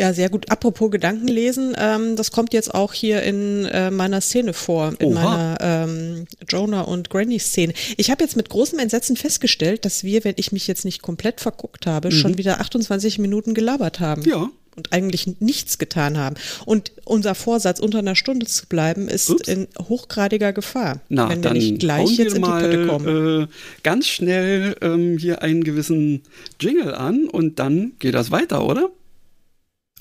Ja, 0.00 0.14
sehr 0.14 0.30
gut. 0.30 0.50
Apropos 0.50 0.90
Gedankenlesen, 0.90 1.76
ähm, 1.78 2.16
das 2.16 2.30
kommt 2.30 2.54
jetzt 2.54 2.74
auch 2.74 2.94
hier 2.94 3.22
in 3.22 3.66
äh, 3.66 3.90
meiner 3.90 4.22
Szene 4.22 4.54
vor, 4.54 4.94
in 4.98 5.08
Oha. 5.08 5.22
meiner 5.22 5.58
ähm, 5.60 6.24
Jonah 6.48 6.80
und 6.80 7.10
Granny 7.10 7.38
Szene. 7.38 7.74
Ich 7.98 8.10
habe 8.10 8.24
jetzt 8.24 8.34
mit 8.34 8.48
großem 8.48 8.78
Entsetzen 8.78 9.14
festgestellt, 9.14 9.84
dass 9.84 10.02
wir, 10.02 10.24
wenn 10.24 10.36
ich 10.38 10.52
mich 10.52 10.66
jetzt 10.66 10.86
nicht 10.86 11.02
komplett 11.02 11.42
verguckt 11.42 11.84
habe, 11.84 12.08
mhm. 12.08 12.12
schon 12.12 12.38
wieder 12.38 12.60
28 12.62 13.18
Minuten 13.18 13.52
gelabert 13.52 14.00
haben. 14.00 14.22
Ja 14.22 14.50
und 14.76 14.92
eigentlich 14.92 15.40
nichts 15.40 15.78
getan 15.78 16.16
haben. 16.16 16.36
Und 16.64 16.92
unser 17.04 17.34
Vorsatz, 17.34 17.80
unter 17.80 17.98
einer 17.98 18.16
Stunde 18.16 18.46
zu 18.46 18.66
bleiben, 18.66 19.08
ist 19.08 19.30
Ups. 19.30 19.48
in 19.48 19.68
hochgradiger 19.78 20.52
Gefahr. 20.52 21.00
Na, 21.08 21.28
wenn 21.28 21.42
wir 21.42 21.52
nicht 21.52 21.80
gleich 21.80 22.10
jetzt 22.16 22.36
in 22.36 22.42
die 22.42 22.50
Pötte 22.50 22.86
kommen. 22.86 23.42
Äh, 23.42 23.46
ganz 23.82 24.06
schnell 24.06 24.76
ähm, 24.80 25.18
hier 25.18 25.42
einen 25.42 25.64
gewissen 25.64 26.22
Jingle 26.60 26.94
an 26.94 27.28
und 27.28 27.58
dann 27.58 27.92
geht 27.98 28.14
das 28.14 28.30
weiter, 28.30 28.64
oder? 28.64 28.90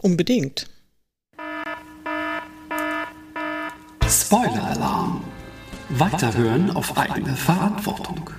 Unbedingt. 0.01 0.67
Spoiler-Alarm. 4.07 5.23
Weiterhören 5.89 6.69
auf 6.71 6.95
eigene 6.97 7.35
Verantwortung. 7.35 8.29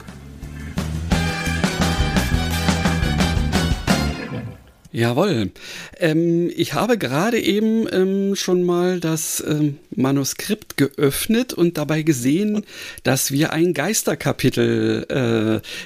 Jawohl. 4.92 5.50
Ähm, 5.98 6.50
ich 6.54 6.74
habe 6.74 6.98
gerade 6.98 7.38
eben 7.38 7.86
ähm, 7.92 8.34
schon 8.34 8.64
mal 8.64 8.98
das 8.98 9.42
ähm, 9.46 9.78
Manuskript 9.94 10.76
geöffnet 10.76 11.52
und 11.52 11.78
dabei 11.78 12.02
gesehen, 12.02 12.64
dass 13.02 13.30
wir 13.32 13.52
ein 13.52 13.74
Geisterkapitel 13.74 15.06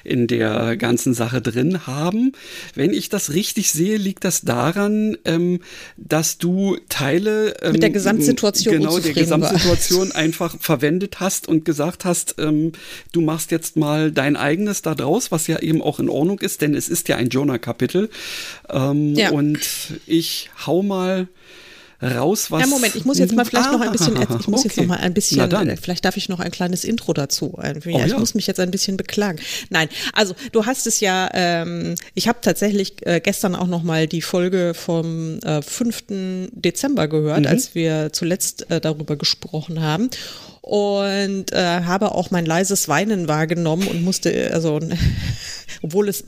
äh, 0.05 0.09
in 0.09 0.27
der 0.27 0.77
ganzen 0.77 1.14
Sache 1.14 1.40
drin 1.40 1.87
haben. 1.87 2.33
Wenn 2.75 2.93
ich 2.93 3.09
das 3.09 3.33
richtig 3.33 3.73
sehe, 3.73 3.97
liegt 3.97 4.25
das 4.25 4.43
daran, 4.43 5.17
ähm, 5.25 5.61
dass 5.97 6.38
du 6.38 6.77
Teile 6.88 7.55
ähm, 7.62 7.73
mit 7.73 7.83
der 7.83 7.90
Gesamtsituation 7.90 8.75
genau 8.75 8.99
der 8.99 9.12
Gesamtsituation 9.12 10.11
war. 10.11 10.17
einfach 10.17 10.57
verwendet 10.61 11.21
hast 11.21 11.49
und 11.49 11.64
gesagt 11.64 12.05
hast, 12.05 12.37
ähm, 12.38 12.73
du 13.12 13.21
machst 13.21 13.51
jetzt 13.51 13.77
mal 13.77 14.12
dein 14.12 14.37
eigenes 14.37 14.83
da 14.83 14.95
draus, 14.95 15.33
was 15.33 15.47
ja 15.47 15.59
eben 15.61 15.83
auch 15.83 15.99
in 15.99 16.09
Ordnung 16.09 16.40
ist, 16.40 16.61
denn 16.61 16.75
es 16.75 16.88
ist 16.88 17.09
ja 17.09 17.17
ein 17.17 17.29
Jonah-Kapitel. 17.29 18.11
Ähm, 18.69 19.14
ja. 19.14 19.31
Und 19.31 19.61
ich 20.07 20.51
hau 20.67 20.83
mal 20.83 21.29
raus, 22.05 22.51
was. 22.51 22.61
Ja, 22.61 22.67
Moment, 22.67 22.95
ich 22.95 23.05
muss 23.05 23.19
jetzt 23.19 23.35
mal 23.35 23.45
vielleicht 23.45 23.69
ah, 23.69 23.73
noch 23.73 23.81
ein 23.81 23.93
bisschen, 23.93 24.21
ich 24.21 24.49
muss 24.49 24.61
okay. 24.61 24.69
jetzt 24.69 24.77
noch 24.79 24.87
mal 24.87 24.99
ein 24.99 25.14
bisschen, 25.14 25.77
vielleicht 25.81 26.05
darf 26.05 26.17
ich 26.17 26.29
noch 26.29 26.40
ein 26.40 26.51
kleines 26.51 26.85
Intro 26.85 27.12
dazu. 27.12 27.59
Ja, 27.62 27.73
oh, 27.75 27.88
ja. 27.99 28.07
Ich 28.07 28.17
muss 28.17 28.35
mich 28.35 28.47
jetzt 28.47 28.61
ein 28.61 28.71
bisschen 28.71 28.97
beklagen. 28.97 29.38
Nein, 29.71 29.88
also 30.12 30.35
du 30.53 30.67
hast 30.67 30.87
es 30.87 31.01
ja, 31.01 31.31
ähm, 31.33 31.95
ich 32.14 32.29
habe 32.29 32.38
tatsächlich 32.43 33.07
äh, 33.07 33.21
gestern 33.21 33.55
auch 33.55 33.67
noch 33.67 33.83
mal 33.83 34.07
die 34.07 34.23
Folge 34.23 34.75
vom 34.75 35.38
äh, 35.40 35.62
5. 35.62 36.05
Dezember 36.53 37.09
gehört, 37.09 37.40
mhm. 37.40 37.47
als 37.47 37.75
wir 37.75 38.12
zuletzt 38.12 38.71
äh, 38.71 38.81
darüber 38.81 39.17
gesprochen 39.17 39.81
haben 39.81 40.11
und 40.64 41.53
äh, 41.53 41.83
habe 41.83 42.12
auch 42.12 42.31
mein 42.31 42.47
leises 42.47 42.88
Weinen 42.88 43.29
wahrgenommen 43.29 43.87
und 43.87 44.03
musste, 44.03 44.51
also 44.55 44.81
obwohl 45.83 46.09
es 46.09 46.25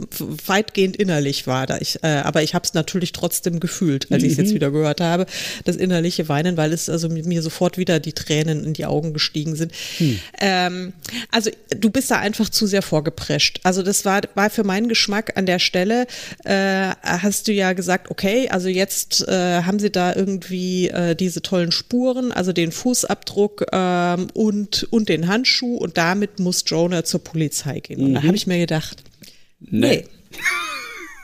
weitgehend 0.47 0.97
innerlich 0.97 1.47
war, 1.47 1.67
da 1.67 1.79
ich, 1.79 2.03
äh, 2.03 2.09
aber 2.09 2.43
ich 2.43 2.55
habe 2.55 2.65
es 2.65 2.75
natürlich 2.75 3.13
trotzdem 3.13 3.61
gefühlt, 3.61 4.11
als 4.13 4.23
ich 4.23 4.33
es 4.33 4.39
jetzt 4.39 4.51
mhm. 4.51 4.55
wieder 4.57 4.71
gehört 4.71 5.01
habe, 5.01 5.27
das 5.65 5.77
innerliche 5.77 6.29
Weinen, 6.29 6.57
weil 6.57 6.73
es 6.73 6.89
also 6.89 7.09
mir 7.09 7.43
sofort 7.43 7.79
wieder 7.79 8.01
die 8.01 8.13
Tränen 8.13 8.65
in 8.65 8.73
die 8.73 8.87
Augen 8.87 9.13
gestiegen 9.13 9.57
sind. 9.57 9.73
Hm. 9.99 10.21
Ähm, 10.41 10.93
also 11.31 11.51
du 11.71 11.91
bist 11.91 12.11
da 12.11 12.19
einfach 12.19 12.49
zu 12.49 12.67
sehr 12.67 12.83
vorgeprescht. 12.83 13.61
Also 13.63 13.83
das 13.83 14.05
war, 14.05 14.23
war 14.35 14.51
für 14.51 14.65
meinen 14.65 14.89
Geschmack 14.89 15.37
an 15.37 15.47
der 15.47 15.59
Stelle, 15.59 16.07
äh, 16.45 16.91
hast 17.03 17.49
du 17.49 17.53
ja 17.53 17.73
gesagt, 17.73 18.11
okay, 18.11 18.49
also 18.49 18.69
jetzt 18.69 19.27
äh, 19.29 19.63
haben 19.63 19.79
sie 19.79 19.91
da 19.91 20.15
irgendwie 20.15 20.89
äh, 20.89 21.15
diese 21.15 21.43
tollen 21.43 21.73
Spuren, 21.73 22.33
also 22.33 22.53
den 22.53 22.73
Fußabdruck 22.73 23.67
ähm, 23.73 24.29
und, 24.35 24.87
und 24.91 25.09
den 25.09 25.29
Handschuh 25.29 25.77
und 25.77 25.97
damit 25.97 26.39
muss 26.39 26.65
Jonah 26.67 27.05
zur 27.05 27.23
Polizei 27.23 27.81
gehen. 27.81 28.01
Und 28.01 28.11
mhm. 28.11 28.15
da 28.15 28.23
habe 28.23 28.37
ich 28.37 28.47
mir 28.47 28.59
gedacht, 28.59 29.03
nee. 29.61 29.81
nee. 29.81 30.05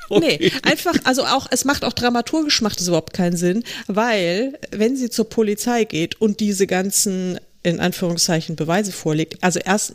Okay. 0.09 0.37
Nee, 0.39 0.53
einfach, 0.65 0.95
also 1.05 1.25
auch, 1.25 1.47
es 1.51 1.65
macht 1.65 1.87
auch 1.87 1.95
dramaturgisch 1.95 2.61
macht 2.61 2.81
es 2.83 2.89
überhaupt 2.89 3.15
keinen 3.15 3.37
Sinn, 3.37 3.65
weil, 3.87 4.59
wenn 4.71 4.95
sie 4.95 5.09
zur 5.09 5.31
Polizei 5.31 5.85
geht 5.85 6.21
und 6.21 6.41
diese 6.41 6.67
ganzen 6.67 7.39
in 7.63 7.81
Anführungszeichen 7.81 8.57
Beweise 8.57 8.93
vorlegt. 8.93 9.43
Also 9.43 9.61
erst, 9.61 9.95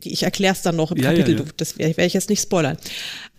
ich 0.00 0.22
erkläre 0.22 0.54
es 0.54 0.62
dann 0.62 0.74
noch 0.74 0.90
im 0.90 0.98
ja, 0.98 1.10
Kapitel, 1.10 1.34
ja, 1.34 1.40
ja. 1.40 1.50
das 1.56 1.78
werde 1.78 2.04
ich 2.04 2.14
jetzt 2.14 2.30
nicht 2.30 2.42
spoilern. 2.42 2.78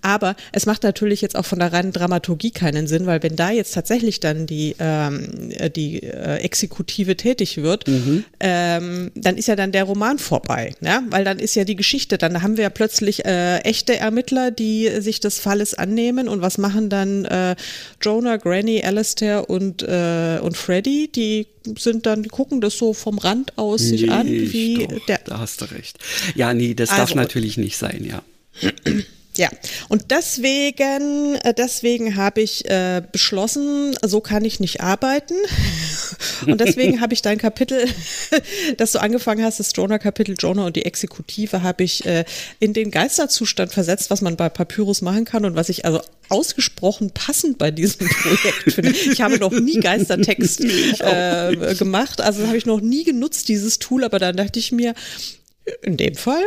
Aber 0.03 0.35
es 0.51 0.65
macht 0.65 0.83
natürlich 0.83 1.21
jetzt 1.21 1.37
auch 1.37 1.45
von 1.45 1.59
der 1.59 1.71
reinen 1.71 1.93
Dramaturgie 1.93 2.51
keinen 2.51 2.87
Sinn, 2.87 3.05
weil 3.05 3.23
wenn 3.23 3.37
da 3.37 3.51
jetzt 3.51 3.73
tatsächlich 3.73 4.19
dann 4.19 4.45
die, 4.45 4.75
ähm, 4.77 5.49
die 5.75 6.03
äh, 6.03 6.39
Exekutive 6.39 7.15
tätig 7.15 7.57
wird, 7.63 7.87
mhm. 7.87 8.25
ähm, 8.41 9.11
dann 9.15 9.37
ist 9.37 9.47
ja 9.47 9.55
dann 9.55 9.71
der 9.71 9.85
Roman 9.85 10.19
vorbei, 10.19 10.73
ja? 10.81 11.01
weil 11.09 11.23
dann 11.23 11.39
ist 11.39 11.55
ja 11.55 11.63
die 11.63 11.77
Geschichte, 11.77 12.17
dann 12.17 12.43
haben 12.43 12.57
wir 12.57 12.63
ja 12.63 12.69
plötzlich 12.69 13.23
äh, 13.23 13.59
echte 13.59 13.95
Ermittler, 13.95 14.51
die 14.51 14.89
sich 14.99 15.21
des 15.21 15.39
Falles 15.39 15.73
annehmen 15.73 16.27
und 16.27 16.41
was 16.41 16.57
machen 16.57 16.89
dann 16.89 17.23
äh, 17.23 17.55
Jonah, 18.01 18.35
Granny, 18.35 18.83
Alistair 18.83 19.49
und, 19.49 19.83
äh, 19.83 20.39
und 20.41 20.57
Freddy, 20.57 21.09
die 21.15 21.47
sind 21.77 22.05
dann, 22.05 22.23
die 22.23 22.29
gucken 22.29 22.59
das 22.59 22.77
so 22.77 22.93
vom 22.93 23.19
Rand 23.19 23.57
aus 23.57 23.79
sich 23.79 24.01
nee, 24.01 24.09
an, 24.09 24.27
wie 24.27 24.85
doch, 24.85 25.05
der. 25.05 25.21
Da 25.25 25.39
hast 25.39 25.61
du 25.61 25.65
recht. 25.71 25.97
Ja, 26.35 26.53
nee, 26.53 26.73
das 26.73 26.89
also, 26.89 27.01
darf 27.01 27.15
natürlich 27.15 27.55
nicht 27.55 27.77
sein, 27.77 28.03
ja. 28.03 28.21
Ja, 29.35 29.49
und 29.89 30.11
deswegen, 30.11 31.35
äh, 31.43 31.55
deswegen 31.55 32.15
habe 32.15 32.41
ich 32.41 32.69
äh, 32.69 33.01
beschlossen, 33.11 33.95
so 34.03 34.21
kann 34.21 34.45
ich 34.45 34.59
nicht 34.59 34.81
arbeiten. 34.81 35.33
Und 36.45 36.59
deswegen 36.59 36.99
habe 36.99 37.13
ich 37.13 37.21
dein 37.21 37.37
Kapitel, 37.37 37.85
das 38.77 38.91
du 38.91 38.99
angefangen 38.99 39.43
hast, 39.43 39.59
das 39.59 39.71
Jonah-Kapitel 39.73 40.35
Jonah 40.37 40.65
und 40.65 40.75
die 40.75 40.85
Exekutive, 40.85 41.63
habe 41.63 41.83
ich 41.83 42.05
äh, 42.05 42.25
in 42.59 42.73
den 42.73 42.91
Geisterzustand 42.91 43.71
versetzt, 43.71 44.09
was 44.09 44.21
man 44.21 44.35
bei 44.35 44.49
Papyrus 44.49 45.01
machen 45.01 45.23
kann 45.23 45.45
und 45.45 45.55
was 45.55 45.69
ich 45.69 45.85
also 45.85 46.01
ausgesprochen 46.27 47.11
passend 47.11 47.57
bei 47.57 47.71
diesem 47.71 48.07
Projekt 48.21 48.73
finde. 48.73 48.91
Ich 48.91 49.21
habe 49.21 49.37
noch 49.37 49.51
nie 49.51 49.79
Geistertext 49.79 50.61
äh, 50.63 51.75
gemacht, 51.75 52.19
also 52.19 52.45
habe 52.45 52.57
ich 52.57 52.65
noch 52.65 52.81
nie 52.81 53.05
genutzt, 53.05 53.47
dieses 53.47 53.79
Tool, 53.79 54.03
aber 54.03 54.19
dann 54.19 54.35
dachte 54.35 54.59
ich 54.59 54.71
mir, 54.71 54.93
in 55.81 55.95
dem 55.97 56.15
Fall 56.15 56.43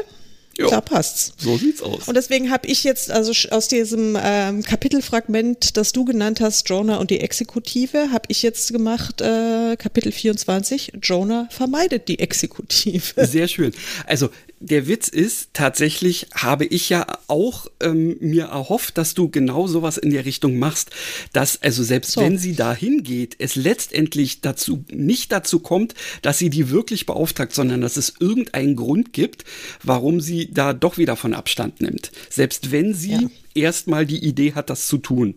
Jo, 0.59 0.71
da 0.71 0.81
passt's. 0.81 1.33
So 1.39 1.57
sieht's 1.57 1.83
aus. 1.83 2.09
Und 2.09 2.15
deswegen 2.15 2.51
habe 2.51 2.67
ich 2.67 2.85
jetzt 2.85 3.11
also 3.11 3.33
aus 3.51 3.69
diesem 3.69 4.17
ähm, 4.21 4.63
Kapitelfragment, 4.63 5.77
das 5.77 5.93
du 5.93 6.05
genannt 6.05 6.41
hast, 6.41 6.69
Jonah 6.69 6.97
und 6.97 7.11
die 7.11 7.21
Exekutive, 7.21 8.11
habe 8.13 8.25
ich 8.29 8.43
jetzt 8.43 8.73
gemacht 8.73 9.21
äh, 9.21 9.77
Kapitel 9.77 10.13
24. 10.13 10.93
Jonah 11.03 11.49
vermeidet 11.51 12.09
die 12.09 12.19
Exekutive. 12.19 13.27
Sehr 13.27 13.49
schön. 13.49 13.73
Also 14.07 14.31
der 14.59 14.89
Witz 14.89 15.09
ist, 15.09 15.51
tatsächlich 15.53 16.29
habe 16.35 16.65
ich 16.65 16.89
ja 16.89 17.07
auch 17.27 17.67
ähm, 17.81 18.17
mir 18.21 18.47
erhofft, 18.47 18.97
dass 18.97 19.15
du 19.15 19.29
genau 19.29 19.67
sowas 19.67 19.99
in 19.99 20.11
der 20.11 20.25
Richtung 20.25 20.59
machst, 20.59 20.91
dass 21.33 21.63
also 21.63 21.83
selbst 21.83 22.13
so. 22.13 22.23
wenn 22.23 22.39
sie 22.39 22.55
da 22.55 22.75
hingeht, 22.75 23.37
es 23.39 23.55
letztendlich 23.55 24.41
dazu 24.41 24.85
nicht 24.91 25.31
dazu 25.31 25.61
kommt, 25.61 25.95
dass 26.23 26.39
sie 26.39 26.49
die 26.49 26.71
wirklich 26.71 27.05
beauftragt, 27.05 27.55
sondern 27.55 27.83
dass 27.83 27.97
es 27.97 28.15
irgendeinen 28.19 28.77
Grund 28.77 29.13
gibt, 29.13 29.45
warum 29.83 30.21
sie 30.21 30.51
da 30.51 30.73
doch 30.73 30.97
wieder 30.97 31.17
von 31.17 31.35
Abstand 31.35 31.81
nimmt. 31.81 32.11
Selbst 32.31 32.73
wenn 32.73 32.95
sie 32.95 33.13
ja. 33.13 33.31
erstmal 33.55 34.07
die 34.07 34.25
Idee 34.25 34.55
hat, 34.55 34.71
das 34.71 34.87
zu 34.87 34.99
tun. 34.99 35.35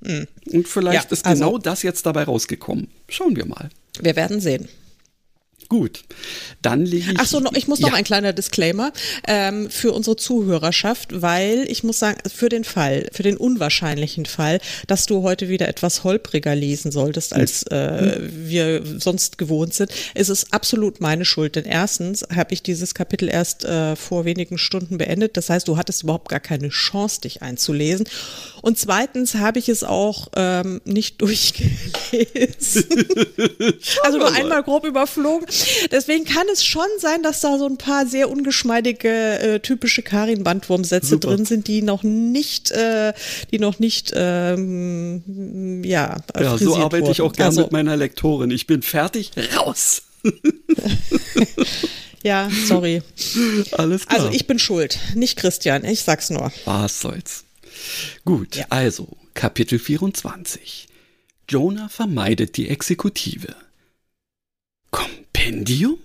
Mhm. 0.00 0.26
Und 0.50 0.68
vielleicht 0.68 1.10
ja, 1.10 1.12
ist 1.12 1.24
genau 1.24 1.46
also, 1.48 1.58
das 1.58 1.82
jetzt 1.82 2.06
dabei 2.06 2.22
rausgekommen. 2.24 2.88
Schauen 3.08 3.36
wir 3.36 3.44
mal. 3.44 3.68
Wir 4.00 4.16
werden 4.16 4.40
sehen. 4.40 4.68
Gut, 5.70 6.02
dann 6.62 6.84
lege 6.84 7.12
ich. 7.12 7.20
Ach 7.20 7.26
so, 7.26 7.40
ich 7.54 7.68
muss 7.68 7.78
noch 7.78 7.90
ja. 7.90 7.94
ein 7.94 8.02
kleiner 8.02 8.32
Disclaimer 8.32 8.92
ähm, 9.28 9.70
für 9.70 9.92
unsere 9.92 10.16
Zuhörerschaft, 10.16 11.22
weil 11.22 11.64
ich 11.68 11.84
muss 11.84 12.00
sagen, 12.00 12.18
für 12.28 12.48
den 12.48 12.64
Fall, 12.64 13.06
für 13.12 13.22
den 13.22 13.36
unwahrscheinlichen 13.36 14.26
Fall, 14.26 14.58
dass 14.88 15.06
du 15.06 15.22
heute 15.22 15.48
wieder 15.48 15.68
etwas 15.68 16.02
holpriger 16.02 16.56
lesen 16.56 16.90
solltest, 16.90 17.34
als 17.34 17.62
äh, 17.68 18.18
wir 18.18 18.82
sonst 18.98 19.38
gewohnt 19.38 19.72
sind, 19.72 19.92
ist 20.14 20.28
es 20.28 20.52
absolut 20.52 21.00
meine 21.00 21.24
Schuld. 21.24 21.54
Denn 21.54 21.66
erstens 21.66 22.26
habe 22.34 22.52
ich 22.52 22.64
dieses 22.64 22.92
Kapitel 22.92 23.28
erst 23.28 23.64
äh, 23.64 23.94
vor 23.94 24.24
wenigen 24.24 24.58
Stunden 24.58 24.98
beendet. 24.98 25.36
Das 25.36 25.50
heißt, 25.50 25.68
du 25.68 25.76
hattest 25.76 26.02
überhaupt 26.02 26.30
gar 26.30 26.40
keine 26.40 26.70
Chance, 26.70 27.20
dich 27.20 27.42
einzulesen. 27.42 28.08
Und 28.60 28.76
zweitens 28.76 29.36
habe 29.36 29.60
ich 29.60 29.68
es 29.68 29.84
auch 29.84 30.32
ähm, 30.34 30.80
nicht 30.84 31.22
durchgelesen. 31.22 32.86
also 34.02 34.18
nur 34.18 34.32
einmal 34.34 34.64
grob 34.64 34.84
überflogen. 34.84 35.46
Deswegen 35.90 36.24
kann 36.24 36.46
es 36.52 36.64
schon 36.64 36.86
sein, 36.98 37.22
dass 37.22 37.40
da 37.40 37.58
so 37.58 37.66
ein 37.66 37.78
paar 37.78 38.06
sehr 38.06 38.30
ungeschmeidige 38.30 39.08
äh, 39.08 39.60
typische 39.60 40.02
Karin-Bandwurmsätze 40.02 41.18
drin 41.18 41.44
sind, 41.44 41.68
die 41.68 41.82
noch 41.82 42.02
nicht, 42.02 42.70
äh, 42.70 43.12
die 43.50 43.58
noch 43.58 43.78
nicht, 43.78 44.12
ähm, 44.14 45.82
ja. 45.84 46.16
Ja, 46.38 46.58
so 46.58 46.76
arbeite 46.76 47.02
wurden. 47.02 47.12
ich 47.12 47.22
auch 47.22 47.32
gerne 47.32 47.48
also, 47.48 47.62
mit 47.62 47.72
meiner 47.72 47.96
Lektorin. 47.96 48.50
Ich 48.50 48.66
bin 48.66 48.82
fertig, 48.82 49.32
raus. 49.56 50.02
ja, 52.22 52.50
sorry. 52.66 53.02
Alles 53.72 54.06
klar. 54.06 54.20
Also 54.20 54.32
ich 54.32 54.46
bin 54.46 54.58
schuld, 54.58 54.98
nicht 55.14 55.36
Christian. 55.36 55.84
Ich 55.84 56.02
sag's 56.02 56.30
nur. 56.30 56.52
Was 56.64 57.00
soll's. 57.00 57.44
Gut, 58.24 58.56
ja. 58.56 58.66
also 58.68 59.08
Kapitel 59.34 59.78
24. 59.78 60.88
Jonah 61.48 61.88
vermeidet 61.88 62.56
die 62.56 62.68
Exekutive. 62.68 63.54
Kompendium? 65.40 65.98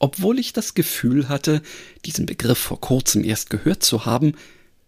Obwohl 0.00 0.40
ich 0.40 0.52
das 0.52 0.74
Gefühl 0.74 1.28
hatte, 1.28 1.62
diesen 2.04 2.26
Begriff 2.26 2.58
vor 2.58 2.80
kurzem 2.80 3.22
erst 3.22 3.48
gehört 3.48 3.84
zu 3.84 4.06
haben, 4.06 4.34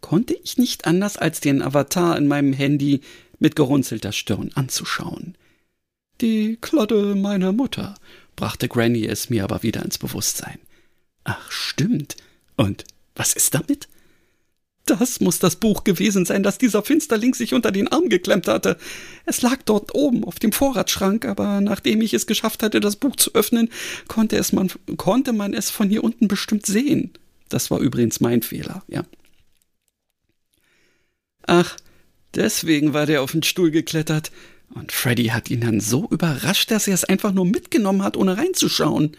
konnte 0.01 0.35
ich 0.35 0.59
nicht 0.59 0.85
anders 0.85 1.17
als 1.17 1.41
den 1.41 1.63
Avatar 1.63 2.19
in 2.19 2.27
meinem 2.27 2.53
Handy 2.53 3.01
mit 3.39 3.55
gerunzelter 3.55 4.13
Stirn 4.13 4.51
anzuschauen. 4.55 5.37
Die 6.21 6.59
Klodde 6.61 7.15
meiner 7.15 7.53
Mutter, 7.53 7.95
brachte 8.35 8.69
Granny 8.69 9.07
es 9.07 9.31
mir 9.31 9.45
aber 9.45 9.63
wieder 9.63 9.85
ins 9.85 9.99
Bewusstsein. 9.99 10.59
Ach, 11.25 11.51
stimmt. 11.51 12.17
Und 12.57 12.85
was 13.15 13.33
ist 13.33 13.55
damit? 13.55 13.89
Das 14.87 15.18
muss 15.18 15.40
das 15.40 15.57
Buch 15.57 15.83
gewesen 15.83 16.25
sein, 16.25 16.44
das 16.44 16.59
dieser 16.59 16.81
Finsterling 16.81 17.35
sich 17.35 17.55
unter 17.55 17.72
den 17.72 17.88
Arm 17.88 18.09
geklemmt 18.09 18.46
hatte. 18.46 18.79
Es 19.25 19.42
lag 19.42 19.59
dort 19.64 19.96
oben 19.96 20.22
auf 20.25 20.38
dem 20.38 20.53
Vorratsschrank, 20.53 21.25
aber 21.25 21.61
nachdem 21.61 22.01
ich 22.03 22.14
es 22.14 22.29
geschafft 22.29 22.62
hatte, 22.62 22.79
das 22.79 22.94
Buch 22.94 23.16
zu 23.16 23.35
öffnen, 23.35 23.68
konnte, 24.07 24.37
es 24.37 24.53
man, 24.53 24.70
konnte 24.96 25.33
man 25.33 25.55
es 25.55 25.70
von 25.70 25.88
hier 25.88 26.05
unten 26.05 26.29
bestimmt 26.29 26.66
sehen. 26.66 27.11
Das 27.49 27.68
war 27.72 27.81
übrigens 27.81 28.20
mein 28.20 28.42
Fehler, 28.42 28.85
ja. 28.87 29.05
Ach, 31.48 31.77
deswegen 32.35 32.92
war 32.92 33.06
der 33.06 33.23
auf 33.23 33.33
den 33.33 33.42
Stuhl 33.42 33.73
geklettert. 33.73 34.31
Und 34.73 34.92
Freddy 34.92 35.27
hat 35.27 35.50
ihn 35.50 35.63
dann 35.63 35.81
so 35.81 36.08
überrascht, 36.11 36.71
dass 36.71 36.87
er 36.87 36.94
es 36.94 37.04
einfach 37.04 37.33
nur 37.33 37.46
mitgenommen 37.46 38.04
hat, 38.04 38.17
ohne 38.17 38.37
reinzuschauen. 38.37 39.17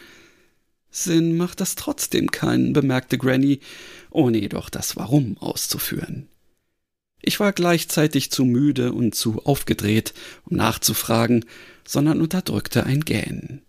Sinn 1.04 1.38
macht 1.38 1.62
das 1.62 1.76
trotzdem 1.76 2.32
keinen, 2.32 2.74
bemerkte 2.74 3.18
Granny, 3.18 3.60
ohne 4.10 4.40
jedoch 4.40 4.70
das 4.70 4.96
Warum 4.96 5.38
auszuführen. 5.38 6.28
Ich 7.22 7.40
war 7.40 7.52
gleichzeitig 7.54 8.32
zu 8.32 8.46
müde 8.46 8.94
und 8.94 9.14
zu 9.14 9.46
aufgedreht, 9.46 10.14
um 10.46 10.58
nachzufragen, 10.58 11.46
sondern 11.86 12.22
unterdrückte 12.22 12.86
ein 12.86 13.02
Gähnen. 13.02 13.62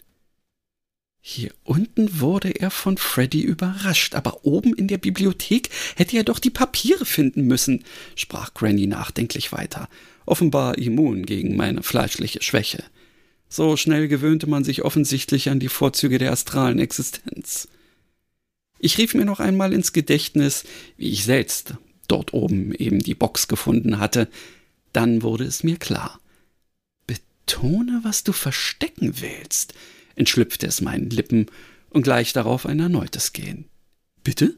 Hier 1.21 1.51
unten 1.65 2.21
wurde 2.21 2.51
er 2.51 2.71
von 2.71 2.97
Freddy 2.97 3.43
überrascht, 3.43 4.15
aber 4.15 4.47
oben 4.47 4.73
in 4.75 4.89
der 4.89 4.99
Bibliothek 4.99 5.69
hätte 5.97 6.17
er 6.17 6.25
doch 6.25 6.39
die 6.39 6.51
Papiere 6.51 7.05
finden 7.05 7.43
müssen, 7.43 7.85
sprach 8.15 8.55
Granny 8.55 8.87
nachdenklich 8.87 9.53
weiter, 9.53 9.91
offenbar 10.25 10.79
immun 10.79 11.27
gegen 11.27 11.57
meine 11.57 11.83
fleischliche 11.83 12.43
Schwäche. 12.43 12.85
So 13.49 13.77
schnell 13.77 14.09
gewöhnte 14.09 14.47
man 14.47 14.65
sich 14.65 14.83
offensichtlich 14.83 15.49
an 15.49 15.61
die 15.61 15.69
Vorzüge 15.69 16.19
der 16.19 16.33
astralen 16.33 16.79
Existenz. 16.79 17.69
Ich 18.79 18.99
rief 18.99 19.15
mir 19.15 19.25
noch 19.25 19.41
einmal 19.41 19.73
ins 19.73 19.93
Gedächtnis, 19.93 20.65
wie 20.97 21.11
ich 21.11 21.25
selbst 21.25 21.75
dort 22.07 22.33
oben 22.33 22.73
eben 22.75 23.01
die 23.01 23.15
Box 23.15 23.49
gefunden 23.49 23.99
hatte. 23.99 24.29
Dann 24.93 25.23
wurde 25.23 25.45
es 25.45 25.65
mir 25.65 25.77
klar. 25.77 26.21
Betone, 27.07 28.01
was 28.03 28.25
du 28.25 28.33
verstecken 28.33 29.21
willst, 29.21 29.75
entschlüpfte 30.15 30.67
es 30.67 30.81
meinen 30.81 31.11
Lippen 31.11 31.47
und 31.91 32.03
gleich 32.03 32.33
darauf 32.33 32.67
ein 32.67 32.81
erneutes 32.81 33.33
Gehen. 33.33 33.65
Bitte? 34.23 34.55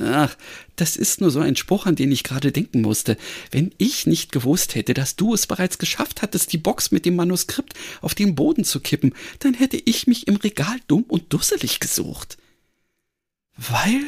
Ach, 0.00 0.36
das 0.76 0.96
ist 0.96 1.20
nur 1.20 1.30
so 1.30 1.40
ein 1.40 1.56
Spruch, 1.56 1.86
an 1.86 1.96
den 1.96 2.12
ich 2.12 2.22
gerade 2.22 2.52
denken 2.52 2.82
musste. 2.82 3.16
Wenn 3.50 3.72
ich 3.78 4.06
nicht 4.06 4.30
gewusst 4.30 4.74
hätte, 4.74 4.94
dass 4.94 5.16
du 5.16 5.34
es 5.34 5.46
bereits 5.46 5.78
geschafft 5.78 6.22
hattest, 6.22 6.52
die 6.52 6.58
Box 6.58 6.92
mit 6.92 7.04
dem 7.04 7.16
Manuskript 7.16 7.74
auf 8.00 8.14
den 8.14 8.34
Boden 8.34 8.64
zu 8.64 8.80
kippen, 8.80 9.14
dann 9.40 9.54
hätte 9.54 9.76
ich 9.76 10.06
mich 10.06 10.28
im 10.28 10.36
Regal 10.36 10.76
dumm 10.86 11.02
und 11.02 11.32
dusselig 11.32 11.80
gesucht. 11.80 12.38
Weil 13.56 14.02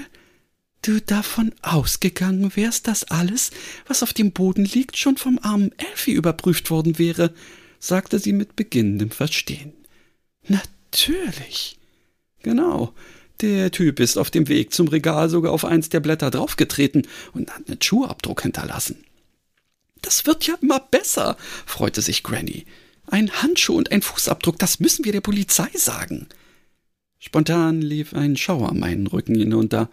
du 0.83 1.01
davon 1.01 1.53
ausgegangen 1.63 2.55
wärst, 2.55 2.87
dass 2.87 3.05
alles, 3.05 3.51
was 3.87 4.03
auf 4.03 4.13
dem 4.13 4.33
Boden 4.33 4.65
liegt, 4.65 4.97
schon 4.97 5.17
vom 5.17 5.41
armen 5.43 5.73
Elfie 5.77 6.13
überprüft 6.13 6.71
worden 6.71 6.99
wäre, 6.99 7.35
sagte 7.81 8.19
sie 8.21 8.33
mit 8.33 8.55
beginnendem 8.55 9.11
Verstehen. 9.11 9.73
Natürlich. 10.47 11.79
Genau. 12.43 12.95
Der 13.41 13.71
Typ 13.71 14.01
ist 14.01 14.19
auf 14.19 14.31
dem 14.31 14.49
Weg 14.49 14.75
zum 14.75 14.89
Regal 14.89 15.31
sogar 15.31 15.53
auf 15.53 15.65
eins 15.65 15.89
der 15.89 16.01
Blätter 16.01 16.31
draufgetreten 16.31 17.07
und 17.33 17.51
hat 17.51 17.69
einen 17.69 17.81
Schuhabdruck 17.81 18.43
hinterlassen. 18.43 19.05
Das 20.03 20.27
wird 20.27 20.47
ja 20.47 20.55
immer 20.61 20.81
besser, 20.81 21.37
freute 21.67 22.03
sich 22.03 22.23
Granny. 22.23 22.67
Ein 23.07 23.31
Handschuh 23.43 23.77
und 23.77 23.93
ein 23.93 24.03
Fußabdruck, 24.03 24.59
das 24.59 24.81
müssen 24.81 25.05
wir 25.05 25.13
der 25.13 25.21
Polizei 25.21 25.69
sagen. 25.75 26.29
Spontan 27.19 27.83
lief 27.83 28.15
ein 28.15 28.37
Schauer 28.37 28.73
meinen 28.75 29.07
Rücken 29.07 29.35
hinunter. 29.35 29.91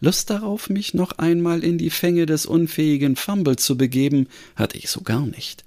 Lust 0.00 0.30
darauf, 0.30 0.70
mich 0.70 0.94
noch 0.94 1.12
einmal 1.12 1.64
in 1.64 1.78
die 1.78 1.90
Fänge 1.90 2.26
des 2.26 2.46
unfähigen 2.46 3.16
Fumble 3.16 3.56
zu 3.56 3.76
begeben, 3.76 4.28
hatte 4.56 4.78
ich 4.78 4.88
so 4.88 5.00
gar 5.00 5.26
nicht. 5.26 5.64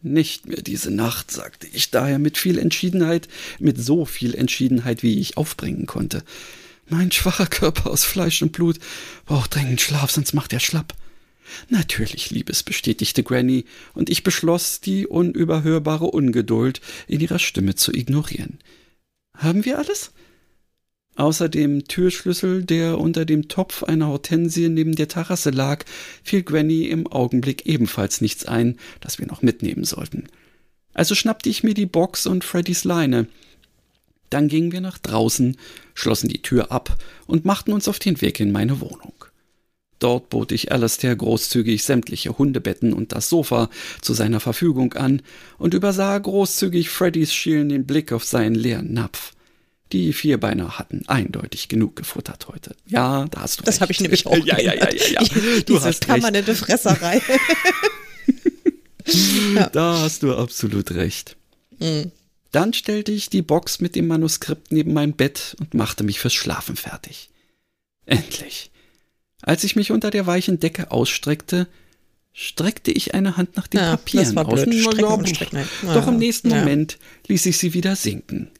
Nicht 0.00 0.46
mehr 0.46 0.62
diese 0.62 0.92
Nacht, 0.92 1.30
sagte 1.30 1.66
ich 1.72 1.90
daher 1.90 2.20
mit 2.20 2.38
viel 2.38 2.58
Entschiedenheit, 2.58 3.26
mit 3.58 3.82
so 3.82 4.04
viel 4.04 4.34
Entschiedenheit, 4.34 5.02
wie 5.02 5.18
ich 5.18 5.36
aufbringen 5.36 5.86
konnte. 5.86 6.22
Mein 6.88 7.10
schwacher 7.10 7.46
Körper 7.46 7.90
aus 7.90 8.04
Fleisch 8.04 8.40
und 8.40 8.52
Blut 8.52 8.78
braucht 9.26 9.54
dringend 9.54 9.80
Schlaf, 9.80 10.10
sonst 10.12 10.34
macht 10.34 10.52
er 10.52 10.60
schlapp. 10.60 10.94
Natürlich, 11.68 12.30
Liebes, 12.30 12.62
bestätigte 12.62 13.22
Granny, 13.22 13.64
und 13.94 14.08
ich 14.08 14.22
beschloss, 14.22 14.80
die 14.80 15.06
unüberhörbare 15.06 16.06
Ungeduld 16.06 16.80
in 17.08 17.20
ihrer 17.20 17.38
Stimme 17.38 17.74
zu 17.74 17.92
ignorieren. 17.92 18.58
Haben 19.34 19.64
wir 19.64 19.78
alles? 19.78 20.12
Außer 21.18 21.48
dem 21.48 21.88
Türschlüssel, 21.88 22.62
der 22.62 22.96
unter 22.96 23.24
dem 23.24 23.48
Topf 23.48 23.82
einer 23.82 24.06
Hortensie 24.06 24.68
neben 24.68 24.94
der 24.94 25.08
Terrasse 25.08 25.50
lag, 25.50 25.84
fiel 26.22 26.44
Granny 26.44 26.84
im 26.84 27.08
Augenblick 27.08 27.66
ebenfalls 27.66 28.20
nichts 28.20 28.46
ein, 28.46 28.76
das 29.00 29.18
wir 29.18 29.26
noch 29.26 29.42
mitnehmen 29.42 29.82
sollten. 29.82 30.28
Also 30.94 31.16
schnappte 31.16 31.48
ich 31.48 31.64
mir 31.64 31.74
die 31.74 31.86
Box 31.86 32.28
und 32.28 32.44
Freddys 32.44 32.84
Leine. 32.84 33.26
Dann 34.30 34.46
gingen 34.46 34.70
wir 34.70 34.80
nach 34.80 34.96
draußen, 34.96 35.56
schlossen 35.92 36.28
die 36.28 36.40
Tür 36.40 36.70
ab 36.70 36.96
und 37.26 37.44
machten 37.44 37.72
uns 37.72 37.88
auf 37.88 37.98
den 37.98 38.20
Weg 38.20 38.38
in 38.38 38.52
meine 38.52 38.80
Wohnung. 38.80 39.24
Dort 39.98 40.30
bot 40.30 40.52
ich 40.52 40.70
Alastair 40.70 41.16
großzügig 41.16 41.82
sämtliche 41.82 42.38
Hundebetten 42.38 42.92
und 42.92 43.10
das 43.10 43.28
Sofa 43.28 43.70
zu 44.00 44.14
seiner 44.14 44.38
Verfügung 44.38 44.92
an 44.92 45.22
und 45.58 45.74
übersah 45.74 46.16
großzügig 46.16 46.90
Freddys 46.90 47.34
schielenden 47.34 47.86
Blick 47.86 48.12
auf 48.12 48.22
seinen 48.22 48.54
leeren 48.54 48.92
Napf. 48.92 49.32
Die 49.92 50.12
Vierbeiner 50.12 50.78
hatten 50.78 51.02
eindeutig 51.06 51.68
genug 51.68 51.96
gefuttert 51.96 52.48
heute. 52.48 52.76
Ja, 52.86 53.26
da 53.30 53.40
hast 53.42 53.60
du 53.60 53.64
Das 53.64 53.80
habe 53.80 53.92
ich 53.92 54.00
nämlich 54.00 54.26
auch 54.26 54.36
Ja, 54.44 54.58
ja, 54.60 54.74
ja, 54.74 54.90
ja, 54.92 55.10
ja. 55.10 55.22
Du 55.66 55.74
Diese 55.74 55.84
hast 55.84 56.06
permanente 56.06 56.50
recht. 56.50 56.60
Fresserei. 56.60 57.22
ja. 59.54 59.68
Da 59.70 60.00
hast 60.00 60.22
du 60.22 60.34
absolut 60.36 60.90
recht. 60.90 61.36
Mhm. 61.78 62.12
Dann 62.52 62.72
stellte 62.72 63.12
ich 63.12 63.30
die 63.30 63.42
Box 63.42 63.80
mit 63.80 63.94
dem 63.94 64.06
Manuskript 64.06 64.72
neben 64.72 64.92
mein 64.92 65.14
Bett 65.14 65.56
und 65.60 65.74
machte 65.74 66.04
mich 66.04 66.18
fürs 66.18 66.34
Schlafen 66.34 66.76
fertig. 66.76 67.30
Endlich. 68.06 68.70
Als 69.42 69.64
ich 69.64 69.76
mich 69.76 69.90
unter 69.90 70.10
der 70.10 70.26
weichen 70.26 70.58
Decke 70.58 70.90
ausstreckte, 70.90 71.68
streckte 72.32 72.90
ich 72.90 73.14
eine 73.14 73.36
Hand 73.36 73.56
nach 73.56 73.66
den 73.66 73.80
ja, 73.80 73.90
Papieren 73.96 74.38
aus. 74.38 74.64
Doch 75.82 76.08
im 76.08 76.18
nächsten 76.18 76.50
ja. 76.50 76.58
Moment 76.58 76.98
ließ 77.26 77.46
ich 77.46 77.58
sie 77.58 77.74
wieder 77.74 77.96
sinken. 77.96 78.50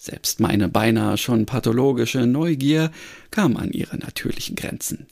Selbst 0.00 0.38
meine 0.38 0.68
beinahe 0.68 1.18
schon 1.18 1.44
pathologische 1.44 2.24
Neugier 2.24 2.92
kam 3.32 3.56
an 3.56 3.72
ihre 3.72 3.98
natürlichen 3.98 4.54
Grenzen. 4.54 5.08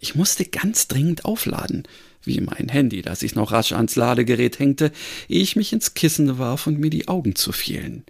Ich 0.00 0.16
musste 0.16 0.44
ganz 0.44 0.88
dringend 0.88 1.24
aufladen, 1.24 1.84
wie 2.24 2.40
mein 2.40 2.68
Handy, 2.68 3.00
das 3.00 3.22
ich 3.22 3.36
noch 3.36 3.52
rasch 3.52 3.72
ans 3.72 3.94
Ladegerät 3.94 4.58
hängte, 4.58 4.90
ehe 5.28 5.40
ich 5.40 5.54
mich 5.54 5.72
ins 5.72 5.94
Kissen 5.94 6.36
warf 6.38 6.66
und 6.66 6.80
mir 6.80 6.90
die 6.90 7.06
Augen 7.06 7.36
zufielen. 7.36 8.04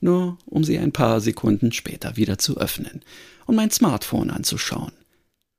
Nur 0.00 0.38
um 0.46 0.64
sie 0.64 0.78
ein 0.78 0.92
paar 0.92 1.20
Sekunden 1.20 1.72
später 1.72 2.16
wieder 2.16 2.38
zu 2.38 2.56
öffnen 2.56 3.02
und 3.44 3.54
mein 3.54 3.70
Smartphone 3.70 4.30
anzuschauen. 4.30 4.92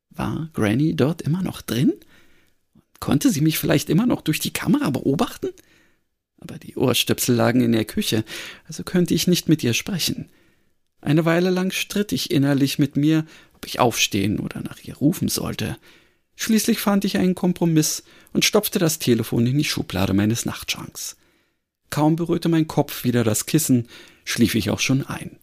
War 0.09 0.49
Granny 0.53 0.95
dort 0.95 1.21
immer 1.21 1.43
noch 1.43 1.61
drin? 1.61 1.93
Konnte 2.99 3.29
sie 3.29 3.41
mich 3.41 3.59
vielleicht 3.59 3.89
immer 3.89 4.07
noch 4.07 4.21
durch 4.21 4.39
die 4.39 4.53
Kamera 4.53 4.89
beobachten? 4.89 5.49
Aber 6.45 6.59
die 6.59 6.75
Ohrstöpsel 6.75 7.35
lagen 7.35 7.61
in 7.61 7.71
der 7.71 7.85
Küche, 7.85 8.23
also 8.67 8.83
könnte 8.83 9.13
ich 9.13 9.27
nicht 9.27 9.49
mit 9.49 9.63
ihr 9.63 9.73
sprechen. 9.73 10.29
Eine 11.01 11.25
Weile 11.25 11.49
lang 11.49 11.71
stritt 11.71 12.11
ich 12.11 12.31
innerlich 12.31 12.79
mit 12.79 12.97
mir, 12.97 13.25
ob 13.53 13.65
ich 13.65 13.79
aufstehen 13.79 14.39
oder 14.39 14.61
nach 14.61 14.79
ihr 14.83 14.95
rufen 14.95 15.27
sollte. 15.27 15.77
Schließlich 16.35 16.79
fand 16.79 17.05
ich 17.05 17.17
einen 17.17 17.35
Kompromiss 17.35 18.03
und 18.33 18.45
stopfte 18.45 18.79
das 18.79 18.99
Telefon 18.99 19.47
in 19.47 19.57
die 19.57 19.63
Schublade 19.63 20.13
meines 20.13 20.45
Nachtschranks. 20.45 21.15
Kaum 21.89 22.15
berührte 22.15 22.49
mein 22.49 22.67
Kopf 22.67 23.03
wieder 23.03 23.23
das 23.23 23.45
Kissen, 23.45 23.87
schlief 24.23 24.55
ich 24.55 24.69
auch 24.69 24.79
schon 24.79 25.05
ein 25.05 25.37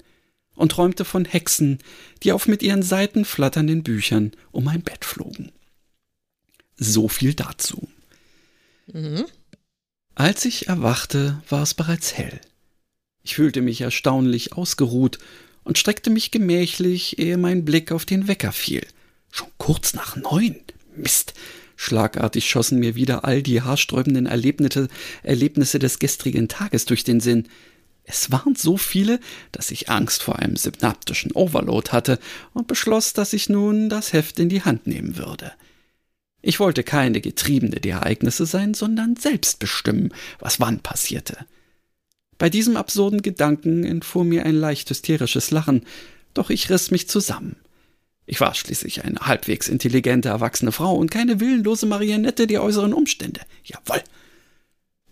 und 0.55 0.73
träumte 0.73 1.05
von 1.05 1.25
Hexen, 1.25 1.79
die 2.23 2.33
auf 2.33 2.47
mit 2.47 2.63
ihren 2.63 2.83
Seiten 2.83 3.25
flatternden 3.25 3.83
Büchern 3.83 4.33
um 4.51 4.65
mein 4.65 4.83
Bett 4.83 5.05
flogen. 5.05 5.51
So 6.77 7.09
viel 7.09 7.35
dazu. 7.35 7.89
Mhm. 8.93 9.25
Als 10.15 10.45
ich 10.45 10.69
erwachte, 10.69 11.43
war 11.49 11.63
es 11.63 11.75
bereits 11.75 12.13
hell. 12.15 12.41
Ich 13.23 13.37
fühlte 13.37 13.63
mich 13.63 13.81
erstaunlich 13.81 14.53
ausgeruht 14.53 15.19
und 15.65 15.79
streckte 15.79 16.11
mich 16.11 16.31
gemächlich, 16.31 17.19
ehe 17.19 17.39
mein 17.39 17.65
Blick 17.65 17.93
auf 17.93 18.05
den 18.05 18.29
Wecker 18.29 18.53
fiel. 18.53 18.87
Schon 19.31 19.49
kurz 19.59 19.95
nach 19.95 20.17
neun. 20.17 20.57
Mist. 20.95 21.35
Schlagartig 21.77 22.49
schossen 22.49 22.79
mir 22.79 22.95
wieder 22.95 23.25
all 23.25 23.43
die 23.43 23.63
haarsträubenden 23.63 24.27
Erlebnisse, 24.27 24.89
Erlebnisse 25.23 25.79
des 25.79 25.99
gestrigen 25.99 26.49
Tages 26.49 26.85
durch 26.85 27.05
den 27.05 27.21
Sinn. 27.21 27.49
Es 28.05 28.31
waren 28.31 28.55
so 28.55 28.77
viele, 28.77 29.19
dass 29.53 29.71
ich 29.71 29.89
Angst 29.89 30.23
vor 30.23 30.39
einem 30.39 30.57
synaptischen 30.57 31.33
Overload 31.33 31.91
hatte 31.91 32.19
und 32.53 32.67
beschloss, 32.67 33.15
dass 33.15 33.33
ich 33.33 33.49
nun 33.49 33.89
das 33.89 34.13
Heft 34.13 34.39
in 34.39 34.51
die 34.51 34.63
Hand 34.63 34.87
nehmen 34.87 35.17
würde. 35.17 35.53
Ich 36.43 36.59
wollte 36.59 36.83
keine 36.83 37.21
Getriebene 37.21 37.81
der 37.81 37.99
Ereignisse 37.99 38.47
sein, 38.47 38.75
sondern 38.75 39.17
selbst 39.17 39.61
bestimmen, 39.61 40.13
was 40.41 40.59
wann 40.59 40.81
passierte. 40.81 41.47
Bei 42.37 42.51
diesem 42.51 42.77
absurden 42.77 43.23
Gedanken 43.23 43.85
entfuhr 43.85 44.25
mir 44.25 44.45
ein 44.45 44.57
leicht 44.57 44.91
hysterisches 44.91 45.53
Lachen, 45.53 45.87
doch 46.35 46.51
ich 46.51 46.69
riss 46.69 46.91
mich 46.91 47.09
zusammen. 47.09 47.57
Ich 48.27 48.41
war 48.41 48.55
schließlich 48.55 49.05
eine 49.05 49.21
halbwegs 49.21 49.69
intelligente 49.69 50.29
erwachsene 50.29 50.73
Frau 50.73 50.97
und 50.97 51.11
keine 51.11 51.39
willenlose 51.39 51.87
Marionette 51.87 52.49
der 52.49 52.63
äußeren 52.63 52.93
Umstände. 52.93 53.41
Jawohl. 53.65 54.03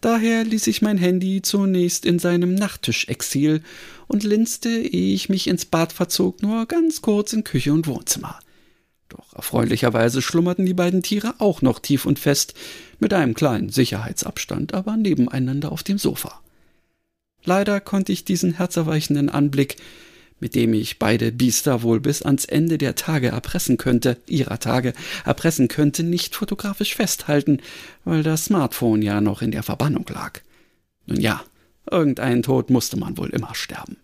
Daher 0.01 0.45
ließ 0.45 0.67
ich 0.67 0.83
mein 0.83 0.97
Handy 0.97 1.43
zunächst 1.43 2.07
in 2.07 2.19
seinem 2.19 2.55
Nachttischexil 2.55 3.63
und 4.09 4.25
linste, 4.25 4.71
ehe 4.71 5.15
ich 5.15 5.29
mich 5.29 5.47
ins 5.47 5.67
Bad 5.67 5.93
verzog, 5.93 6.43
nur 6.43 6.67
ganz 6.67 7.03
kurz 7.03 7.33
in 7.33 7.45
Küche 7.45 7.73
und 7.73 7.87
Wohnzimmer. 7.87 8.41
Doch 9.11 9.35
erfreulicherweise 9.35 10.23
schlummerten 10.23 10.65
die 10.65 10.75
beiden 10.75 11.03
Tiere 11.03 11.35
auch 11.39 11.63
noch 11.63 11.81
tief 11.81 12.07
und 12.07 12.19
fest, 12.19 12.55
mit 13.01 13.13
einem 13.13 13.35
kleinen 13.35 13.69
Sicherheitsabstand, 13.69 14.73
aber 14.73 14.97
nebeneinander 14.97 15.73
auf 15.73 15.83
dem 15.83 15.99
Sofa. 15.99 16.41
Leider 17.45 17.81
konnte 17.81 18.13
ich 18.13 18.25
diesen 18.25 18.55
herzerweichenden 18.55 19.29
Anblick, 19.29 19.77
mit 20.39 20.55
dem 20.55 20.73
ich 20.75 20.99
beide 20.99 21.33
Biester 21.33 21.83
wohl 21.83 22.01
bis 22.01 22.23
ans 22.23 22.45
Ende 22.45 22.79
der 22.79 22.95
Tage 22.95 23.29
erpressen 23.29 23.77
könnte, 23.77 24.17
ihrer 24.27 24.61
Tage 24.61 24.95
erpressen 25.25 25.69
könnte, 25.69 26.03
nicht 26.03 26.35
fotografisch 26.37 26.95
festhalten, 26.95 27.61
weil 28.05 28.23
das 28.23 28.47
Smartphone 28.47 29.03
ja 29.03 29.21
noch 29.21 29.43
in 29.43 29.51
der 29.51 29.63
Verbannung 29.63 30.07
lag. 30.09 30.41
Nun 31.07 31.21
ja, 31.21 31.43
irgendeinen 31.91 32.43
Tod 32.43 32.71
musste 32.71 32.97
man 32.97 33.17
wohl 33.19 33.31
immer 33.31 33.55
sterben. 33.55 33.97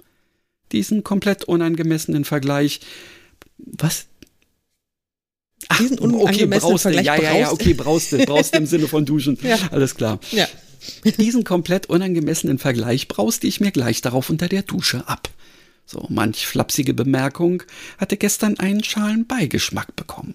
Diesen 0.72 1.04
komplett 1.04 1.44
unangemessenen 1.44 2.24
Vergleich. 2.24 2.80
Was? 3.58 4.06
Diesen 5.78 5.98
unangemessenen 5.98 6.74
okay, 6.74 6.78
Vergleich 6.78 7.06
ja, 7.06 7.16
ja, 7.16 7.36
ja, 7.36 7.52
okay, 7.52 7.74
brauste, 7.74 8.18
brauste 8.18 8.58
im 8.58 8.66
Sinne 8.66 8.88
von 8.88 9.04
Duschen. 9.04 9.38
Ja. 9.42 9.58
Alles 9.70 9.94
klar. 9.94 10.20
Ja. 10.30 10.46
Diesen 11.18 11.44
komplett 11.44 11.86
unangemessenen 11.86 12.58
Vergleich 12.58 13.08
brauste 13.08 13.46
ich 13.46 13.60
mir 13.60 13.70
gleich 13.70 14.00
darauf 14.00 14.30
unter 14.30 14.48
der 14.48 14.62
Dusche 14.62 15.08
ab. 15.08 15.28
So 15.84 16.06
manch 16.08 16.46
flapsige 16.46 16.94
Bemerkung 16.94 17.62
hatte 17.98 18.16
gestern 18.16 18.58
einen 18.58 18.82
schalen 18.82 19.26
Beigeschmack 19.26 19.94
bekommen. 19.94 20.34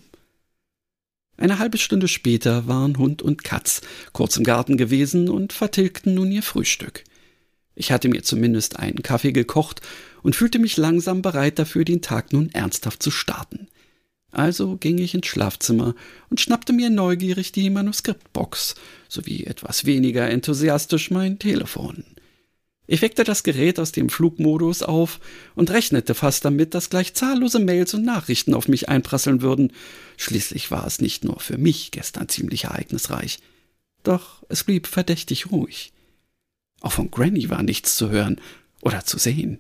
Eine 1.38 1.60
halbe 1.60 1.78
Stunde 1.78 2.08
später 2.08 2.68
waren 2.68 2.98
Hund 2.98 3.22
und 3.22 3.44
Katz 3.44 3.82
kurz 4.14 4.38
im 4.38 4.44
Garten 4.44 4.78
gewesen 4.78 5.28
und 5.28 5.54
vertilgten 5.54 6.14
nun 6.14 6.32
ihr 6.32 6.44
Frühstück. 6.44 7.04
Ich 7.76 7.92
hatte 7.92 8.10
mir 8.10 8.24
zumindest 8.24 8.78
einen 8.78 9.02
Kaffee 9.02 9.32
gekocht 9.32 9.82
und 10.22 10.36
fühlte 10.36 10.60
mich 10.60 10.78
langsam 10.78 11.22
bereit 11.22 11.58
dafür, 11.58 11.84
den 11.84 12.02
Tag 12.02 12.32
nun 12.32 12.50
ernsthaft 12.52 13.02
zu 13.02 13.12
starten. 13.12 13.68
Also 14.32 14.78
ging 14.78 14.98
ich 14.98 15.14
ins 15.14 15.28
Schlafzimmer 15.28 15.94
und 16.30 16.40
schnappte 16.40 16.74
mir 16.74 16.90
neugierig 16.90 17.52
die 17.52 17.70
Manuskriptbox 17.70 18.76
sowie 19.10 19.46
etwas 19.46 19.86
weniger 19.86 20.30
enthusiastisch 20.30 21.12
mein 21.12 21.38
Telefon. 21.38 22.06
Ich 22.88 23.02
weckte 23.02 23.24
das 23.24 23.44
Gerät 23.44 23.80
aus 23.80 23.92
dem 23.92 24.10
Flugmodus 24.10 24.84
auf 24.84 25.20
und 25.56 25.70
rechnete 25.70 26.14
fast 26.14 26.44
damit, 26.44 26.74
dass 26.74 26.90
gleich 26.90 27.14
zahllose 27.14 27.60
Mails 27.60 27.94
und 27.94 28.04
Nachrichten 28.04 28.54
auf 28.54 28.68
mich 28.68 28.90
einprasseln 28.90 29.42
würden. 29.42 29.72
Schließlich 30.18 30.72
war 30.72 30.86
es 30.86 31.00
nicht 31.00 31.24
nur 31.24 31.40
für 31.40 31.58
mich 31.58 31.92
gestern 31.92 32.28
ziemlich 32.28 32.66
ereignisreich. 32.66 33.40
Doch 34.04 34.44
es 34.50 34.64
blieb 34.64 34.88
verdächtig 34.88 35.52
ruhig. 35.52 35.94
Auch 36.82 36.92
von 36.92 37.12
Granny 37.12 37.50
war 37.50 37.64
nichts 37.64 37.96
zu 37.96 38.10
hören 38.10 38.42
oder 38.82 39.06
zu 39.06 39.18
sehen. 39.18 39.60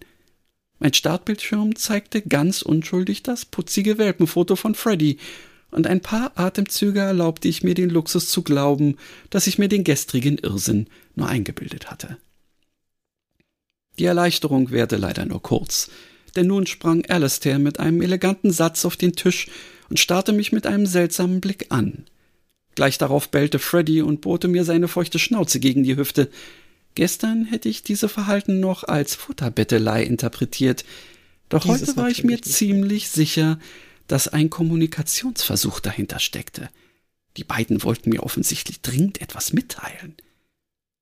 Mein 0.81 0.95
Startbildschirm 0.95 1.75
zeigte 1.75 2.23
ganz 2.23 2.63
unschuldig 2.63 3.21
das 3.21 3.45
putzige 3.45 3.99
Welpenfoto 3.99 4.55
von 4.55 4.73
Freddy, 4.73 5.17
und 5.69 5.85
ein 5.85 6.01
paar 6.01 6.31
Atemzüge 6.35 6.99
erlaubte 6.99 7.47
ich 7.47 7.61
mir 7.61 7.75
den 7.75 7.91
Luxus 7.91 8.29
zu 8.29 8.41
glauben, 8.41 8.97
dass 9.29 9.45
ich 9.45 9.59
mir 9.59 9.69
den 9.69 9.83
gestrigen 9.83 10.39
Irrsinn 10.39 10.87
nur 11.15 11.27
eingebildet 11.27 11.91
hatte. 11.91 12.17
Die 13.99 14.05
Erleichterung 14.05 14.71
währte 14.71 14.97
leider 14.97 15.23
nur 15.25 15.41
kurz, 15.41 15.91
denn 16.35 16.47
nun 16.47 16.65
sprang 16.65 17.05
Alastair 17.05 17.59
mit 17.59 17.79
einem 17.79 18.01
eleganten 18.01 18.51
Satz 18.51 18.83
auf 18.83 18.97
den 18.97 19.13
Tisch 19.13 19.49
und 19.89 19.99
starrte 19.99 20.33
mich 20.33 20.51
mit 20.51 20.65
einem 20.65 20.87
seltsamen 20.87 21.41
Blick 21.41 21.67
an. 21.69 22.05
Gleich 22.73 22.97
darauf 22.97 23.29
bellte 23.29 23.59
Freddy 23.59 24.01
und 24.01 24.21
bohrte 24.21 24.47
mir 24.47 24.63
seine 24.63 24.87
feuchte 24.87 25.19
Schnauze 25.19 25.59
gegen 25.59 25.83
die 25.83 25.95
Hüfte, 25.95 26.31
Gestern 26.95 27.45
hätte 27.45 27.69
ich 27.69 27.83
diese 27.83 28.09
Verhalten 28.09 28.59
noch 28.59 28.83
als 28.83 29.15
Futterbettelei 29.15 30.03
interpretiert, 30.03 30.83
doch 31.51 31.63
Dieses 31.63 31.89
heute 31.89 31.97
war 31.97 32.09
ich 32.09 32.23
mir 32.23 32.41
ziemlich 32.41 33.09
sicher, 33.09 33.59
dass 34.07 34.29
ein 34.29 34.49
Kommunikationsversuch 34.49 35.81
dahinter 35.81 36.19
steckte. 36.19 36.69
Die 37.37 37.43
beiden 37.43 37.83
wollten 37.83 38.09
mir 38.09 38.23
offensichtlich 38.23 38.81
dringend 38.81 39.21
etwas 39.21 39.51
mitteilen. 39.51 40.15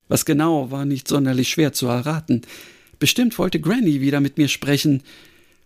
Was 0.07 0.25
genau 0.25 0.71
war 0.71 0.85
nicht 0.85 1.07
sonderlich 1.07 1.49
schwer 1.49 1.71
zu 1.71 1.87
erraten. 1.87 2.41
Bestimmt 2.97 3.37
wollte 3.37 3.59
Granny 3.59 4.01
wieder 4.01 4.19
mit 4.19 4.37
mir 4.37 4.47
sprechen. 4.47 5.03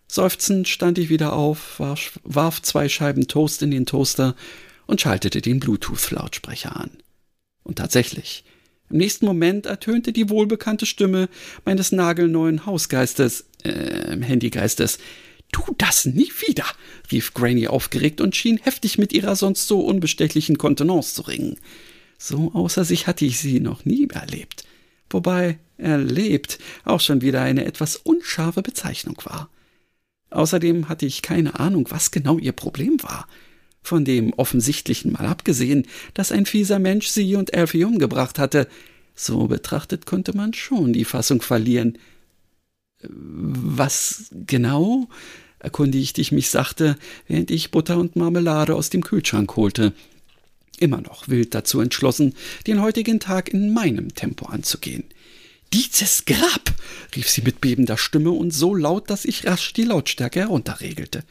Seufzend 0.07 0.67
stand 0.67 0.97
ich 0.97 1.09
wieder 1.09 1.33
auf, 1.33 1.79
warf 1.79 2.61
zwei 2.61 2.89
Scheiben 2.89 3.27
Toast 3.27 3.61
in 3.61 3.71
den 3.71 3.85
Toaster 3.85 4.35
und 4.85 4.99
schaltete 4.99 5.41
den 5.41 5.61
Bluetooth-Lautsprecher 5.61 6.75
an. 6.75 6.91
Und 7.63 7.77
tatsächlich, 7.77 8.43
im 8.93 8.99
nächsten 8.99 9.25
Moment 9.25 9.65
ertönte 9.65 10.13
die 10.13 10.29
wohlbekannte 10.29 10.85
Stimme 10.85 11.27
meines 11.65 11.91
nagelneuen 11.91 12.67
Hausgeistes, 12.67 13.45
äh, 13.63 14.15
Handygeistes. 14.21 14.99
Tu 15.51 15.63
das 15.79 16.05
nie 16.05 16.31
wieder, 16.45 16.65
rief 17.11 17.33
Granny 17.33 17.67
aufgeregt 17.67 18.21
und 18.21 18.35
schien 18.35 18.57
heftig 18.57 18.99
mit 18.99 19.11
ihrer 19.11 19.35
sonst 19.35 19.67
so 19.67 19.79
unbestechlichen 19.79 20.59
Kontenance 20.59 21.15
zu 21.15 21.23
ringen. 21.23 21.57
So 22.19 22.51
außer 22.53 22.85
sich 22.85 23.07
hatte 23.07 23.25
ich 23.25 23.39
sie 23.39 23.59
noch 23.59 23.83
nie 23.83 24.07
erlebt. 24.09 24.63
Wobei 25.09 25.57
erlebt 25.77 26.59
auch 26.85 26.99
schon 26.99 27.21
wieder 27.21 27.41
eine 27.41 27.65
etwas 27.65 27.95
unscharfe 27.95 28.61
Bezeichnung 28.61 29.17
war. 29.23 29.49
Außerdem 30.29 30.87
hatte 30.87 31.07
ich 31.07 31.23
keine 31.23 31.59
Ahnung, 31.59 31.87
was 31.89 32.11
genau 32.11 32.37
ihr 32.37 32.51
Problem 32.51 33.01
war. 33.01 33.27
Von 33.83 34.05
dem 34.05 34.33
offensichtlichen 34.33 35.11
mal 35.11 35.25
abgesehen, 35.25 35.85
dass 36.13 36.31
ein 36.31 36.45
fieser 36.45 36.79
Mensch 36.79 37.07
sie 37.07 37.35
und 37.35 37.53
Elfie 37.53 37.83
umgebracht 37.83 38.39
hatte. 38.39 38.67
So 39.13 39.47
betrachtet 39.47 40.05
konnte 40.05 40.35
man 40.35 40.53
schon 40.53 40.93
die 40.93 41.05
Fassung 41.05 41.41
verlieren. 41.41 41.97
Was 43.01 44.31
genau? 44.31 45.07
erkundigte 45.59 46.21
ich 46.21 46.31
mich 46.31 46.49
sachte, 46.49 46.97
während 47.27 47.51
ich 47.51 47.71
Butter 47.71 47.97
und 47.97 48.15
Marmelade 48.15 48.75
aus 48.75 48.89
dem 48.89 49.03
Kühlschrank 49.03 49.55
holte. 49.55 49.93
Immer 50.79 51.01
noch 51.01 51.27
wild 51.29 51.53
dazu 51.53 51.79
entschlossen, 51.79 52.33
den 52.67 52.81
heutigen 52.81 53.19
Tag 53.19 53.49
in 53.49 53.73
meinem 53.73 54.13
Tempo 54.15 54.45
anzugehen. 54.47 55.05
Dieses 55.71 56.25
Grab! 56.25 56.73
rief 57.15 57.29
sie 57.29 57.41
mit 57.41 57.61
bebender 57.61 57.97
Stimme 57.97 58.31
und 58.31 58.51
so 58.51 58.75
laut, 58.75 59.09
dass 59.09 59.25
ich 59.25 59.45
rasch 59.45 59.73
die 59.73 59.85
Lautstärke 59.85 60.41
herunterregelte. 60.41 61.23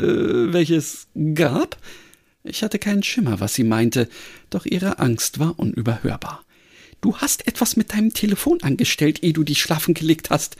Äh, 0.00 0.52
welches 0.52 1.08
gab? 1.34 1.78
Ich 2.44 2.62
hatte 2.62 2.78
keinen 2.78 3.02
Schimmer, 3.02 3.40
was 3.40 3.54
sie 3.54 3.64
meinte, 3.64 4.08
doch 4.50 4.66
ihre 4.66 4.98
Angst 4.98 5.38
war 5.38 5.58
unüberhörbar. 5.58 6.44
Du 7.00 7.16
hast 7.18 7.46
etwas 7.46 7.76
mit 7.76 7.92
deinem 7.92 8.12
Telefon 8.14 8.62
angestellt, 8.62 9.22
ehe 9.22 9.32
du 9.32 9.44
dich 9.44 9.60
schlafen 9.60 9.94
gelegt 9.94 10.30
hast. 10.30 10.56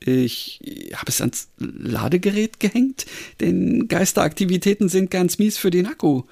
Ich 0.00 0.60
habe 0.92 1.08
es 1.08 1.20
ans 1.20 1.48
Ladegerät 1.58 2.60
gehängt, 2.60 3.06
denn 3.40 3.88
Geisteraktivitäten 3.88 4.88
sind 4.88 5.10
ganz 5.10 5.38
mies 5.38 5.58
für 5.58 5.70
den 5.70 5.86
Akku. 5.86 6.22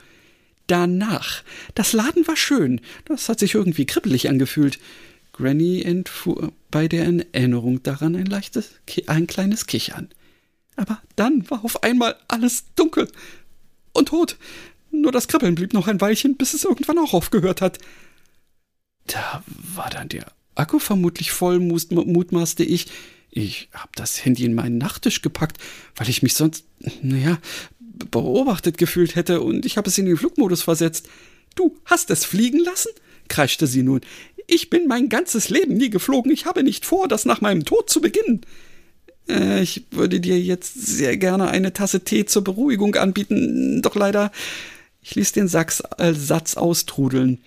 Danach. 0.68 1.42
Das 1.74 1.92
Laden 1.92 2.26
war 2.26 2.36
schön. 2.36 2.80
Das 3.04 3.28
hat 3.28 3.40
sich 3.40 3.54
irgendwie 3.54 3.86
kribbelig 3.86 4.28
angefühlt. 4.28 4.78
Granny 5.32 5.82
entfuhr 5.82 6.52
bei 6.70 6.88
der 6.88 7.04
Erinnerung 7.32 7.82
daran 7.82 8.16
ein 8.16 8.26
leichtes, 8.26 8.70
ein 9.06 9.26
kleines 9.26 9.66
Kichern. 9.66 10.08
Aber 10.76 11.00
dann 11.16 11.48
war 11.50 11.64
auf 11.64 11.82
einmal 11.82 12.16
alles 12.28 12.64
dunkel 12.76 13.10
und 13.92 14.08
tot. 14.08 14.36
Nur 14.90 15.12
das 15.12 15.28
Kribbeln 15.28 15.54
blieb 15.54 15.72
noch 15.72 15.88
ein 15.88 16.00
Weilchen, 16.00 16.36
bis 16.36 16.54
es 16.54 16.64
irgendwann 16.64 16.98
auch 16.98 17.14
aufgehört 17.14 17.60
hat. 17.60 17.78
Da 19.06 19.42
war 19.46 19.90
dann 19.90 20.08
der 20.08 20.26
Akku 20.54 20.78
vermutlich 20.78 21.32
voll, 21.32 21.60
mutmaßte 21.60 22.64
ich. 22.64 22.86
Ich 23.30 23.68
hab 23.72 23.94
das 23.96 24.24
Handy 24.24 24.44
in 24.44 24.54
meinen 24.54 24.78
Nachttisch 24.78 25.20
gepackt, 25.22 25.58
weil 25.96 26.08
ich 26.08 26.22
mich 26.22 26.34
sonst, 26.34 26.64
naja, 27.02 27.38
beobachtet 28.10 28.78
gefühlt 28.78 29.14
hätte 29.16 29.40
und 29.40 29.66
ich 29.66 29.76
habe 29.76 29.88
es 29.88 29.98
in 29.98 30.06
den 30.06 30.16
Flugmodus 30.16 30.62
versetzt. 30.62 31.08
Du 31.54 31.76
hast 31.84 32.10
es 32.10 32.24
fliegen 32.24 32.58
lassen? 32.58 32.90
kreischte 33.28 33.66
sie 33.66 33.82
nun. 33.82 34.00
Ich 34.46 34.70
bin 34.70 34.86
mein 34.86 35.08
ganzes 35.08 35.48
Leben 35.48 35.74
nie 35.74 35.90
geflogen. 35.90 36.30
Ich 36.30 36.46
habe 36.46 36.62
nicht 36.62 36.86
vor, 36.86 37.08
das 37.08 37.24
nach 37.24 37.40
meinem 37.40 37.64
Tod 37.64 37.90
zu 37.90 38.00
beginnen. 38.00 38.42
Äh, 39.28 39.62
ich 39.62 39.84
würde 39.90 40.20
dir 40.20 40.38
jetzt 40.40 40.74
sehr 40.74 41.16
gerne 41.16 41.48
eine 41.48 41.72
Tasse 41.72 42.00
Tee 42.00 42.26
zur 42.26 42.44
Beruhigung 42.44 42.94
anbieten, 42.94 43.82
doch 43.82 43.94
leider. 43.94 44.32
Ich 45.02 45.14
ließ 45.14 45.32
den 45.32 45.48
Sachs, 45.48 45.82
äh, 45.98 46.14
Satz 46.14 46.56
austrudeln 46.56 47.38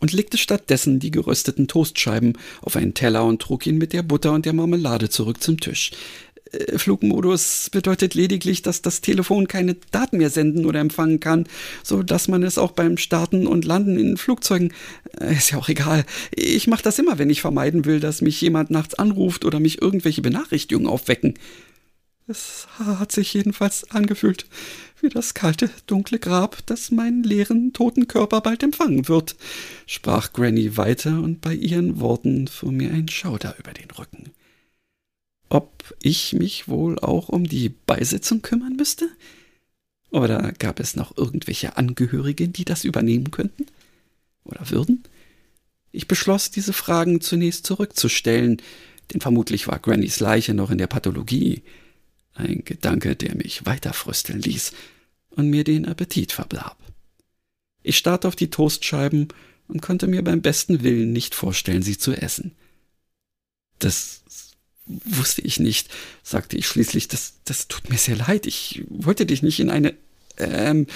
und 0.00 0.12
legte 0.12 0.38
stattdessen 0.38 0.98
die 0.98 1.10
gerösteten 1.10 1.68
Toastscheiben 1.68 2.36
auf 2.62 2.76
einen 2.76 2.94
Teller 2.94 3.24
und 3.24 3.40
trug 3.40 3.66
ihn 3.66 3.78
mit 3.78 3.92
der 3.92 4.02
Butter 4.02 4.32
und 4.32 4.46
der 4.46 4.54
Marmelade 4.54 5.08
zurück 5.08 5.42
zum 5.42 5.60
Tisch. 5.60 5.92
Äh, 6.52 6.78
Flugmodus 6.78 7.70
bedeutet 7.70 8.14
lediglich, 8.14 8.62
dass 8.62 8.82
das 8.82 9.00
Telefon 9.00 9.48
keine 9.48 9.76
Daten 9.90 10.18
mehr 10.18 10.30
senden 10.30 10.66
oder 10.66 10.80
empfangen 10.80 11.20
kann, 11.20 11.46
so 11.82 12.02
dass 12.02 12.28
man 12.28 12.42
es 12.42 12.58
auch 12.58 12.72
beim 12.72 12.96
Starten 12.96 13.46
und 13.46 13.64
Landen 13.64 13.98
in 13.98 14.16
Flugzeugen 14.16 14.72
äh, 15.20 15.34
ist 15.34 15.50
ja 15.50 15.58
auch 15.58 15.68
egal. 15.68 16.04
Ich 16.34 16.66
mache 16.66 16.82
das 16.82 16.98
immer, 16.98 17.18
wenn 17.18 17.30
ich 17.30 17.40
vermeiden 17.40 17.84
will, 17.84 18.00
dass 18.00 18.22
mich 18.22 18.40
jemand 18.40 18.70
nachts 18.70 18.94
anruft 18.94 19.44
oder 19.44 19.60
mich 19.60 19.80
irgendwelche 19.80 20.22
Benachrichtigungen 20.22 20.88
aufwecken. 20.88 21.34
Es 22.26 22.68
hat 22.78 23.10
sich 23.10 23.34
jedenfalls 23.34 23.90
angefühlt 23.90 24.46
wie 25.00 25.08
das 25.08 25.34
kalte, 25.34 25.70
dunkle 25.86 26.18
Grab, 26.18 26.58
das 26.66 26.90
meinen 26.90 27.24
leeren, 27.24 27.72
toten 27.72 28.06
Körper 28.06 28.42
bald 28.42 28.62
empfangen 28.62 29.08
wird, 29.08 29.34
sprach 29.86 30.32
Granny 30.34 30.76
weiter, 30.76 31.22
und 31.22 31.40
bei 31.40 31.54
ihren 31.54 32.00
Worten 32.00 32.48
fuhr 32.48 32.70
mir 32.70 32.90
ein 32.90 33.08
Schauder 33.08 33.56
über 33.58 33.72
den 33.72 33.90
Rücken 33.90 34.30
ob 35.50 35.94
ich 36.00 36.32
mich 36.32 36.68
wohl 36.68 36.98
auch 36.98 37.28
um 37.28 37.46
die 37.46 37.68
Beisetzung 37.68 38.40
kümmern 38.40 38.76
müsste? 38.76 39.08
Oder 40.10 40.52
gab 40.52 40.80
es 40.80 40.96
noch 40.96 41.16
irgendwelche 41.16 41.76
Angehörige, 41.76 42.48
die 42.48 42.64
das 42.64 42.84
übernehmen 42.84 43.30
könnten? 43.30 43.66
Oder 44.44 44.70
würden? 44.70 45.02
Ich 45.92 46.08
beschloss, 46.08 46.50
diese 46.50 46.72
Fragen 46.72 47.20
zunächst 47.20 47.66
zurückzustellen, 47.66 48.62
denn 49.12 49.20
vermutlich 49.20 49.66
war 49.66 49.78
Grannys 49.78 50.20
Leiche 50.20 50.54
noch 50.54 50.70
in 50.70 50.78
der 50.78 50.86
Pathologie. 50.86 51.62
Ein 52.34 52.64
Gedanke, 52.64 53.16
der 53.16 53.34
mich 53.34 53.66
weiter 53.66 53.92
frösteln 53.92 54.40
ließ 54.40 54.72
und 55.30 55.50
mir 55.50 55.64
den 55.64 55.86
Appetit 55.86 56.32
verblab. 56.32 56.78
Ich 57.82 57.96
starrte 57.96 58.28
auf 58.28 58.36
die 58.36 58.50
Toastscheiben 58.50 59.28
und 59.66 59.82
konnte 59.82 60.06
mir 60.06 60.22
beim 60.22 60.42
besten 60.42 60.82
Willen 60.82 61.12
nicht 61.12 61.34
vorstellen, 61.34 61.82
sie 61.82 61.98
zu 61.98 62.12
essen. 62.12 62.52
Das 63.78 64.22
wusste 65.04 65.42
ich 65.42 65.60
nicht, 65.60 65.88
sagte 66.22 66.56
ich 66.56 66.66
schließlich. 66.66 67.08
Das, 67.08 67.34
das 67.44 67.68
tut 67.68 67.90
mir 67.90 67.98
sehr 67.98 68.16
leid. 68.16 68.46
Ich 68.46 68.84
wollte 68.88 69.26
dich 69.26 69.42
nicht 69.42 69.60
in 69.60 69.70
eine 69.70 69.94
ähm, 70.38 70.86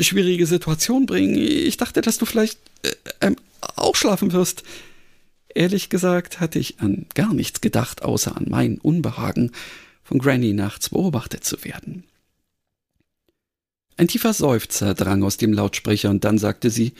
schwierige 0.00 0.46
Situation 0.46 1.06
bringen. 1.06 1.36
Ich 1.36 1.76
dachte, 1.76 2.00
dass 2.00 2.18
du 2.18 2.26
vielleicht 2.26 2.58
äh, 2.82 2.92
ähm, 3.20 3.36
auch 3.76 3.96
schlafen 3.96 4.32
wirst. 4.32 4.62
Ehrlich 5.54 5.88
gesagt 5.88 6.40
hatte 6.40 6.58
ich 6.58 6.80
an 6.80 7.06
gar 7.14 7.34
nichts 7.34 7.60
gedacht, 7.60 8.02
außer 8.02 8.36
an 8.36 8.46
mein 8.48 8.78
Unbehagen, 8.78 9.52
von 10.04 10.18
Granny 10.18 10.52
nachts 10.52 10.90
beobachtet 10.90 11.44
zu 11.44 11.64
werden. 11.64 12.04
Ein 13.96 14.08
tiefer 14.08 14.32
Seufzer 14.32 14.94
drang 14.94 15.22
aus 15.22 15.36
dem 15.36 15.52
Lautsprecher, 15.52 16.10
und 16.10 16.24
dann 16.24 16.38
sagte 16.38 16.70
sie 16.70 16.94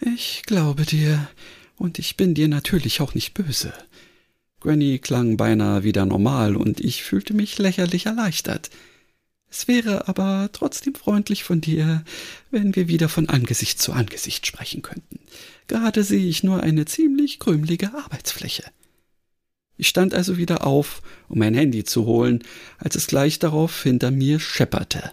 Ich 0.00 0.42
glaube 0.44 0.84
dir, 0.84 1.28
und 1.76 1.98
ich 1.98 2.16
bin 2.16 2.34
dir 2.34 2.48
natürlich 2.48 3.00
auch 3.00 3.14
nicht 3.14 3.34
böse. 3.34 3.72
Granny 4.60 4.98
klang 4.98 5.36
beinahe 5.36 5.84
wieder 5.84 6.04
normal, 6.04 6.56
und 6.56 6.80
ich 6.80 7.04
fühlte 7.04 7.34
mich 7.34 7.58
lächerlich 7.58 8.06
erleichtert. 8.06 8.70
Es 9.50 9.66
wäre 9.66 10.08
aber 10.08 10.50
trotzdem 10.52 10.94
freundlich 10.94 11.44
von 11.44 11.60
dir, 11.60 12.04
wenn 12.50 12.76
wir 12.76 12.88
wieder 12.88 13.08
von 13.08 13.28
Angesicht 13.28 13.80
zu 13.80 13.92
Angesicht 13.92 14.46
sprechen 14.46 14.82
könnten. 14.82 15.20
Gerade 15.68 16.04
sehe 16.04 16.26
ich 16.26 16.42
nur 16.42 16.62
eine 16.62 16.84
ziemlich 16.84 17.38
krümelige 17.38 17.94
Arbeitsfläche. 17.94 18.64
Ich 19.78 19.88
stand 19.88 20.12
also 20.12 20.36
wieder 20.36 20.66
auf, 20.66 21.02
um 21.28 21.38
mein 21.38 21.54
Handy 21.54 21.84
zu 21.84 22.04
holen, 22.04 22.42
als 22.78 22.96
es 22.96 23.06
gleich 23.06 23.38
darauf 23.38 23.82
hinter 23.84 24.10
mir 24.10 24.40
schepperte. 24.40 25.12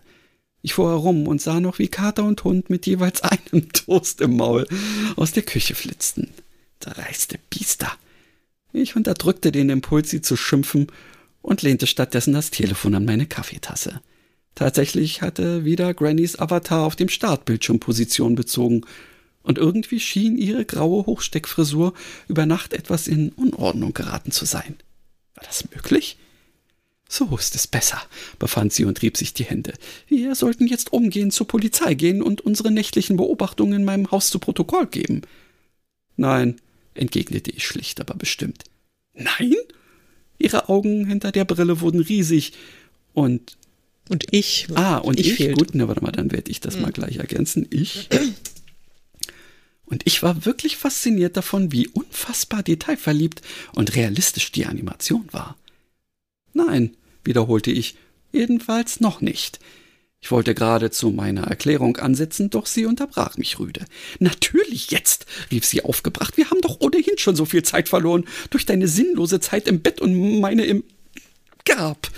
Ich 0.63 0.73
fuhr 0.73 0.89
herum 0.89 1.27
und 1.27 1.41
sah 1.41 1.59
noch, 1.59 1.77
wie 1.77 1.87
Kater 1.87 2.23
und 2.23 2.43
Hund 2.43 2.71
mit 2.71 2.87
jeweils 2.87 3.21
einem 3.21 3.71
Toast 3.71 4.19
im 4.21 4.35
Maul 4.35 4.67
aus 5.15 5.31
der 5.31 5.43
Küche 5.43 5.75
flitzten. 5.75 6.31
Dreiste 6.79 7.37
Biester. 7.51 7.95
Ich 8.75 8.97
unterdrückte 8.97 9.53
den 9.53 9.69
Impuls, 9.69 10.09
sie 10.09 10.21
zu 10.21 10.35
schimpfen, 10.35 10.87
und 11.41 11.61
lehnte 11.61 11.87
stattdessen 11.87 12.33
das 12.33 12.51
Telefon 12.51 12.93
an 12.93 13.05
meine 13.05 13.25
Kaffeetasse. 13.25 14.01
Tatsächlich 14.53 15.21
hatte 15.21 15.63
wieder 15.63 15.93
Grannys 15.93 16.37
Avatar 16.37 16.85
auf 16.85 16.97
dem 16.97 17.07
Startbildschirm 17.07 17.79
Position 17.79 18.35
bezogen, 18.35 18.81
und 19.43 19.57
irgendwie 19.57 20.01
schien 20.01 20.37
ihre 20.37 20.65
graue 20.65 21.05
Hochsteckfrisur 21.05 21.93
über 22.27 22.45
Nacht 22.45 22.73
etwas 22.73 23.07
in 23.07 23.29
Unordnung 23.29 23.93
geraten 23.93 24.31
zu 24.31 24.43
sein. 24.43 24.75
War 25.35 25.45
das 25.45 25.69
möglich? 25.73 26.17
So 27.07 27.37
ist 27.37 27.55
es 27.55 27.67
besser, 27.67 28.01
befand 28.39 28.73
sie 28.73 28.83
und 28.83 29.01
rieb 29.01 29.15
sich 29.15 29.33
die 29.33 29.45
Hände. 29.45 29.73
Wir 30.07 30.35
sollten 30.35 30.67
jetzt 30.67 30.91
umgehend 30.91 31.31
zur 31.31 31.47
Polizei 31.47 31.93
gehen 31.93 32.21
und 32.21 32.41
unsere 32.41 32.71
nächtlichen 32.71 33.15
Beobachtungen 33.15 33.73
in 33.73 33.85
meinem 33.85 34.11
Haus 34.11 34.31
zu 34.31 34.39
Protokoll 34.39 34.87
geben. 34.87 35.21
Nein, 36.17 36.59
entgegnete 36.95 37.51
ich 37.51 37.65
schlicht, 37.65 38.01
aber 38.01 38.15
bestimmt. 38.15 38.63
Nein? 39.13 39.55
Ihre 40.37 40.69
Augen 40.69 41.05
hinter 41.05 41.31
der 41.31 41.45
Brille 41.45 41.79
wurden 41.81 42.01
riesig 42.01 42.53
und 43.13 43.57
und 44.07 44.25
ich. 44.31 44.67
Ah, 44.75 44.97
und 44.97 45.19
ich. 45.19 45.39
ich 45.39 45.53
gut, 45.53 45.69
na, 45.73 45.87
warte 45.87 46.03
mal, 46.03 46.11
dann 46.11 46.31
werde 46.31 46.51
ich 46.51 46.59
das 46.59 46.75
mhm. 46.75 46.83
mal 46.83 46.91
gleich 46.91 47.17
ergänzen. 47.17 47.67
Ich. 47.71 48.07
Und 49.85 50.01
ich 50.05 50.23
war 50.23 50.45
wirklich 50.45 50.77
fasziniert 50.77 51.37
davon, 51.37 51.71
wie 51.71 51.87
unfassbar 51.87 52.63
detailverliebt 52.63 53.41
und 53.73 53.95
realistisch 53.95 54.51
die 54.51 54.65
Animation 54.65 55.27
war. 55.31 55.57
Nein, 56.53 56.95
wiederholte 57.23 57.71
ich, 57.71 57.95
jedenfalls 58.31 58.99
noch 58.99 59.21
nicht. 59.21 59.59
Ich 60.25 60.31
wollte 60.31 60.55
gerade 60.55 60.89
zu 60.89 61.11
meiner 61.11 61.43
Erklärung 61.43 61.97
ansetzen, 61.97 62.49
doch 62.49 62.65
sie 62.65 62.87
unterbrach 62.87 63.37
mich 63.37 63.59
rüde. 63.59 63.85
Natürlich 64.17 64.89
jetzt, 64.89 65.27
rief 65.51 65.65
sie 65.65 65.85
aufgebracht. 65.85 66.35
Wir 66.35 66.49
haben 66.49 66.61
doch 66.61 66.81
ohnehin 66.81 67.19
schon 67.19 67.35
so 67.35 67.45
viel 67.45 67.61
Zeit 67.61 67.89
verloren 67.89 68.25
durch 68.49 68.65
deine 68.65 68.87
sinnlose 68.87 69.39
Zeit 69.39 69.67
im 69.67 69.81
Bett 69.81 70.01
und 70.01 70.39
meine 70.39 70.65
im 70.65 70.83
Grab. 71.63 72.09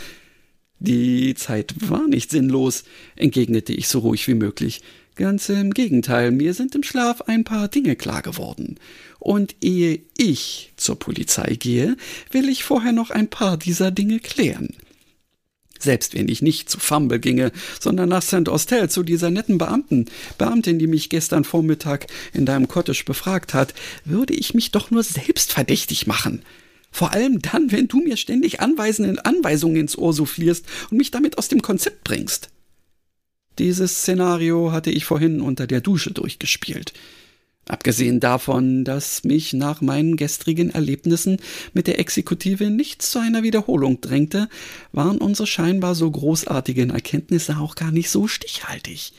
Die 0.80 1.36
Zeit 1.36 1.76
war 1.90 2.08
nicht 2.08 2.32
sinnlos, 2.32 2.86
entgegnete 3.18 3.74
ich 3.74 3.90
so 3.90 4.00
ruhig 4.00 4.26
wie 4.30 4.36
möglich. 4.36 4.80
Ganz 5.16 5.50
im 5.50 5.74
Gegenteil, 5.74 6.32
mir 6.32 6.54
sind 6.54 6.76
im 6.76 6.84
Schlaf 6.84 7.24
ein 7.24 7.44
paar 7.44 7.68
Dinge 7.68 7.98
klar 7.98 8.22
geworden. 8.22 8.80
Und 9.20 9.58
ehe 9.60 10.00
ich 10.18 10.72
zur 10.78 10.98
Polizei 10.98 11.56
gehe, 11.60 11.98
will 12.32 12.48
ich 12.48 12.64
vorher 12.64 12.94
noch 12.94 13.10
ein 13.10 13.28
paar 13.28 13.58
dieser 13.58 13.92
Dinge 13.92 14.22
klären. 14.22 14.70
Selbst 15.80 16.16
wenn 16.16 16.30
ich 16.30 16.42
nicht 16.42 16.70
zu 16.70 16.80
Fumble 16.80 17.20
ginge, 17.20 17.52
sondern 17.80 18.10
nach 18.10 18.22
St. 18.22 18.50
Austell 18.50 18.90
zu 18.90 19.04
dieser 19.04 19.30
netten 19.30 19.58
Beamten, 19.58 20.06
Beamtin, 20.38 20.80
die 20.80 20.88
mich 20.88 21.10
gestern 21.10 21.44
Vormittag 21.44 22.08
in 22.34 22.46
deinem 22.46 22.68
Cottage 22.68 23.04
befragt 23.06 23.54
hat, 23.54 23.74
würde 24.06 24.34
ich 24.34 24.54
mich 24.54 24.72
doch 24.72 24.92
nur 24.92 25.04
selbst 25.04 25.52
verdächtig 25.52 26.08
machen. 26.08 26.42
Vor 26.92 27.12
allem 27.12 27.42
dann, 27.42 27.72
wenn 27.72 27.88
du 27.88 28.00
mir 28.00 28.18
ständig 28.18 28.60
Anweisungen, 28.60 29.20
Anweisungen 29.20 29.78
ins 29.78 29.98
Ohr 29.98 30.14
soufflierst 30.14 30.66
und 30.90 30.98
mich 30.98 31.12
damit 31.12 31.38
aus 31.38 31.48
dem 31.48 31.62
Konzept 31.62 32.04
bringst. 32.04 32.50
Dieses 33.60 34.00
Szenario 34.02 34.72
hatte 34.72 34.92
ich 34.92 35.06
vorhin 35.06 35.42
unter 35.42 35.68
der 35.68 35.82
Dusche 35.82 36.12
durchgespielt. 36.12 36.94
Abgesehen 37.68 38.22
davon, 38.22 38.86
dass 38.86 39.24
mich 39.24 39.52
nach 39.54 39.82
meinen 39.82 40.16
gestrigen 40.16 40.70
Erlebnissen 40.70 41.38
mit 41.74 41.88
der 41.88 42.00
Exekutive 42.00 42.70
nichts 42.70 43.12
zu 43.12 43.20
einer 43.20 43.44
Wiederholung 43.44 44.00
drängte, 44.00 44.48
waren 44.94 45.18
unsere 45.18 45.48
scheinbar 45.48 45.94
so 45.94 46.10
großartigen 46.10 46.92
Erkenntnisse 46.92 47.58
auch 47.58 47.76
gar 47.76 47.92
nicht 47.92 48.10
so 48.10 48.28
stichhaltig. 48.28 49.14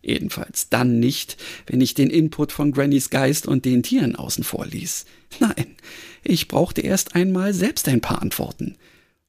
Jedenfalls 0.00 0.68
dann 0.68 1.00
nicht, 1.00 1.36
wenn 1.66 1.80
ich 1.80 1.94
den 1.94 2.08
Input 2.08 2.52
von 2.52 2.70
Grannys 2.70 3.10
Geist 3.10 3.48
und 3.48 3.64
den 3.64 3.82
Tieren 3.82 4.14
außen 4.14 4.44
vor 4.44 4.64
ließ. 4.64 5.04
Nein, 5.40 5.76
ich 6.22 6.46
brauchte 6.46 6.82
erst 6.82 7.16
einmal 7.16 7.52
selbst 7.52 7.88
ein 7.88 8.00
paar 8.00 8.22
Antworten. 8.22 8.76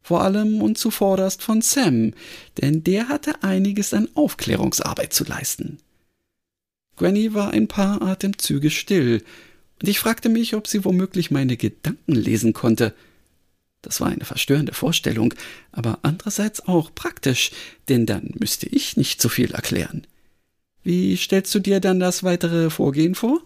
Vor 0.01 0.22
allem 0.22 0.61
und 0.61 0.78
zuvorderst 0.78 1.41
von 1.41 1.61
Sam, 1.61 2.13
denn 2.61 2.84
der 2.84 3.09
hatte 3.09 3.43
einiges 3.43 3.93
an 3.93 4.07
Aufklärungsarbeit 4.13 5.11
zu 5.11 5.24
leisten. 5.24 5.80
Granny 7.00 7.34
war 7.34 7.52
ein 7.52 7.70
paar 7.70 8.02
Atemzüge 8.02 8.70
still, 8.70 9.24
und 9.82 9.88
ich 9.88 10.00
fragte 10.00 10.28
mich, 10.28 10.54
ob 10.56 10.68
sie 10.68 10.84
womöglich 10.84 11.32
meine 11.32 11.56
Gedanken 11.56 12.12
lesen 12.14 12.52
konnte. 12.52 12.93
Das 13.82 14.02
war 14.02 14.10
eine 14.10 14.26
verstörende 14.26 14.74
Vorstellung, 14.74 15.34
aber 15.72 16.00
andererseits 16.02 16.68
auch 16.68 16.93
praktisch, 16.93 17.52
denn 17.88 18.06
dann 18.06 18.34
müsste 18.38 18.68
ich 18.68 18.97
nicht 18.97 19.22
so 19.22 19.30
viel 19.30 19.52
erklären. 19.52 20.06
Wie 20.84 21.16
stellst 21.16 21.56
du 21.56 21.60
dir 21.60 21.80
dann 21.80 22.02
das 22.02 22.24
weitere 22.24 22.70
Vorgehen 22.70 23.16
vor? 23.16 23.41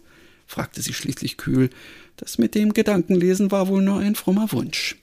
fragte 0.47 0.82
sie 0.82 0.93
schließlich 0.93 1.38
kühl. 1.38 1.70
Das 2.18 2.39
mit 2.39 2.56
dem 2.56 2.74
Gedankenlesen 2.74 3.51
war 3.51 3.68
wohl 3.68 3.84
nur 3.84 3.99
ein 3.99 4.16
frommer 4.16 4.51
Wunsch. 4.51 4.97